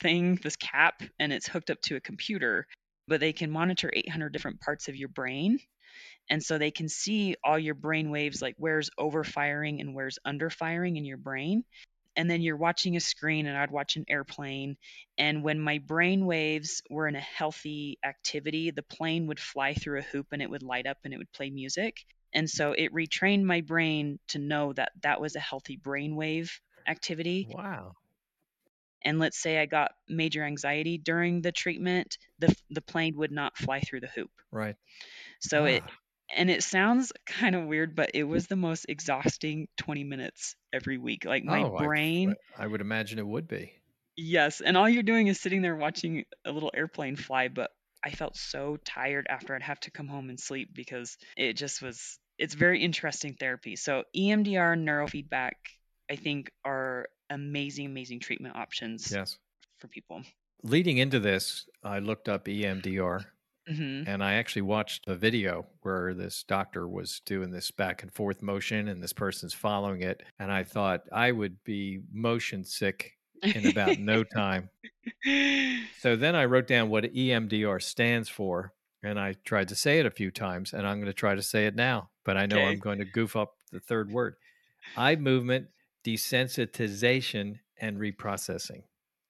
thing, 0.00 0.38
this 0.42 0.56
cap, 0.56 1.02
and 1.18 1.32
it's 1.32 1.48
hooked 1.48 1.70
up 1.70 1.80
to 1.82 1.96
a 1.96 2.00
computer 2.00 2.66
but 3.08 3.20
they 3.20 3.32
can 3.32 3.50
monitor 3.50 3.90
800 3.92 4.32
different 4.32 4.60
parts 4.60 4.88
of 4.88 4.96
your 4.96 5.08
brain. 5.08 5.58
And 6.28 6.42
so 6.42 6.58
they 6.58 6.70
can 6.70 6.88
see 6.88 7.36
all 7.44 7.58
your 7.58 7.74
brain 7.74 8.10
waves, 8.10 8.42
like 8.42 8.54
where's 8.58 8.90
overfiring 8.98 9.80
and 9.80 9.94
where's 9.94 10.18
underfiring 10.26 10.96
in 10.96 11.04
your 11.04 11.16
brain. 11.18 11.64
And 12.16 12.30
then 12.30 12.40
you're 12.42 12.56
watching 12.56 12.96
a 12.96 13.00
screen, 13.00 13.46
and 13.46 13.56
I'd 13.58 13.70
watch 13.70 13.96
an 13.96 14.06
airplane. 14.08 14.76
And 15.18 15.42
when 15.44 15.60
my 15.60 15.78
brain 15.78 16.24
waves 16.26 16.82
were 16.90 17.08
in 17.08 17.14
a 17.16 17.20
healthy 17.20 17.98
activity, 18.04 18.70
the 18.70 18.82
plane 18.82 19.26
would 19.28 19.38
fly 19.40 19.74
through 19.74 20.00
a 20.00 20.02
hoop 20.02 20.28
and 20.32 20.42
it 20.42 20.50
would 20.50 20.62
light 20.62 20.86
up 20.86 20.98
and 21.04 21.12
it 21.14 21.18
would 21.18 21.32
play 21.32 21.50
music. 21.50 21.96
And 22.32 22.48
so 22.48 22.72
it 22.72 22.92
retrained 22.92 23.42
my 23.44 23.60
brain 23.60 24.18
to 24.28 24.38
know 24.38 24.72
that 24.74 24.92
that 25.02 25.20
was 25.20 25.36
a 25.36 25.40
healthy 25.40 25.76
brainwave 25.78 26.50
activity 26.86 27.48
Wow. 27.48 27.96
And 29.06 29.20
let's 29.20 29.40
say 29.40 29.58
I 29.58 29.66
got 29.66 29.92
major 30.08 30.44
anxiety 30.44 30.98
during 30.98 31.42
the 31.42 31.52
treatment, 31.52 32.18
the 32.40 32.54
the 32.70 32.82
plane 32.82 33.16
would 33.16 33.32
not 33.32 33.56
fly 33.56 33.80
through 33.80 34.00
the 34.00 34.08
hoop. 34.08 34.30
Right. 34.52 34.76
So 35.40 35.64
it 35.66 35.84
Ah, 35.84 35.90
and 36.36 36.50
it 36.50 36.62
sounds 36.64 37.12
kind 37.26 37.54
of 37.54 37.66
weird, 37.66 37.94
but 37.96 38.10
it 38.14 38.24
was 38.24 38.48
the 38.48 38.56
most 38.56 38.86
exhausting 38.88 39.68
20 39.78 40.04
minutes 40.04 40.56
every 40.72 40.98
week. 40.98 41.24
Like 41.24 41.44
my 41.44 41.64
oh, 41.64 41.76
brain, 41.78 42.34
I 42.58 42.66
would 42.66 42.80
imagine 42.80 43.18
it 43.18 43.26
would 43.26 43.48
be. 43.48 43.72
yes, 44.16 44.60
and 44.60 44.76
all 44.76 44.88
you're 44.88 45.02
doing 45.02 45.28
is 45.28 45.40
sitting 45.40 45.62
there 45.62 45.76
watching 45.76 46.24
a 46.44 46.52
little 46.52 46.70
airplane 46.74 47.16
fly, 47.16 47.48
but 47.48 47.70
I 48.04 48.10
felt 48.10 48.36
so 48.36 48.76
tired 48.84 49.26
after 49.28 49.54
I'd 49.54 49.62
have 49.62 49.80
to 49.80 49.90
come 49.90 50.08
home 50.08 50.30
and 50.30 50.38
sleep 50.38 50.70
because 50.74 51.16
it 51.36 51.54
just 51.54 51.82
was 51.82 52.18
it's 52.38 52.54
very 52.54 52.82
interesting 52.82 53.34
therapy. 53.34 53.76
So 53.76 54.04
EMDR 54.14 54.76
neurofeedback 54.76 55.52
I 56.10 56.16
think 56.16 56.50
are 56.64 57.08
amazing 57.30 57.86
amazing 57.86 58.20
treatment 58.20 58.56
options 58.56 59.18
Yes. 59.18 59.38
for 59.78 59.88
people. 59.88 60.22
Leading 60.62 60.98
into 60.98 61.20
this, 61.20 61.68
I 61.82 61.98
looked 61.98 62.28
up 62.28 62.46
EMDR 62.48 63.32
hmm 63.66 64.04
and 64.04 64.22
I 64.22 64.34
actually 64.34 64.62
watched 64.62 65.04
a 65.08 65.16
video 65.16 65.66
where 65.82 66.14
this 66.14 66.42
doctor 66.44 66.86
was 66.88 67.20
doing 67.20 67.50
this 67.50 67.70
back 67.70 68.02
and 68.02 68.12
forth 68.12 68.42
motion 68.42 68.88
and 68.88 69.02
this 69.02 69.12
person's 69.12 69.54
following 69.54 70.02
it. 70.02 70.22
And 70.38 70.52
I 70.52 70.62
thought 70.64 71.08
I 71.12 71.32
would 71.32 71.62
be 71.64 72.00
motion 72.12 72.64
sick 72.64 73.18
in 73.54 73.66
about 73.66 73.98
no 73.98 74.24
time. 74.24 74.70
So 75.90 76.16
then 76.16 76.34
I 76.36 76.44
wrote 76.44 76.66
down 76.66 76.88
what 76.90 77.04
EMDR 77.14 77.80
stands 77.80 78.28
for 78.28 78.74
and 79.02 79.18
I 79.18 79.32
tried 79.34 79.68
to 79.68 79.74
say 79.76 79.98
it 79.98 80.06
a 80.06 80.10
few 80.10 80.30
times 80.30 80.72
and 80.72 80.86
I'm 80.86 80.98
going 80.98 81.06
to 81.06 81.12
try 81.14 81.34
to 81.34 81.42
say 81.42 81.66
it 81.66 81.74
now, 81.74 82.10
but 82.24 82.36
I 82.36 82.46
know 82.46 82.64
Okay. 82.64 82.66
I'm 82.66 82.78
going 82.78 82.98
to 82.98 83.04
goof 83.04 83.36
up 83.36 83.56
the 83.72 83.80
third 83.80 84.10
word. 84.10 84.36
Eye 84.96 85.16
movement 85.16 85.68
desensitization 86.06 87.58
and 87.80 87.98
reprocessing. 87.98 88.82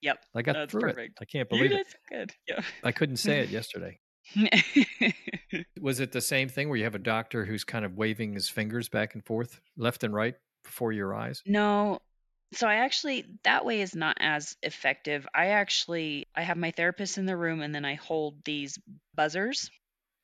Yep, 0.02 0.18
I 0.34 0.42
got 0.42 0.52
that's 0.54 0.70
through 0.72 0.82
perfect. 0.82 1.18
it. 1.20 1.22
I 1.22 1.24
can't 1.24 1.48
You 1.50 1.58
believe 1.58 1.72
it. 1.72 1.86
did 2.10 2.18
good. 2.18 2.34
Yeah. 2.48 2.60
I 2.84 2.92
couldn't 2.92 3.16
say 3.16 3.40
it 3.40 3.48
yesterday. 3.50 3.98
Was 5.80 6.00
it 6.00 6.12
the 6.12 6.20
same 6.20 6.48
thing 6.48 6.68
where 6.68 6.76
you 6.76 6.84
have 6.84 6.94
a 6.94 7.00
doctor 7.00 7.44
who's 7.44 7.64
kind 7.64 7.84
of 7.84 7.96
waving 7.96 8.34
his 8.34 8.48
fingers 8.48 8.88
back 8.88 9.14
and 9.14 9.24
forth, 9.24 9.60
left 9.76 10.04
and 10.04 10.12
right 10.14 10.34
before 10.64 10.92
your 10.92 11.14
eyes? 11.14 11.42
no, 11.46 11.98
so 12.52 12.68
I 12.68 12.76
actually 12.76 13.24
that 13.42 13.64
way 13.64 13.80
is 13.80 13.96
not 13.96 14.16
as 14.20 14.56
effective. 14.62 15.26
I 15.34 15.48
actually 15.48 16.26
I 16.36 16.42
have 16.42 16.56
my 16.56 16.70
therapist 16.70 17.18
in 17.18 17.26
the 17.26 17.36
room 17.36 17.60
and 17.60 17.74
then 17.74 17.84
I 17.84 17.94
hold 17.94 18.44
these 18.44 18.78
buzzers 19.16 19.68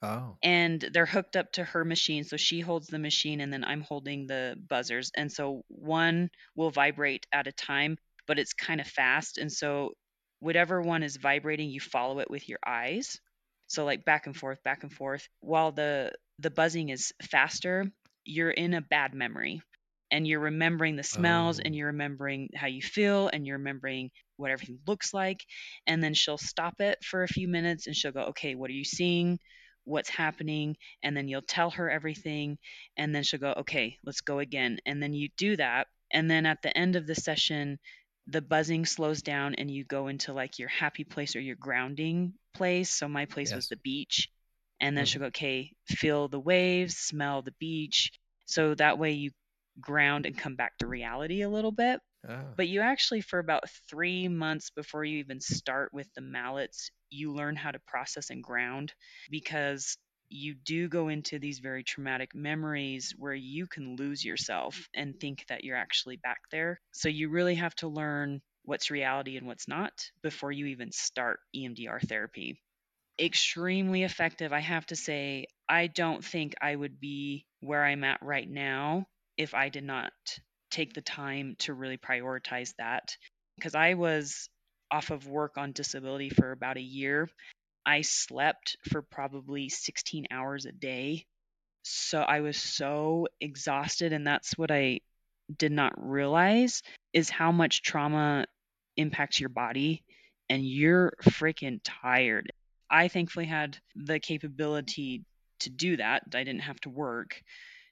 Oh, 0.03 0.38
and 0.43 0.81
they're 0.93 1.07
hooked 1.07 1.37
up 1.37 1.53
to 1.53 1.65
her 1.65 1.85
machine 1.85 2.25
so 2.25 2.37
she 2.37 2.61
holds 2.61 2.88
the 2.88 2.99
machine 2.99 3.41
and 3.41 3.53
then 3.53 3.65
I'm 3.65 3.81
holding 3.83 4.27
the 4.27 4.57
buzzers 4.69 5.11
and 5.17 5.31
so 5.31 5.65
one 5.69 6.31
will 6.57 6.71
vibrate 6.71 7.27
at 7.33 7.46
a 7.46 7.53
time 7.53 7.96
but 8.27 8.38
it's 8.38 8.53
kind 8.53 8.81
of 8.81 8.87
fast 8.87 9.38
and 9.38 9.53
so 9.53 9.92
whatever 10.40 10.81
one 10.83 11.03
is 11.03 11.17
vibrating 11.17 11.71
you 11.71 11.81
follow 11.81 12.19
it 12.21 12.31
with 12.31 12.48
your 12.48 12.59
eyes. 12.67 13.21
So 13.69 13.85
like 13.85 14.05
back 14.05 14.27
and 14.27 14.37
forth 14.37 14.63
back 14.65 14.83
and 14.83 14.92
forth. 14.92 15.29
While 15.40 15.73
the 15.73 16.13
the 16.38 16.50
buzzing 16.50 16.88
is 16.90 17.13
faster 17.23 17.87
you're 18.25 18.50
in 18.50 18.75
a 18.75 18.81
bad 18.81 19.15
memory 19.15 19.63
and 20.11 20.27
you're 20.27 20.40
remembering 20.40 20.96
the 20.96 21.03
smells 21.03 21.59
and 21.59 21.75
Oh. 21.75 21.75
you're 21.75 21.87
remembering 21.88 22.50
how 22.55 22.67
you 22.67 22.83
feel 22.83 23.29
and 23.33 23.46
you're 23.46 23.59
remembering 23.59 24.11
what 24.37 24.50
everything 24.50 24.79
looks 24.87 25.15
like 25.15 25.44
and 25.87 26.03
then 26.03 26.15
she'll 26.15 26.38
stop 26.38 26.81
it 26.81 27.03
for 27.05 27.23
a 27.23 27.29
few 27.29 27.48
minutes 27.48 27.87
and 27.87 27.96
she'll 27.96 28.13
go 28.13 28.25
okay 28.27 28.55
what 28.55 28.71
are 28.71 28.75
you 28.75 28.85
seeing 28.85 29.38
what's 29.85 30.08
happening 30.08 30.76
and 31.02 31.16
then 31.16 31.28
you'll 31.28 31.42
tell 31.42 31.70
her 31.70 31.90
everything 31.90 32.58
and 32.96 33.14
then 33.14 33.22
she'll 33.22 33.40
go 33.40 33.54
okay 33.56 33.98
let's 34.04 34.20
go 34.20 34.38
again 34.38 34.78
and 34.87 35.02
then 35.02 35.12
you 35.12 35.28
do 35.37 35.56
that 35.56 35.87
and 36.12 36.30
then 36.30 36.46
at 36.46 36.62
the 36.62 36.76
end 36.76 36.96
of 36.96 37.06
the 37.06 37.14
session 37.14 37.78
the 38.28 38.40
buzzing 38.40 38.87
slows 38.87 39.22
down 39.22 39.54
and 39.56 39.70
you 39.70 39.85
go 39.85 40.06
into 40.06 40.33
like 40.33 40.58
your 40.58 40.68
happy 40.68 41.04
place 41.04 41.35
or 41.35 41.40
your 41.40 41.56
grounding 41.56 42.33
place 42.54 42.90
so 42.90 43.08
my 43.08 43.24
place 43.26 43.50
yes. 43.50 43.56
was 43.56 43.68
the 43.68 43.76
beach 43.76 44.28
and 44.80 44.96
then 44.96 45.04
mm-hmm. 45.04 45.10
she'll 45.10 45.20
go 45.20 45.26
okay 45.26 45.72
feel 45.88 46.28
the 46.28 46.38
waves 46.38 46.96
smell 46.96 47.42
the 47.42 47.54
beach 47.58 48.12
so 48.46 48.74
that 48.74 48.98
way 48.98 49.12
you 49.12 49.30
ground 49.80 50.26
and 50.26 50.38
come 50.38 50.54
back 50.54 50.76
to 50.78 50.87
reality 50.87 51.42
a 51.42 51.48
little 51.48 51.72
bit 51.72 51.98
oh. 52.29 52.38
but 52.56 52.68
you 52.68 52.81
actually 52.81 53.20
for 53.20 53.38
about 53.38 53.68
three 53.88 54.29
months 54.29 54.70
before 54.70 55.04
you 55.04 55.18
even 55.18 55.40
start 55.40 55.92
with 55.92 56.08
the 56.14 56.20
mallets 56.20 56.90
you 57.10 57.33
learn 57.33 57.56
how 57.56 57.70
to 57.70 57.79
process 57.87 58.31
and 58.31 58.42
ground 58.42 58.92
because 59.31 59.96
you 60.33 60.54
do 60.54 60.88
go 60.88 61.08
into 61.08 61.38
these 61.38 61.58
very 61.58 61.85
traumatic 61.85 62.35
memories 62.35 63.14
where 63.18 63.35
you 63.35 63.66
can 63.66 63.96
lose 63.96 64.25
yourself 64.25 64.88
and 64.94 65.20
think 65.20 65.44
that 65.48 65.62
you're 65.62 65.77
actually 65.77 66.16
back 66.16 66.40
there. 66.50 66.81
So 66.92 67.08
you 67.08 67.29
really 67.29 67.56
have 67.56 67.75
to 67.77 67.88
learn 67.88 68.40
what's 68.64 68.90
reality 68.90 69.37
and 69.37 69.46
what's 69.46 69.68
not 69.68 69.92
before 70.23 70.50
you 70.50 70.66
even 70.66 70.90
start 70.90 71.40
EMDR 71.54 72.00
therapy. 72.08 72.60
Extremely 73.20 74.04
effective. 74.04 74.52
I 74.52 74.60
have 74.60 74.87
to 74.87 74.96
say, 74.96 75.46
I 75.68 75.87
don't 75.87 76.25
think 76.25 76.54
I 76.62 76.75
would 76.75 76.98
be 76.98 77.46
where 77.60 77.85
I'm 77.85 78.04
at 78.04 78.23
right 78.23 78.48
now 78.48 79.06
if 79.37 79.54
I 79.54 79.68
did 79.68 79.85
not 79.85 80.12
take 80.73 80.94
the 80.94 81.02
time 81.02 81.54
to 81.60 81.75
really 81.75 81.98
prioritize 81.98 82.75
that. 82.79 83.16
Because 83.56 83.75
I 83.75 83.94
was 83.94 84.48
off 84.90 85.10
of 85.10 85.29
work 85.29 85.56
on 85.56 85.73
disability 85.73 86.31
for 86.31 86.50
about 86.52 86.77
a 86.77 86.83
year. 86.83 87.29
I 87.87 88.02
slept 88.02 88.77
for 88.90 89.02
probably 89.02 89.68
16 89.68 90.27
hours 90.31 90.66
a 90.66 90.73
day. 90.73 91.27
So 91.85 92.20
I 92.20 92.40
was 92.40 92.56
so 92.56 93.29
exhausted. 93.40 94.12
And 94.12 94.27
that's 94.27 94.56
what 94.58 94.70
I 94.70 95.00
did 95.58 95.73
not 95.73 95.92
realize 95.96 96.83
is 97.12 97.29
how 97.29 97.52
much 97.52 97.83
trauma 97.83 98.46
impacts 98.96 99.40
your 99.40 99.48
body 99.48 100.02
and 100.48 100.64
you're 100.64 101.12
freaking 101.23 101.81
tired. 101.85 102.50
I 102.90 103.08
thankfully 103.08 103.46
had 103.46 103.79
the 103.96 104.20
capability 104.20 105.25
to 105.60 105.70
do 105.70 105.96
that. 105.96 106.25
I 106.35 106.44
didn't 106.44 106.60
have 106.60 106.81
to 106.81 106.90
work. 106.90 107.42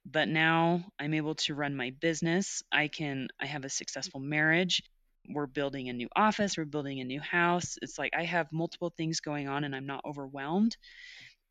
But 0.06 0.28
now 0.28 0.84
I'm 0.98 1.14
able 1.14 1.34
to 1.36 1.54
run 1.54 1.76
my 1.76 1.92
business. 2.00 2.62
I 2.72 2.88
can 2.88 3.28
I 3.40 3.46
have 3.46 3.64
a 3.64 3.68
successful 3.68 4.20
marriage 4.20 4.82
we're 5.28 5.46
building 5.46 5.88
a 5.88 5.92
new 5.92 6.08
office, 6.14 6.56
we're 6.56 6.64
building 6.64 7.00
a 7.00 7.04
new 7.04 7.20
house. 7.20 7.78
It's 7.82 7.98
like 7.98 8.12
I 8.16 8.24
have 8.24 8.52
multiple 8.52 8.92
things 8.96 9.20
going 9.20 9.48
on 9.48 9.64
and 9.64 9.74
I'm 9.74 9.86
not 9.86 10.04
overwhelmed. 10.04 10.76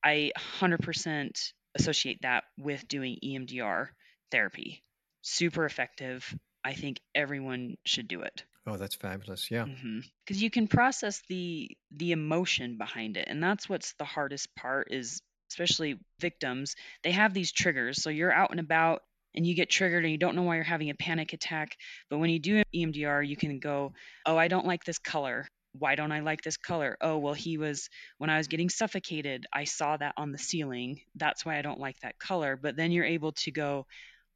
I 0.03 0.31
100% 0.59 1.51
associate 1.75 2.19
that 2.21 2.45
with 2.57 2.87
doing 2.87 3.17
EMDR 3.23 3.87
therapy. 4.31 4.83
Super 5.21 5.65
effective. 5.65 6.33
I 6.63 6.73
think 6.73 6.99
everyone 7.15 7.75
should 7.85 8.07
do 8.07 8.21
it. 8.21 8.43
Oh, 8.67 8.77
that's 8.77 8.95
fabulous. 8.95 9.49
Yeah. 9.49 9.65
Because 9.65 9.79
mm-hmm. 9.81 10.35
you 10.35 10.49
can 10.49 10.67
process 10.67 11.21
the 11.27 11.75
the 11.91 12.11
emotion 12.11 12.77
behind 12.77 13.17
it, 13.17 13.25
and 13.27 13.41
that's 13.41 13.67
what's 13.67 13.93
the 13.93 14.05
hardest 14.05 14.53
part. 14.55 14.89
Is 14.91 15.21
especially 15.49 15.99
victims, 16.19 16.75
they 17.03 17.11
have 17.11 17.33
these 17.33 17.51
triggers. 17.51 18.01
So 18.01 18.09
you're 18.09 18.33
out 18.33 18.51
and 18.51 18.59
about, 18.59 19.01
and 19.35 19.45
you 19.45 19.55
get 19.55 19.69
triggered 19.69 20.03
and 20.03 20.11
you 20.11 20.17
don't 20.17 20.35
know 20.35 20.43
why 20.43 20.55
you're 20.55 20.63
having 20.63 20.89
a 20.89 20.95
panic 20.95 21.33
attack. 21.33 21.77
But 22.09 22.17
when 22.17 22.29
you 22.29 22.39
do 22.39 22.63
EMDR, 22.73 23.27
you 23.27 23.35
can 23.35 23.59
go, 23.59 23.93
Oh, 24.25 24.37
I 24.37 24.47
don't 24.47 24.65
like 24.65 24.83
this 24.83 24.99
color. 24.99 25.47
Why 25.73 25.95
don't 25.95 26.11
I 26.11 26.21
like 26.21 26.41
this 26.41 26.57
color? 26.57 26.97
Oh, 26.99 27.17
well, 27.19 27.35
he 27.35 27.57
was, 27.57 27.89
when 28.17 28.31
I 28.31 28.37
was 28.37 28.47
getting 28.47 28.69
suffocated, 28.69 29.45
I 29.53 29.65
saw 29.65 29.97
that 29.97 30.15
on 30.17 30.31
the 30.31 30.39
ceiling. 30.39 31.01
That's 31.15 31.45
why 31.45 31.59
I 31.59 31.61
don't 31.61 31.79
like 31.79 31.99
that 32.01 32.17
color. 32.17 32.55
But 32.55 32.75
then 32.75 32.91
you're 32.91 33.05
able 33.05 33.33
to 33.33 33.51
go, 33.51 33.85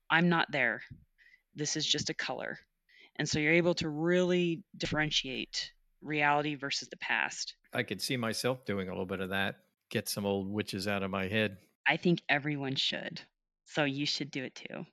I'm 0.10 0.30
not 0.30 0.52
there. 0.52 0.82
This 1.56 1.76
is 1.76 1.86
just 1.86 2.12
a 2.12 2.14
color. 2.14 2.60
And 3.16 3.28
so 3.28 3.40
you're 3.40 3.54
able 3.54 3.74
to 3.76 3.90
really 3.90 4.62
differentiate 4.78 5.72
reality 6.04 6.56
versus 6.56 6.88
the 6.90 6.98
past. 6.98 7.56
I 7.74 7.84
could 7.84 8.02
see 8.02 8.18
myself 8.18 8.66
doing 8.66 8.88
a 8.88 8.92
little 8.92 9.06
bit 9.06 9.20
of 9.20 9.30
that, 9.30 9.56
get 9.94 10.10
some 10.10 10.26
old 10.26 10.52
witches 10.52 10.88
out 10.88 11.04
of 11.04 11.12
my 11.12 11.28
head. 11.28 11.58
I 11.88 11.98
think 11.98 12.22
everyone 12.28 12.76
should. 12.76 13.22
So 13.66 13.84
you 13.84 14.06
should 14.06 14.32
do 14.32 14.44
it 14.44 14.56
too. 14.56 14.86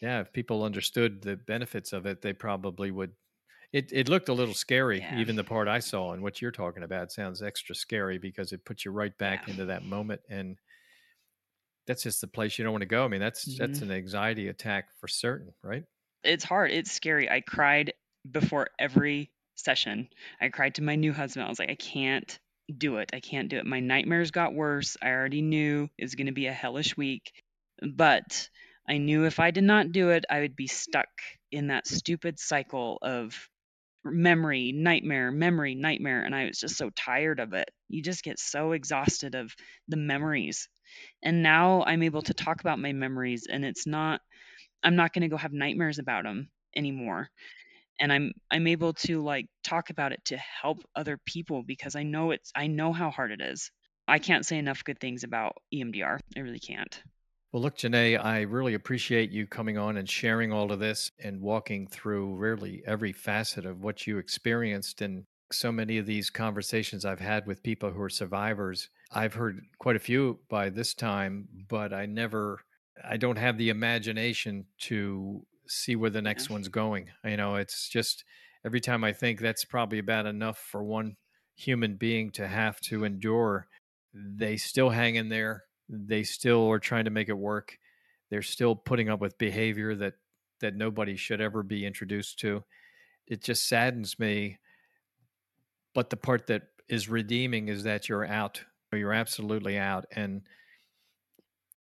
Yeah, 0.00 0.20
if 0.20 0.32
people 0.32 0.62
understood 0.62 1.20
the 1.22 1.36
benefits 1.36 1.92
of 1.92 2.06
it, 2.06 2.22
they 2.22 2.32
probably 2.32 2.92
would. 2.92 3.10
It 3.72 3.90
it 3.92 4.08
looked 4.08 4.28
a 4.28 4.32
little 4.32 4.54
scary, 4.54 5.00
yeah. 5.00 5.18
even 5.18 5.34
the 5.36 5.44
part 5.44 5.66
I 5.66 5.80
saw, 5.80 6.12
and 6.12 6.22
what 6.22 6.40
you're 6.40 6.52
talking 6.52 6.84
about 6.84 7.10
sounds 7.10 7.42
extra 7.42 7.74
scary 7.74 8.16
because 8.16 8.52
it 8.52 8.64
puts 8.64 8.84
you 8.84 8.92
right 8.92 9.16
back 9.18 9.42
yeah. 9.44 9.52
into 9.52 9.66
that 9.66 9.84
moment, 9.84 10.20
and 10.30 10.56
that's 11.86 12.04
just 12.04 12.20
the 12.20 12.28
place 12.28 12.58
you 12.58 12.64
don't 12.64 12.72
want 12.72 12.82
to 12.82 12.86
go. 12.86 13.04
I 13.04 13.08
mean, 13.08 13.20
that's 13.20 13.46
mm-hmm. 13.46 13.58
that's 13.58 13.82
an 13.82 13.90
anxiety 13.90 14.48
attack 14.48 14.86
for 15.00 15.08
certain, 15.08 15.52
right? 15.62 15.82
It's 16.22 16.44
hard. 16.44 16.70
It's 16.70 16.92
scary. 16.92 17.28
I 17.28 17.40
cried 17.40 17.92
before 18.30 18.68
every 18.78 19.30
session. 19.56 20.08
I 20.40 20.48
cried 20.48 20.76
to 20.76 20.82
my 20.82 20.94
new 20.94 21.12
husband. 21.12 21.44
I 21.44 21.48
was 21.48 21.58
like, 21.58 21.70
I 21.70 21.74
can't 21.74 22.38
do 22.76 22.98
it. 22.98 23.10
I 23.12 23.20
can't 23.20 23.48
do 23.48 23.58
it. 23.58 23.66
My 23.66 23.80
nightmares 23.80 24.30
got 24.30 24.54
worse. 24.54 24.96
I 25.02 25.08
already 25.10 25.42
knew 25.42 25.88
it 25.96 26.04
was 26.04 26.14
going 26.14 26.26
to 26.26 26.32
be 26.32 26.46
a 26.46 26.52
hellish 26.52 26.96
week. 26.96 27.32
But 27.94 28.48
I 28.88 28.98
knew 28.98 29.24
if 29.24 29.40
I 29.40 29.50
did 29.50 29.64
not 29.64 29.92
do 29.92 30.10
it, 30.10 30.24
I 30.28 30.40
would 30.40 30.56
be 30.56 30.66
stuck 30.66 31.08
in 31.52 31.68
that 31.68 31.86
stupid 31.86 32.38
cycle 32.38 32.98
of 33.02 33.48
memory, 34.04 34.72
nightmare, 34.72 35.30
memory, 35.30 35.74
nightmare. 35.74 36.22
And 36.22 36.34
I 36.34 36.46
was 36.46 36.58
just 36.58 36.76
so 36.76 36.90
tired 36.90 37.40
of 37.40 37.52
it. 37.52 37.70
You 37.88 38.02
just 38.02 38.24
get 38.24 38.38
so 38.38 38.72
exhausted 38.72 39.34
of 39.34 39.54
the 39.88 39.96
memories. 39.96 40.68
And 41.22 41.42
now 41.42 41.84
I'm 41.84 42.02
able 42.02 42.22
to 42.22 42.34
talk 42.34 42.60
about 42.60 42.78
my 42.78 42.92
memories, 42.92 43.46
and 43.50 43.64
it's 43.64 43.86
not, 43.86 44.20
I'm 44.82 44.96
not 44.96 45.12
going 45.12 45.22
to 45.22 45.28
go 45.28 45.36
have 45.36 45.52
nightmares 45.52 45.98
about 45.98 46.24
them 46.24 46.48
anymore. 46.74 47.28
And 48.00 48.12
I'm 48.12 48.32
I'm 48.50 48.66
able 48.66 48.92
to 48.94 49.22
like 49.22 49.46
talk 49.64 49.90
about 49.90 50.12
it 50.12 50.24
to 50.26 50.36
help 50.36 50.78
other 50.94 51.18
people 51.26 51.62
because 51.62 51.96
I 51.96 52.02
know 52.02 52.30
it's 52.30 52.52
I 52.54 52.66
know 52.66 52.92
how 52.92 53.10
hard 53.10 53.32
it 53.32 53.40
is. 53.40 53.70
I 54.06 54.18
can't 54.18 54.46
say 54.46 54.58
enough 54.58 54.84
good 54.84 55.00
things 55.00 55.24
about 55.24 55.56
EMDR. 55.74 56.18
I 56.36 56.40
really 56.40 56.58
can't. 56.58 57.02
Well, 57.52 57.62
look, 57.62 57.78
JaNae, 57.78 58.22
I 58.22 58.42
really 58.42 58.74
appreciate 58.74 59.30
you 59.30 59.46
coming 59.46 59.78
on 59.78 59.96
and 59.96 60.08
sharing 60.08 60.52
all 60.52 60.70
of 60.70 60.80
this 60.80 61.10
and 61.18 61.40
walking 61.40 61.86
through 61.86 62.34
really 62.34 62.82
every 62.86 63.12
facet 63.12 63.64
of 63.64 63.82
what 63.82 64.06
you 64.06 64.18
experienced. 64.18 65.00
And 65.00 65.24
so 65.50 65.72
many 65.72 65.96
of 65.96 66.04
these 66.04 66.28
conversations 66.28 67.06
I've 67.06 67.20
had 67.20 67.46
with 67.46 67.62
people 67.62 67.90
who 67.90 68.02
are 68.02 68.10
survivors, 68.10 68.90
I've 69.12 69.32
heard 69.32 69.62
quite 69.78 69.96
a 69.96 70.00
few 70.00 70.40
by 70.50 70.68
this 70.68 70.92
time, 70.92 71.48
but 71.68 71.94
I 71.94 72.04
never, 72.04 72.60
I 73.02 73.16
don't 73.16 73.38
have 73.38 73.56
the 73.56 73.70
imagination 73.70 74.66
to 74.80 75.46
see 75.68 75.96
where 75.96 76.10
the 76.10 76.22
next 76.22 76.50
one's 76.50 76.68
going. 76.68 77.10
You 77.24 77.36
know, 77.36 77.56
it's 77.56 77.88
just 77.88 78.24
every 78.64 78.80
time 78.80 79.04
I 79.04 79.12
think 79.12 79.40
that's 79.40 79.64
probably 79.64 79.98
about 79.98 80.26
enough 80.26 80.58
for 80.58 80.82
one 80.82 81.16
human 81.54 81.96
being 81.96 82.30
to 82.30 82.46
have 82.46 82.80
to 82.80 83.04
endure, 83.04 83.66
they 84.14 84.56
still 84.56 84.90
hang 84.90 85.16
in 85.16 85.28
there 85.28 85.64
they 85.88 86.22
still 86.22 86.70
are 86.70 86.78
trying 86.78 87.04
to 87.04 87.10
make 87.10 87.28
it 87.28 87.38
work. 87.38 87.78
They're 88.30 88.42
still 88.42 88.76
putting 88.76 89.08
up 89.08 89.20
with 89.20 89.38
behavior 89.38 89.94
that 89.96 90.14
that 90.60 90.74
nobody 90.74 91.16
should 91.16 91.40
ever 91.40 91.62
be 91.62 91.86
introduced 91.86 92.40
to. 92.40 92.64
It 93.26 93.42
just 93.42 93.68
saddens 93.68 94.18
me. 94.18 94.58
But 95.94 96.10
the 96.10 96.16
part 96.16 96.48
that 96.48 96.62
is 96.88 97.08
redeeming 97.08 97.68
is 97.68 97.84
that 97.84 98.08
you're 98.08 98.26
out. 98.26 98.62
You're 98.92 99.12
absolutely 99.12 99.78
out. 99.78 100.04
And 100.12 100.42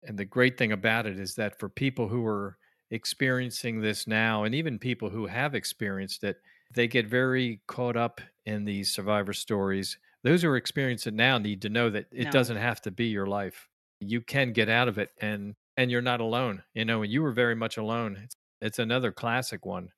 and 0.04 0.20
the 0.20 0.26
great 0.26 0.58
thing 0.58 0.72
about 0.72 1.08
it 1.08 1.20
is 1.20 1.36
that 1.36 1.60
for 1.60 1.68
people 1.68 2.08
who 2.08 2.26
are 2.28 2.58
experiencing 2.96 3.82
this 3.82 4.08
now, 4.08 4.44
and 4.44 4.56
even 4.56 4.80
people 4.80 5.10
who 5.10 5.28
have 5.28 5.54
experienced 5.54 6.24
it, 6.24 6.38
they 6.74 6.88
get 6.88 7.08
very 7.08 7.62
caught 7.68 7.96
up 7.96 8.22
in 8.46 8.66
these 8.66 8.92
survivor 8.92 9.34
stories. 9.34 9.98
Those 10.24 10.42
who 10.42 10.50
are 10.50 10.58
experiencing 10.58 11.14
it 11.14 11.18
now 11.18 11.38
need 11.38 11.62
to 11.62 11.70
know 11.70 11.90
that 11.92 12.08
it 12.12 12.26
no. 12.26 12.32
doesn't 12.32 12.58
have 12.58 12.82
to 12.82 12.92
be 12.92 13.06
your 13.06 13.28
life 13.28 13.70
you 14.00 14.22
can 14.22 14.52
get 14.52 14.70
out 14.70 14.88
of 14.88 14.98
it 14.98 15.10
and 15.20 15.56
and 15.78 15.90
you're 15.92 16.02
not 16.02 16.22
alone 16.22 16.64
you 16.74 16.86
know 16.86 17.04
and 17.04 17.12
you 17.12 17.22
were 17.22 17.32
very 17.32 17.56
much 17.56 17.78
alone 17.78 18.18
it's, 18.24 18.36
it's 18.62 18.80
another 18.80 19.12
classic 19.12 19.66
one 19.66 19.90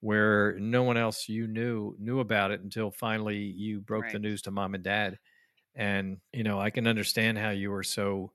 where 0.00 0.56
no 0.58 0.82
one 0.82 0.96
else 0.96 1.28
you 1.28 1.46
knew 1.46 1.94
knew 1.98 2.20
about 2.20 2.50
it 2.50 2.60
until 2.60 2.90
finally 2.90 3.36
you 3.36 3.80
broke 3.80 4.04
right. 4.04 4.12
the 4.12 4.18
news 4.18 4.42
to 4.42 4.50
mom 4.50 4.74
and 4.74 4.84
dad 4.84 5.18
and 5.74 6.18
you 6.32 6.42
know 6.42 6.60
i 6.60 6.70
can 6.70 6.86
understand 6.86 7.38
how 7.38 7.50
you 7.50 7.70
were 7.70 7.82
so 7.82 8.30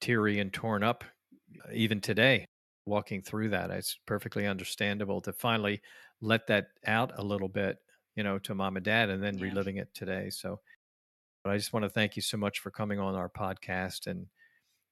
teary 0.00 0.38
and 0.38 0.52
torn 0.52 0.82
up 0.82 1.04
even 1.72 2.00
today 2.00 2.46
walking 2.88 3.22
through 3.22 3.48
that 3.50 3.70
it's 3.70 3.98
perfectly 4.06 4.46
understandable 4.46 5.20
to 5.20 5.32
finally 5.32 5.80
let 6.20 6.46
that 6.46 6.68
out 6.86 7.12
a 7.18 7.22
little 7.22 7.48
bit 7.48 7.76
you 8.16 8.22
know 8.24 8.38
to 8.38 8.54
mom 8.54 8.76
and 8.76 8.84
dad 8.84 9.10
and 9.10 9.22
then 9.22 9.36
yeah. 9.38 9.44
reliving 9.44 9.76
it 9.76 9.88
today 9.94 10.30
so 10.30 10.58
but 11.44 11.50
i 11.52 11.56
just 11.56 11.72
want 11.72 11.84
to 11.84 11.90
thank 11.90 12.16
you 12.16 12.22
so 12.22 12.36
much 12.36 12.58
for 12.60 12.70
coming 12.70 12.98
on 12.98 13.14
our 13.14 13.28
podcast 13.28 14.06
and 14.06 14.26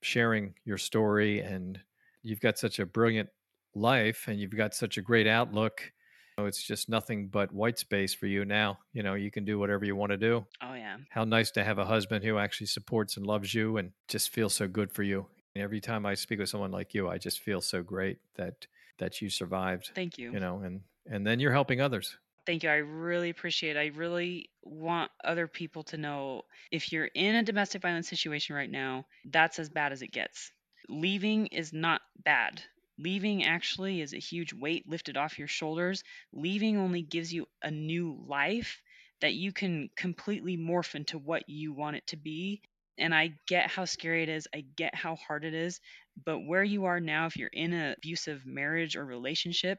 sharing 0.03 0.55
your 0.64 0.78
story 0.78 1.40
and 1.40 1.80
you've 2.22 2.40
got 2.40 2.59
such 2.59 2.78
a 2.78 2.86
brilliant 2.86 3.28
life 3.74 4.24
and 4.28 4.38
you've 4.38 4.57
got 4.57 4.74
such 4.74 4.99
a 4.99 5.03
great 5.03 5.26
outlook 5.26 5.92
oh, 6.38 6.44
it's 6.44 6.62
just 6.62 6.88
nothing 6.88 7.28
but 7.28 7.53
white 7.53 7.78
space 7.78 8.14
for 8.14 8.26
you 8.26 8.44
now 8.44 8.78
you 8.92 9.03
know 9.03 9.14
you 9.14 9.30
can 9.30 9.44
do 9.44 9.59
whatever 9.59 9.84
you 9.84 9.97
want 9.97 10.11
to 10.12 10.16
do 10.18 10.44
oh 10.62 10.74
yeah 10.74 10.97
Yeah. 10.97 10.97
how 11.11 11.24
nice 11.24 11.51
to 11.53 11.64
have 11.64 11.78
a 11.78 11.84
husband 11.84 12.24
who 12.24 12.38
actually 12.38 12.68
supports 12.68 13.16
and 13.16 13.26
loves 13.26 13.53
you 13.55 13.76
and 13.78 13.92
just 14.09 14.30
feels 14.30 14.55
so 14.55 14.68
good 14.68 14.92
for 14.92 15.03
you. 15.03 15.26
And 15.57 15.62
every 15.62 15.80
time 15.80 16.04
I 16.04 16.12
speak 16.12 16.38
with 16.38 16.50
someone 16.50 16.70
like 16.70 16.92
you, 16.92 17.09
I 17.09 17.16
just 17.16 17.40
feel 17.40 17.62
so 17.62 17.82
great 17.82 18.18
that 18.34 18.66
that 18.98 19.22
you 19.22 19.30
survived. 19.30 19.90
Thank 19.94 20.18
you. 20.18 20.30
You 20.30 20.38
know, 20.38 20.59
and 20.59 20.82
and 21.07 21.26
then 21.26 21.40
you're 21.40 21.50
helping 21.50 21.80
others. 21.80 22.18
Thank 22.44 22.62
you. 22.62 22.68
I 22.68 22.74
really 22.74 23.30
appreciate 23.30 23.74
it. 23.74 23.80
I 23.80 23.86
really 23.96 24.50
want 24.64 25.11
other 25.24 25.46
people 25.46 25.82
to 25.84 25.96
know 25.96 26.42
if 26.70 26.92
you're 26.92 27.09
in 27.14 27.36
a 27.36 27.42
domestic 27.42 27.80
violence 27.80 28.07
situation 28.07 28.54
right 28.54 28.70
now, 28.70 29.07
that's 29.24 29.59
as 29.59 29.70
bad 29.70 29.92
as 29.92 30.02
it 30.02 30.12
gets. 30.12 30.52
Leaving 30.90 31.46
is 31.46 31.72
not 31.72 32.02
bad. 32.22 32.61
Leaving 32.98 33.42
actually 33.42 34.02
is 34.02 34.12
a 34.12 34.18
huge 34.18 34.52
weight 34.52 34.86
lifted 34.86 35.16
off 35.16 35.38
your 35.38 35.48
shoulders. 35.48 36.04
Leaving 36.34 36.76
only 36.76 37.00
gives 37.00 37.32
you 37.32 37.46
a 37.62 37.70
new 37.70 38.22
life 38.28 38.82
that 39.22 39.32
you 39.32 39.52
can 39.52 39.88
completely 39.96 40.59
morph 40.59 40.94
into 40.94 41.16
what 41.16 41.48
you 41.48 41.72
want 41.72 41.96
it 41.96 42.07
to 42.09 42.18
be. 42.18 42.61
And 42.99 43.14
I 43.14 43.34
get 43.47 43.70
how 43.70 43.84
scary 43.84 44.22
it 44.22 44.28
is. 44.28 44.49
I 44.55 44.64
get 44.76 44.94
how 44.94 45.16
hard 45.16 45.44
it 45.44 45.55
is. 45.55 45.80
But 46.24 46.40
where 46.40 46.64
you 46.64 46.86
are 46.86 47.01
now, 47.01 47.26
if 47.26 47.36
you're 47.36 47.51
in 47.53 47.72
an 47.72 47.94
abusive 47.97 48.47
marriage 48.47 48.97
or 48.97 49.05
relationship, 49.05 49.78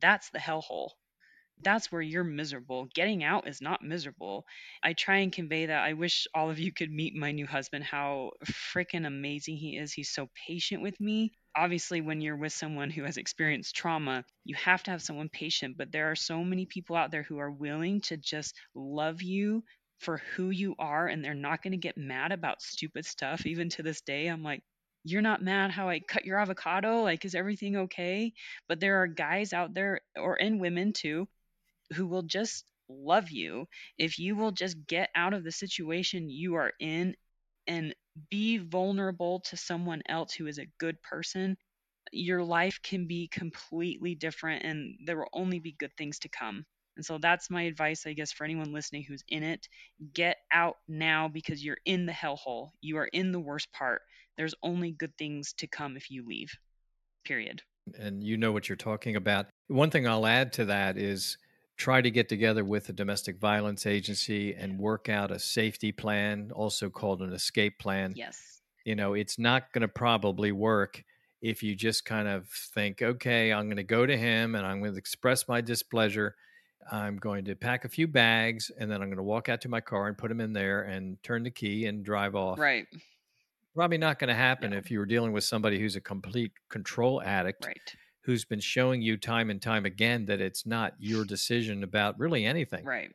that's 0.00 0.30
the 0.30 0.38
hellhole 0.38 0.90
that's 1.62 1.90
where 1.90 2.02
you're 2.02 2.24
miserable. 2.24 2.88
Getting 2.94 3.24
out 3.24 3.48
is 3.48 3.60
not 3.60 3.82
miserable. 3.82 4.44
I 4.82 4.92
try 4.92 5.18
and 5.18 5.32
convey 5.32 5.66
that. 5.66 5.82
I 5.82 5.92
wish 5.94 6.26
all 6.34 6.50
of 6.50 6.58
you 6.58 6.72
could 6.72 6.90
meet 6.90 7.14
my 7.14 7.32
new 7.32 7.46
husband, 7.46 7.84
how 7.84 8.32
freaking 8.44 9.06
amazing 9.06 9.56
he 9.56 9.76
is. 9.76 9.92
He's 9.92 10.10
so 10.10 10.28
patient 10.46 10.82
with 10.82 11.00
me. 11.00 11.32
Obviously, 11.56 12.00
when 12.00 12.20
you're 12.20 12.36
with 12.36 12.52
someone 12.52 12.90
who 12.90 13.04
has 13.04 13.16
experienced 13.16 13.76
trauma, 13.76 14.24
you 14.44 14.56
have 14.56 14.82
to 14.84 14.90
have 14.90 15.02
someone 15.02 15.28
patient, 15.28 15.76
but 15.78 15.92
there 15.92 16.10
are 16.10 16.16
so 16.16 16.42
many 16.42 16.66
people 16.66 16.96
out 16.96 17.10
there 17.10 17.22
who 17.22 17.38
are 17.38 17.50
willing 17.50 18.00
to 18.02 18.16
just 18.16 18.54
love 18.74 19.22
you 19.22 19.62
for 20.04 20.18
who 20.36 20.50
you 20.50 20.74
are 20.78 21.08
and 21.08 21.24
they're 21.24 21.34
not 21.34 21.62
going 21.62 21.72
to 21.72 21.78
get 21.78 21.98
mad 21.98 22.32
about 22.32 22.62
stupid 22.62 23.06
stuff. 23.06 23.46
Even 23.46 23.68
to 23.70 23.82
this 23.82 24.02
day, 24.02 24.28
I'm 24.28 24.42
like, 24.44 24.62
you're 25.04 25.22
not 25.22 25.42
mad 25.42 25.70
how 25.70 25.88
I 25.88 26.00
cut 26.00 26.24
your 26.24 26.38
avocado? 26.38 27.02
Like, 27.02 27.24
is 27.24 27.34
everything 27.34 27.76
okay? 27.76 28.32
But 28.68 28.80
there 28.80 29.02
are 29.02 29.06
guys 29.08 29.52
out 29.52 29.74
there, 29.74 30.00
or 30.16 30.36
and 30.40 30.60
women 30.60 30.92
too, 30.92 31.28
who 31.94 32.06
will 32.06 32.22
just 32.22 32.64
love 32.88 33.30
you 33.30 33.66
if 33.98 34.18
you 34.18 34.36
will 34.36 34.52
just 34.52 34.76
get 34.86 35.10
out 35.14 35.34
of 35.34 35.44
the 35.44 35.52
situation 35.52 36.28
you 36.28 36.54
are 36.56 36.72
in 36.80 37.16
and 37.66 37.94
be 38.30 38.58
vulnerable 38.58 39.40
to 39.40 39.56
someone 39.56 40.02
else 40.08 40.34
who 40.34 40.46
is 40.46 40.58
a 40.58 40.66
good 40.78 41.00
person 41.02 41.56
your 42.12 42.42
life 42.42 42.80
can 42.82 43.06
be 43.06 43.28
completely 43.28 44.14
different 44.14 44.64
and 44.64 44.96
there 45.06 45.18
will 45.18 45.28
only 45.32 45.58
be 45.58 45.72
good 45.78 45.92
things 45.96 46.18
to 46.18 46.28
come 46.28 46.64
and 46.96 47.04
so 47.04 47.18
that's 47.18 47.50
my 47.50 47.62
advice 47.62 48.06
i 48.06 48.12
guess 48.12 48.32
for 48.32 48.44
anyone 48.44 48.72
listening 48.72 49.04
who's 49.06 49.24
in 49.28 49.42
it. 49.42 49.68
Get 50.12 50.38
out 50.52 50.76
now 50.88 51.28
because 51.28 51.64
you're 51.64 51.78
in 51.84 52.06
the 52.06 52.12
hellhole. 52.12 52.70
You 52.80 52.98
are 52.98 53.06
in 53.06 53.32
the 53.32 53.40
worst 53.40 53.72
part. 53.72 54.02
There's 54.36 54.54
only 54.62 54.92
good 54.92 55.16
things 55.16 55.52
to 55.54 55.66
come 55.66 55.96
if 55.96 56.10
you 56.10 56.24
leave 56.26 56.52
period. 57.24 57.62
And 57.98 58.22
you 58.22 58.36
know 58.36 58.52
what 58.52 58.68
you're 58.68 58.76
talking 58.76 59.16
about. 59.16 59.46
One 59.68 59.90
thing 59.90 60.06
i'll 60.06 60.26
add 60.26 60.52
to 60.54 60.66
that 60.66 60.98
is 60.98 61.38
try 61.76 62.00
to 62.00 62.10
get 62.10 62.28
together 62.28 62.64
with 62.64 62.86
the 62.86 62.92
domestic 62.92 63.38
violence 63.38 63.86
agency 63.86 64.54
and 64.54 64.78
work 64.78 65.08
out 65.08 65.30
a 65.30 65.38
safety 65.38 65.90
plan, 65.90 66.50
also 66.54 66.88
called 66.88 67.22
an 67.22 67.32
escape 67.32 67.78
plan. 67.78 68.12
yes. 68.14 68.60
You 68.84 68.94
know, 68.94 69.14
it's 69.14 69.38
not 69.38 69.72
going 69.72 69.80
to 69.80 69.88
probably 69.88 70.52
work 70.52 71.02
if 71.40 71.62
you 71.62 71.74
just 71.74 72.04
kind 72.04 72.28
of 72.28 72.46
think, 72.48 73.00
okay, 73.00 73.50
I'm 73.50 73.64
going 73.64 73.78
to 73.78 73.82
go 73.82 74.04
to 74.04 74.16
him 74.16 74.54
and 74.54 74.66
I'm 74.66 74.80
going 74.80 74.92
to 74.92 74.98
express 74.98 75.48
my 75.48 75.62
displeasure. 75.62 76.34
I'm 76.90 77.16
going 77.16 77.44
to 77.46 77.54
pack 77.54 77.84
a 77.84 77.88
few 77.88 78.06
bags 78.06 78.70
and 78.78 78.90
then 78.90 79.02
I'm 79.02 79.08
going 79.08 79.16
to 79.16 79.22
walk 79.22 79.48
out 79.48 79.60
to 79.62 79.68
my 79.68 79.80
car 79.80 80.08
and 80.08 80.16
put 80.16 80.28
them 80.28 80.40
in 80.40 80.52
there 80.52 80.82
and 80.82 81.22
turn 81.22 81.42
the 81.42 81.50
key 81.50 81.86
and 81.86 82.04
drive 82.04 82.34
off. 82.34 82.58
right 82.58 82.86
Probably 83.74 83.98
not 83.98 84.20
going 84.20 84.28
to 84.28 84.34
happen 84.34 84.72
if 84.72 84.88
you 84.88 85.00
were 85.00 85.06
dealing 85.06 85.32
with 85.32 85.42
somebody 85.42 85.80
who's 85.80 85.96
a 85.96 86.00
complete 86.00 86.52
control 86.68 87.20
addict 87.22 87.66
right 87.66 87.96
who's 88.24 88.44
been 88.44 88.60
showing 88.60 89.02
you 89.02 89.16
time 89.16 89.50
and 89.50 89.60
time 89.60 89.84
again 89.84 90.24
that 90.24 90.40
it's 90.40 90.64
not 90.64 90.94
your 90.98 91.24
decision 91.24 91.84
about 91.84 92.18
really 92.18 92.44
anything. 92.44 92.84
right 92.84 93.10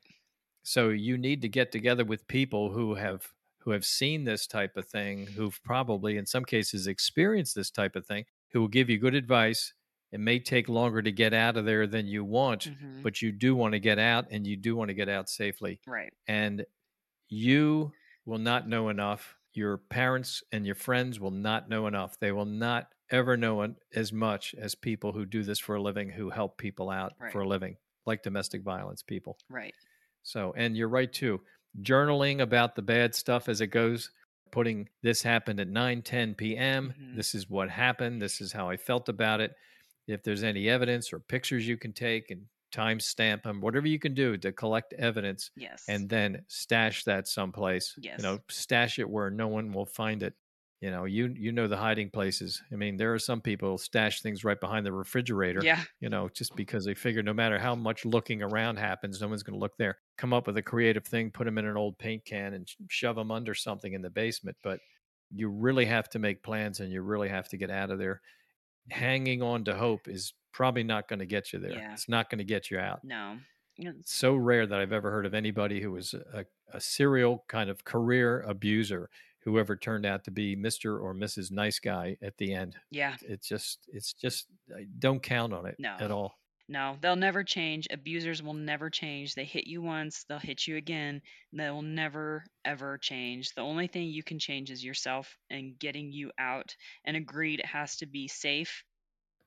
So 0.63 0.89
you 0.89 1.17
need 1.17 1.41
to 1.41 1.49
get 1.49 1.71
together 1.71 2.05
with 2.05 2.27
people 2.27 2.71
who 2.71 2.95
have 2.95 3.27
who 3.59 3.71
have 3.71 3.83
seen 3.83 4.23
this 4.23 4.47
type 4.47 4.77
of 4.77 4.87
thing, 4.87 5.27
who've 5.27 5.61
probably 5.63 6.17
in 6.17 6.25
some 6.25 6.45
cases 6.45 6.87
experienced 6.87 7.55
this 7.55 7.69
type 7.69 7.95
of 7.95 8.05
thing, 8.05 8.25
who 8.51 8.61
will 8.61 8.67
give 8.67 8.89
you 8.89 8.97
good 8.97 9.15
advice. 9.15 9.73
It 10.11 10.19
may 10.19 10.39
take 10.39 10.67
longer 10.69 11.01
to 11.01 11.11
get 11.11 11.33
out 11.33 11.55
of 11.57 11.65
there 11.65 11.85
than 11.87 12.07
you 12.07 12.23
want, 12.23 12.65
Mhm. 12.67 13.03
but 13.03 13.21
you 13.21 13.31
do 13.31 13.55
want 13.55 13.73
to 13.73 13.79
get 13.79 13.99
out 13.99 14.27
and 14.31 14.45
you 14.47 14.57
do 14.57 14.75
want 14.75 14.89
to 14.89 14.95
get 14.95 15.09
out 15.09 15.29
safely. 15.29 15.79
right 15.85 16.11
And 16.27 16.65
you 17.29 17.91
will 18.25 18.39
not 18.39 18.67
know 18.67 18.89
enough. 18.89 19.35
Your 19.53 19.77
parents 19.77 20.43
and 20.51 20.65
your 20.65 20.75
friends 20.75 21.19
will 21.19 21.31
not 21.31 21.69
know 21.69 21.87
enough. 21.87 22.19
They 22.19 22.31
will 22.31 22.45
not 22.45 22.91
ever 23.11 23.35
know 23.37 23.75
as 23.95 24.13
much 24.13 24.53
as 24.55 24.75
people 24.75 25.11
who 25.11 25.25
do 25.25 25.43
this 25.43 25.59
for 25.59 25.75
a 25.75 25.81
living, 25.81 26.09
who 26.09 26.29
help 26.29 26.57
people 26.57 26.89
out 26.89 27.13
Right. 27.19 27.31
for 27.31 27.41
a 27.41 27.47
living, 27.47 27.77
like 28.05 28.23
domestic 28.23 28.61
violence 28.63 29.01
people. 29.03 29.37
right 29.49 29.73
So, 30.21 30.53
and 30.53 30.75
you're 30.77 30.89
right 30.89 31.11
too. 31.11 31.41
Journaling 31.81 32.41
about 32.41 32.75
the 32.75 32.81
bad 32.81 33.15
stuff 33.15 33.47
as 33.49 33.61
it 33.61 33.67
goes, 33.67 34.11
putting 34.51 34.89
this 35.01 35.21
happened 35.23 35.59
at 35.59 35.67
9 35.67 36.01
10 36.01 36.35
p.m. 36.35 36.93
Mhm. 36.97 37.15
This 37.15 37.33
is 37.33 37.49
what 37.49 37.69
happened. 37.69 38.21
This 38.21 38.41
is 38.41 38.51
how 38.51 38.69
I 38.69 38.77
felt 38.77 39.07
about 39.09 39.39
it. 39.41 39.55
If 40.09 40.23
there's 40.23 40.43
any 40.43 40.67
evidence 40.69 41.13
or 41.13 41.19
pictures 41.19 41.67
you 41.67 41.77
can 41.77 41.93
take 41.93 42.31
and 42.31 42.45
timestamp 42.73 43.43
them, 43.43 43.61
whatever 43.61 43.87
you 43.87 43.99
can 43.99 44.13
do 44.13 44.37
to 44.37 44.51
collect 44.51 44.93
evidence 44.93 45.51
yes 45.55 45.83
and 45.87 46.09
then 46.09 46.43
stash 46.47 47.03
that 47.05 47.27
someplace. 47.27 47.95
Yes. 47.97 48.19
You 48.19 48.23
know, 48.23 48.39
stash 48.49 48.99
it 48.99 49.09
where 49.09 49.29
no 49.29 49.47
one 49.47 49.71
will 49.71 49.85
find 49.85 50.23
it. 50.23 50.33
You 50.81 50.91
know, 50.91 51.03
you 51.03 51.33
you 51.37 51.51
know 51.51 51.67
the 51.67 51.75
hiding 51.75 52.09
places. 52.09 52.61
I 52.71 52.75
mean, 52.75 52.95
there 52.95 53.13
are 53.13 53.19
some 53.19 53.41
people 53.41 53.77
stash 53.77 54.21
things 54.21 54.45
right 54.45 54.59
behind 54.59 54.85
the 54.85 54.93
refrigerator 54.93 55.59
yeah 55.61 55.83
you 55.99 56.09
know, 56.09 56.29
just 56.29 56.55
because 56.55 56.85
they 56.85 56.93
figure 56.93 57.21
no 57.21 57.33
matter 57.33 57.59
how 57.59 57.75
much 57.75 58.05
looking 58.05 58.41
around 58.41 58.77
happens, 58.77 59.19
no 59.19 59.27
one's 59.27 59.43
going 59.43 59.59
to 59.59 59.59
look 59.59 59.77
there. 59.77 59.97
Come 60.17 60.31
up 60.33 60.47
with 60.47 60.57
a 60.57 60.61
creative 60.61 61.05
thing, 61.05 61.31
put 61.31 61.45
them 61.45 61.57
in 61.57 61.65
an 61.65 61.77
old 61.77 61.97
paint 61.97 62.23
can 62.25 62.53
and 62.53 62.67
shove 62.89 63.17
them 63.17 63.29
under 63.31 63.53
something 63.53 63.93
in 63.93 64.01
the 64.01 64.09
basement. 64.09 64.57
But 64.63 64.79
you 65.35 65.49
really 65.49 65.85
have 65.85 66.09
to 66.09 66.19
make 66.19 66.43
plans 66.43 66.79
and 66.79 66.91
you 66.91 67.01
really 67.01 67.29
have 67.29 67.49
to 67.49 67.57
get 67.57 67.69
out 67.69 67.91
of 67.91 67.99
there. 67.99 68.21
Hanging 68.91 69.41
on 69.41 69.63
to 69.65 69.75
hope 69.75 70.07
is 70.07 70.33
probably 70.53 70.83
not 70.83 71.07
going 71.07 71.19
to 71.19 71.25
get 71.25 71.53
you 71.53 71.59
there. 71.59 71.71
Yeah. 71.71 71.93
It's 71.93 72.09
not 72.09 72.29
going 72.29 72.39
to 72.39 72.43
get 72.45 72.69
you 72.71 72.79
out. 72.79 73.03
no 73.03 73.37
It's 73.77 74.13
so 74.13 74.35
rare 74.35 74.65
that 74.67 74.79
I've 74.79 74.91
ever 74.93 75.11
heard 75.11 75.25
of 75.25 75.33
anybody 75.33 75.79
who 75.81 75.91
was 75.91 76.13
a, 76.13 76.45
a 76.73 76.79
serial 76.81 77.45
kind 77.47 77.69
of 77.69 77.83
career 77.85 78.41
abuser 78.41 79.09
who 79.43 79.57
ever 79.59 79.75
turned 79.77 80.05
out 80.05 80.23
to 80.25 80.31
be 80.31 80.55
Mr. 80.55 81.01
or 81.01 81.13
Mrs. 81.15 81.51
Nice 81.51 81.79
Guy 81.79 82.17
at 82.21 82.35
the 82.37 82.53
end. 82.53 82.75
yeah 82.91 83.15
It's 83.21 83.47
just, 83.47 83.79
it's 83.87 84.11
just, 84.13 84.47
I 84.75 84.85
don't 84.99 85.21
count 85.23 85.53
on 85.53 85.65
it 85.65 85.75
No. 85.79 85.95
at 85.99 86.11
all. 86.11 86.38
No, 86.69 86.97
they'll 87.01 87.15
never 87.15 87.43
change. 87.43 87.87
Abusers 87.89 88.43
will 88.43 88.53
never 88.53 88.91
change. 88.91 89.33
They 89.33 89.43
hit 89.43 89.65
you 89.65 89.81
once, 89.81 90.23
they'll 90.25 90.37
hit 90.37 90.67
you 90.67 90.77
again. 90.77 91.21
They'll 91.51 91.81
never, 91.81 92.45
ever 92.63 92.99
change. 92.99 93.49
The 93.55 93.61
only 93.61 93.87
thing 93.87 94.07
you 94.07 94.21
can 94.23 94.37
change 94.37 94.69
is 94.69 94.83
yourself 94.83 95.35
and 95.49 95.79
getting 95.79 96.11
you 96.11 96.31
out. 96.39 96.75
And 97.03 97.17
agreed, 97.17 97.59
it 97.59 97.65
has 97.65 97.97
to 97.97 98.05
be 98.05 98.27
safe, 98.27 98.83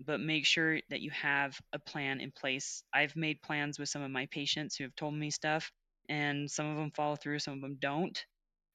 but 0.05 0.21
make 0.21 0.47
sure 0.47 0.81
that 0.91 1.01
you 1.01 1.13
have 1.13 1.59
a 1.73 1.79
plan 1.79 2.21
in 2.21 2.33
place. 2.33 2.83
I've 2.93 3.15
made 3.15 3.41
plans 3.41 3.79
with 3.79 3.89
some 3.89 4.03
of 4.03 4.11
my 4.11 4.27
patients 4.27 4.77
who 4.77 4.85
have 4.85 4.97
told 4.97 5.15
me 5.15 5.31
stuff, 5.31 5.71
and 6.09 6.51
some 6.51 6.67
of 6.67 6.77
them 6.77 6.91
follow 6.91 7.17
through, 7.17 7.39
some 7.39 7.55
of 7.55 7.61
them 7.61 7.77
don't. 7.81 8.19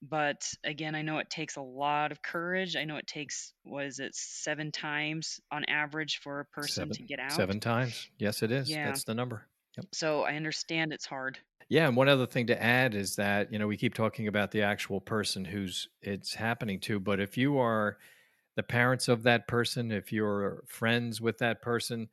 But 0.01 0.47
again, 0.63 0.93
I 0.93 1.01
know 1.01 1.17
it 1.17 1.29
takes 1.29 1.55
a 1.55 1.61
lot 1.61 2.11
of 2.11 2.21
courage. 2.21 2.75
I 2.75 2.83
know 2.83 2.97
it 2.97 3.07
takes, 3.07 3.53
what 3.63 3.85
is 3.85 3.99
it, 3.99 4.13
seven 4.13 4.71
times 4.71 5.39
on 5.51 5.65
average 5.65 6.19
for 6.21 6.39
a 6.39 6.45
person 6.45 6.73
Seven- 6.73 6.93
to 6.93 7.03
get 7.03 7.19
out. 7.19 7.31
Seven 7.31 7.59
times. 7.59 8.09
Yes, 8.19 8.43
it 8.43 8.51
is. 8.51 8.69
Yeah. 8.69 8.85
That's 8.85 9.03
the 9.03 9.15
number. 9.15 9.47
So 9.91 10.23
I 10.23 10.35
understand 10.35 10.93
it's 10.93 11.05
hard. 11.05 11.37
Yeah, 11.69 11.87
and 11.87 11.97
one 11.97 12.07
other 12.07 12.25
thing 12.25 12.47
to 12.47 12.63
add 12.63 12.95
is 12.95 13.17
that 13.17 13.51
you 13.51 13.59
know 13.59 13.67
we 13.67 13.77
keep 13.77 13.93
talking 13.93 14.27
about 14.27 14.51
the 14.51 14.61
actual 14.61 15.01
person 15.01 15.43
who's 15.43 15.89
it's 16.01 16.33
happening 16.33 16.79
to, 16.81 16.99
but 16.99 17.19
if 17.19 17.37
you 17.37 17.59
are 17.59 17.97
the 18.55 18.63
parents 18.63 19.07
of 19.07 19.23
that 19.23 19.47
person, 19.47 19.91
if 19.91 20.11
you're 20.11 20.63
friends 20.67 21.19
with 21.19 21.39
that 21.39 21.61
person, 21.61 22.07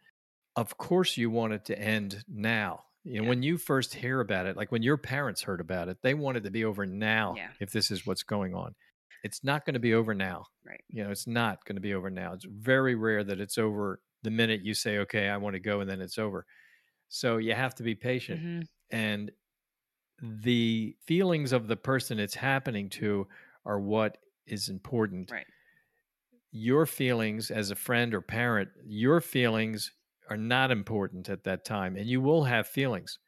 of 0.56 0.76
course 0.76 1.16
you 1.16 1.30
want 1.30 1.52
it 1.52 1.64
to 1.66 1.78
end 1.78 2.24
now. 2.28 2.84
You 3.04 3.20
know, 3.20 3.24
Yeah. 3.24 3.28
when 3.28 3.42
you 3.42 3.58
first 3.58 3.94
hear 3.94 4.20
about 4.20 4.46
it, 4.46 4.56
like 4.56 4.72
when 4.72 4.82
your 4.82 4.96
parents 4.96 5.42
heard 5.42 5.60
about 5.60 5.88
it, 5.88 5.98
they 6.02 6.14
wanted 6.14 6.44
to 6.44 6.50
be 6.50 6.64
over 6.64 6.86
now. 6.86 7.34
Yeah. 7.36 7.52
If 7.60 7.70
this 7.72 7.90
is 7.90 8.06
what's 8.06 8.22
going 8.22 8.54
on, 8.54 8.74
it's 9.22 9.44
not 9.44 9.64
going 9.66 9.74
to 9.74 9.80
be 9.80 9.94
over 9.94 10.14
now. 10.14 10.46
Right. 10.64 10.84
You 10.88 11.04
know, 11.04 11.10
it's 11.10 11.26
not 11.26 11.64
going 11.64 11.76
to 11.76 11.82
be 11.82 11.94
over 11.94 12.10
now. 12.10 12.32
It's 12.32 12.46
very 12.48 12.94
rare 12.94 13.24
that 13.24 13.40
it's 13.40 13.58
over 13.58 14.00
the 14.22 14.30
minute 14.30 14.62
you 14.64 14.74
say, 14.74 14.98
"Okay, 14.98 15.28
I 15.28 15.36
want 15.36 15.54
to 15.54 15.60
go," 15.60 15.80
and 15.80 15.90
then 15.90 16.00
it's 16.00 16.18
over. 16.18 16.46
So 17.08 17.38
you 17.38 17.54
have 17.54 17.74
to 17.76 17.82
be 17.82 17.94
patient 17.94 18.42
hmm 18.42 18.60
and 18.90 19.32
the 20.22 20.96
feelings 21.06 21.52
of 21.52 21.68
the 21.68 21.76
person 21.76 22.18
it's 22.20 22.34
happening 22.36 22.88
to 22.90 23.28
are 23.64 23.80
what 23.80 24.18
is 24.46 24.68
important. 24.68 25.30
Right. 25.30 25.46
Your 26.52 26.86
feelings 26.86 27.50
as 27.50 27.70
a 27.70 27.74
friend 27.74 28.14
or 28.14 28.20
parent, 28.20 28.70
your 28.84 29.20
feelings 29.20 29.92
are 30.30 30.36
not 30.36 30.70
important 30.70 31.28
at 31.28 31.44
that 31.44 31.64
time, 31.64 31.96
and 31.96 32.06
you 32.06 32.20
will 32.20 32.44
have 32.44 32.66
feelings. 32.66 33.18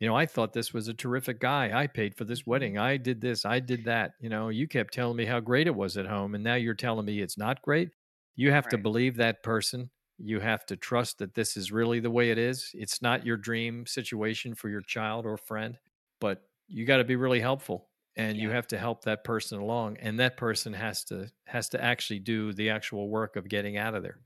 you 0.00 0.08
know, 0.08 0.16
I 0.16 0.26
thought 0.26 0.52
this 0.52 0.72
was 0.74 0.88
a 0.88 0.94
terrific 0.94 1.38
guy. 1.38 1.70
I 1.72 1.86
paid 1.86 2.16
for 2.16 2.24
this 2.24 2.42
mm-hmm. 2.42 2.50
wedding. 2.50 2.78
I 2.78 2.96
did 2.96 3.20
this. 3.20 3.44
I 3.44 3.60
did 3.60 3.84
that. 3.84 4.12
You 4.20 4.28
know, 4.30 4.48
you 4.48 4.66
kept 4.66 4.92
telling 4.92 5.16
me 5.16 5.26
how 5.26 5.38
great 5.40 5.68
it 5.68 5.74
was 5.76 5.96
at 5.96 6.06
home. 6.06 6.34
And 6.34 6.42
now 6.42 6.56
you're 6.56 6.74
telling 6.74 7.06
me 7.06 7.20
it's 7.20 7.38
not 7.38 7.62
great. 7.62 7.90
You 8.34 8.50
have 8.50 8.68
to 8.70 8.78
believe 8.78 9.16
that 9.16 9.44
person. 9.44 9.90
You 10.18 10.40
have 10.40 10.66
to 10.66 10.76
trust 10.76 11.18
that 11.18 11.34
this 11.34 11.56
is 11.56 11.70
really 11.70 12.00
the 12.00 12.10
way 12.10 12.30
it 12.30 12.38
is. 12.38 12.70
It's 12.74 13.00
not 13.00 13.24
your 13.24 13.36
dream 13.36 13.86
situation 13.86 14.54
for 14.54 14.68
your 14.68 14.80
child 14.80 15.24
or 15.24 15.36
friend, 15.36 15.78
but 16.20 16.42
you 16.66 16.84
got 16.84 16.96
to 16.96 17.04
be 17.04 17.16
really 17.16 17.40
helpful 17.40 17.88
and 18.16 18.36
you 18.36 18.50
have 18.50 18.66
to 18.68 18.78
help 18.78 19.04
that 19.04 19.24
person 19.24 19.60
along 19.60 19.96
and 20.00 20.20
that 20.20 20.36
person 20.36 20.72
has 20.72 21.04
to 21.04 21.28
has 21.46 21.68
to 21.70 21.82
actually 21.82 22.18
do 22.18 22.52
the 22.52 22.70
actual 22.70 23.08
work 23.08 23.36
of 23.36 23.48
getting 23.48 23.76
out 23.76 23.94
of 23.94 24.02
there 24.02 24.18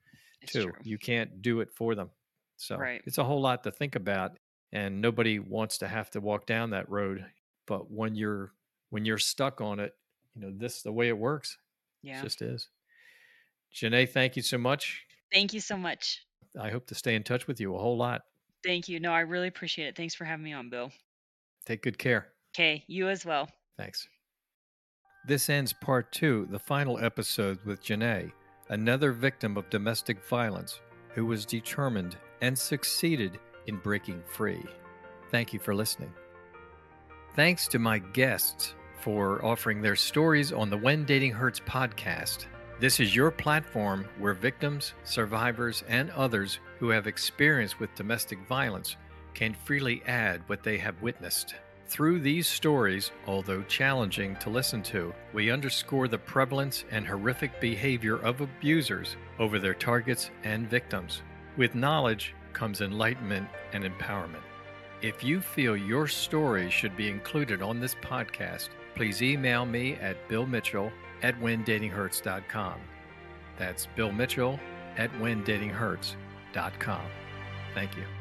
It's 0.42 0.52
too. 0.52 0.64
true. 0.64 0.72
You 0.82 0.98
can't 0.98 1.42
do 1.42 1.60
it 1.60 1.72
for 1.72 1.94
them. 1.94 2.10
So 2.56 2.76
Right. 2.76 3.02
it's 3.04 3.18
a 3.18 3.24
whole 3.24 3.40
lot 3.40 3.64
to 3.64 3.70
think 3.70 3.96
about 3.96 4.38
and 4.72 5.00
nobody 5.00 5.38
wants 5.38 5.78
to 5.78 5.88
have 5.88 6.10
to 6.12 6.20
walk 6.20 6.46
down 6.46 6.70
that 6.70 6.88
road. 6.88 7.24
But 7.66 7.90
when 7.90 8.14
you're 8.14 8.52
when 8.90 9.04
you're 9.04 9.18
stuck 9.18 9.60
on 9.60 9.80
it, 9.80 9.94
you 10.34 10.42
know, 10.42 10.52
this 10.56 10.76
is 10.78 10.82
the 10.82 10.92
way 10.92 11.08
it 11.08 11.18
works. 11.18 11.58
Yeah. 12.02 12.20
It 12.20 12.22
just 12.22 12.40
is. 12.42 12.68
JaNae, 13.74 14.08
thank 14.08 14.36
you 14.36 14.42
so 14.42 14.56
much. 14.58 15.04
Thank 15.32 15.52
you 15.52 15.60
so 15.60 15.76
much. 15.76 16.24
I 16.58 16.70
hope 16.70 16.86
to 16.86 16.94
stay 16.94 17.14
in 17.16 17.22
touch 17.24 17.46
with 17.46 17.60
you 17.60 17.74
a 17.74 17.78
whole 17.78 17.96
lot. 17.96 18.22
Thank 18.64 18.88
you. 18.88 19.00
No, 19.00 19.12
I 19.12 19.20
really 19.20 19.48
appreciate 19.48 19.88
it. 19.88 19.96
Thanks 19.96 20.14
for 20.14 20.24
having 20.24 20.44
me 20.44 20.52
on, 20.52 20.70
Bill. 20.70 20.90
Take 21.66 21.82
good 21.82 21.98
care. 21.98 22.28
Okay, 22.54 22.84
you 22.86 23.08
as 23.08 23.26
well. 23.26 23.50
Thanks. 23.76 24.08
This 25.26 25.50
ends 25.50 25.72
part 25.72 26.12
two, 26.12 26.46
the 26.50 26.58
final 26.58 26.98
episode 27.04 27.58
with 27.64 27.82
JaNae, 27.82 28.30
another 28.68 29.12
victim 29.12 29.56
of 29.56 29.70
domestic 29.70 30.22
violence 30.24 30.80
who 31.14 31.24
was 31.24 31.46
determined 31.46 32.16
and 32.40 32.58
succeeded 32.58 33.38
in 33.66 33.76
breaking 33.76 34.22
free. 34.26 34.62
Thank 35.30 35.52
you 35.52 35.58
for 35.58 35.74
listening. 35.74 36.12
Thanks 37.34 37.68
to 37.68 37.78
my 37.78 37.98
guests 37.98 38.74
for 39.00 39.44
offering 39.44 39.82
their 39.82 39.96
stories 39.96 40.52
on 40.52 40.70
the 40.70 40.78
When 40.78 41.04
Dating 41.04 41.32
Hurts 41.32 41.60
podcast. 41.60 42.46
This 42.80 43.00
is 43.00 43.16
your 43.16 43.30
platform 43.30 44.06
where 44.18 44.34
victims, 44.34 44.94
survivors, 45.04 45.82
and 45.88 46.10
others 46.10 46.60
who 46.78 46.90
have 46.90 47.06
experience 47.06 47.78
with 47.78 47.94
domestic 47.94 48.38
violence 48.46 48.96
can 49.34 49.54
freely 49.54 50.02
add 50.06 50.42
what 50.46 50.62
they 50.62 50.78
have 50.78 51.00
witnessed. 51.02 51.54
Through 51.88 52.20
these 52.20 52.48
stories, 52.48 53.12
although 53.26 53.62
challenging 53.62 54.34
to 54.36 54.50
listen 54.50 54.82
to, 54.84 55.14
we 55.32 55.50
underscore 55.50 56.08
the 56.08 56.18
prevalence 56.18 56.84
and 56.90 57.06
horrific 57.06 57.60
behavior 57.60 58.16
of 58.16 58.40
abusers 58.40 59.16
over 59.38 59.58
their 59.58 59.74
targets 59.74 60.30
and 60.42 60.68
victims. 60.68 61.22
With 61.56 61.76
knowledge 61.76 62.34
comes 62.52 62.80
enlightenment 62.80 63.48
and 63.72 63.84
empowerment. 63.84 64.42
If 65.00 65.22
you 65.22 65.40
feel 65.40 65.76
your 65.76 66.08
story 66.08 66.70
should 66.70 66.96
be 66.96 67.08
included 67.08 67.62
on 67.62 67.78
this 67.78 67.94
podcast, 67.94 68.70
please 68.96 69.22
email 69.22 69.64
me 69.64 69.94
at 69.94 70.28
billmitchell 70.28 70.90
at 71.22 71.38
whendatinghurts.com. 71.40 72.80
That's 73.58 73.86
Bill 73.94 74.12
Mitchell 74.12 74.58
at 74.96 75.12
whendatinghurts.com. 75.12 77.06
Thank 77.74 77.96
you. 77.96 78.15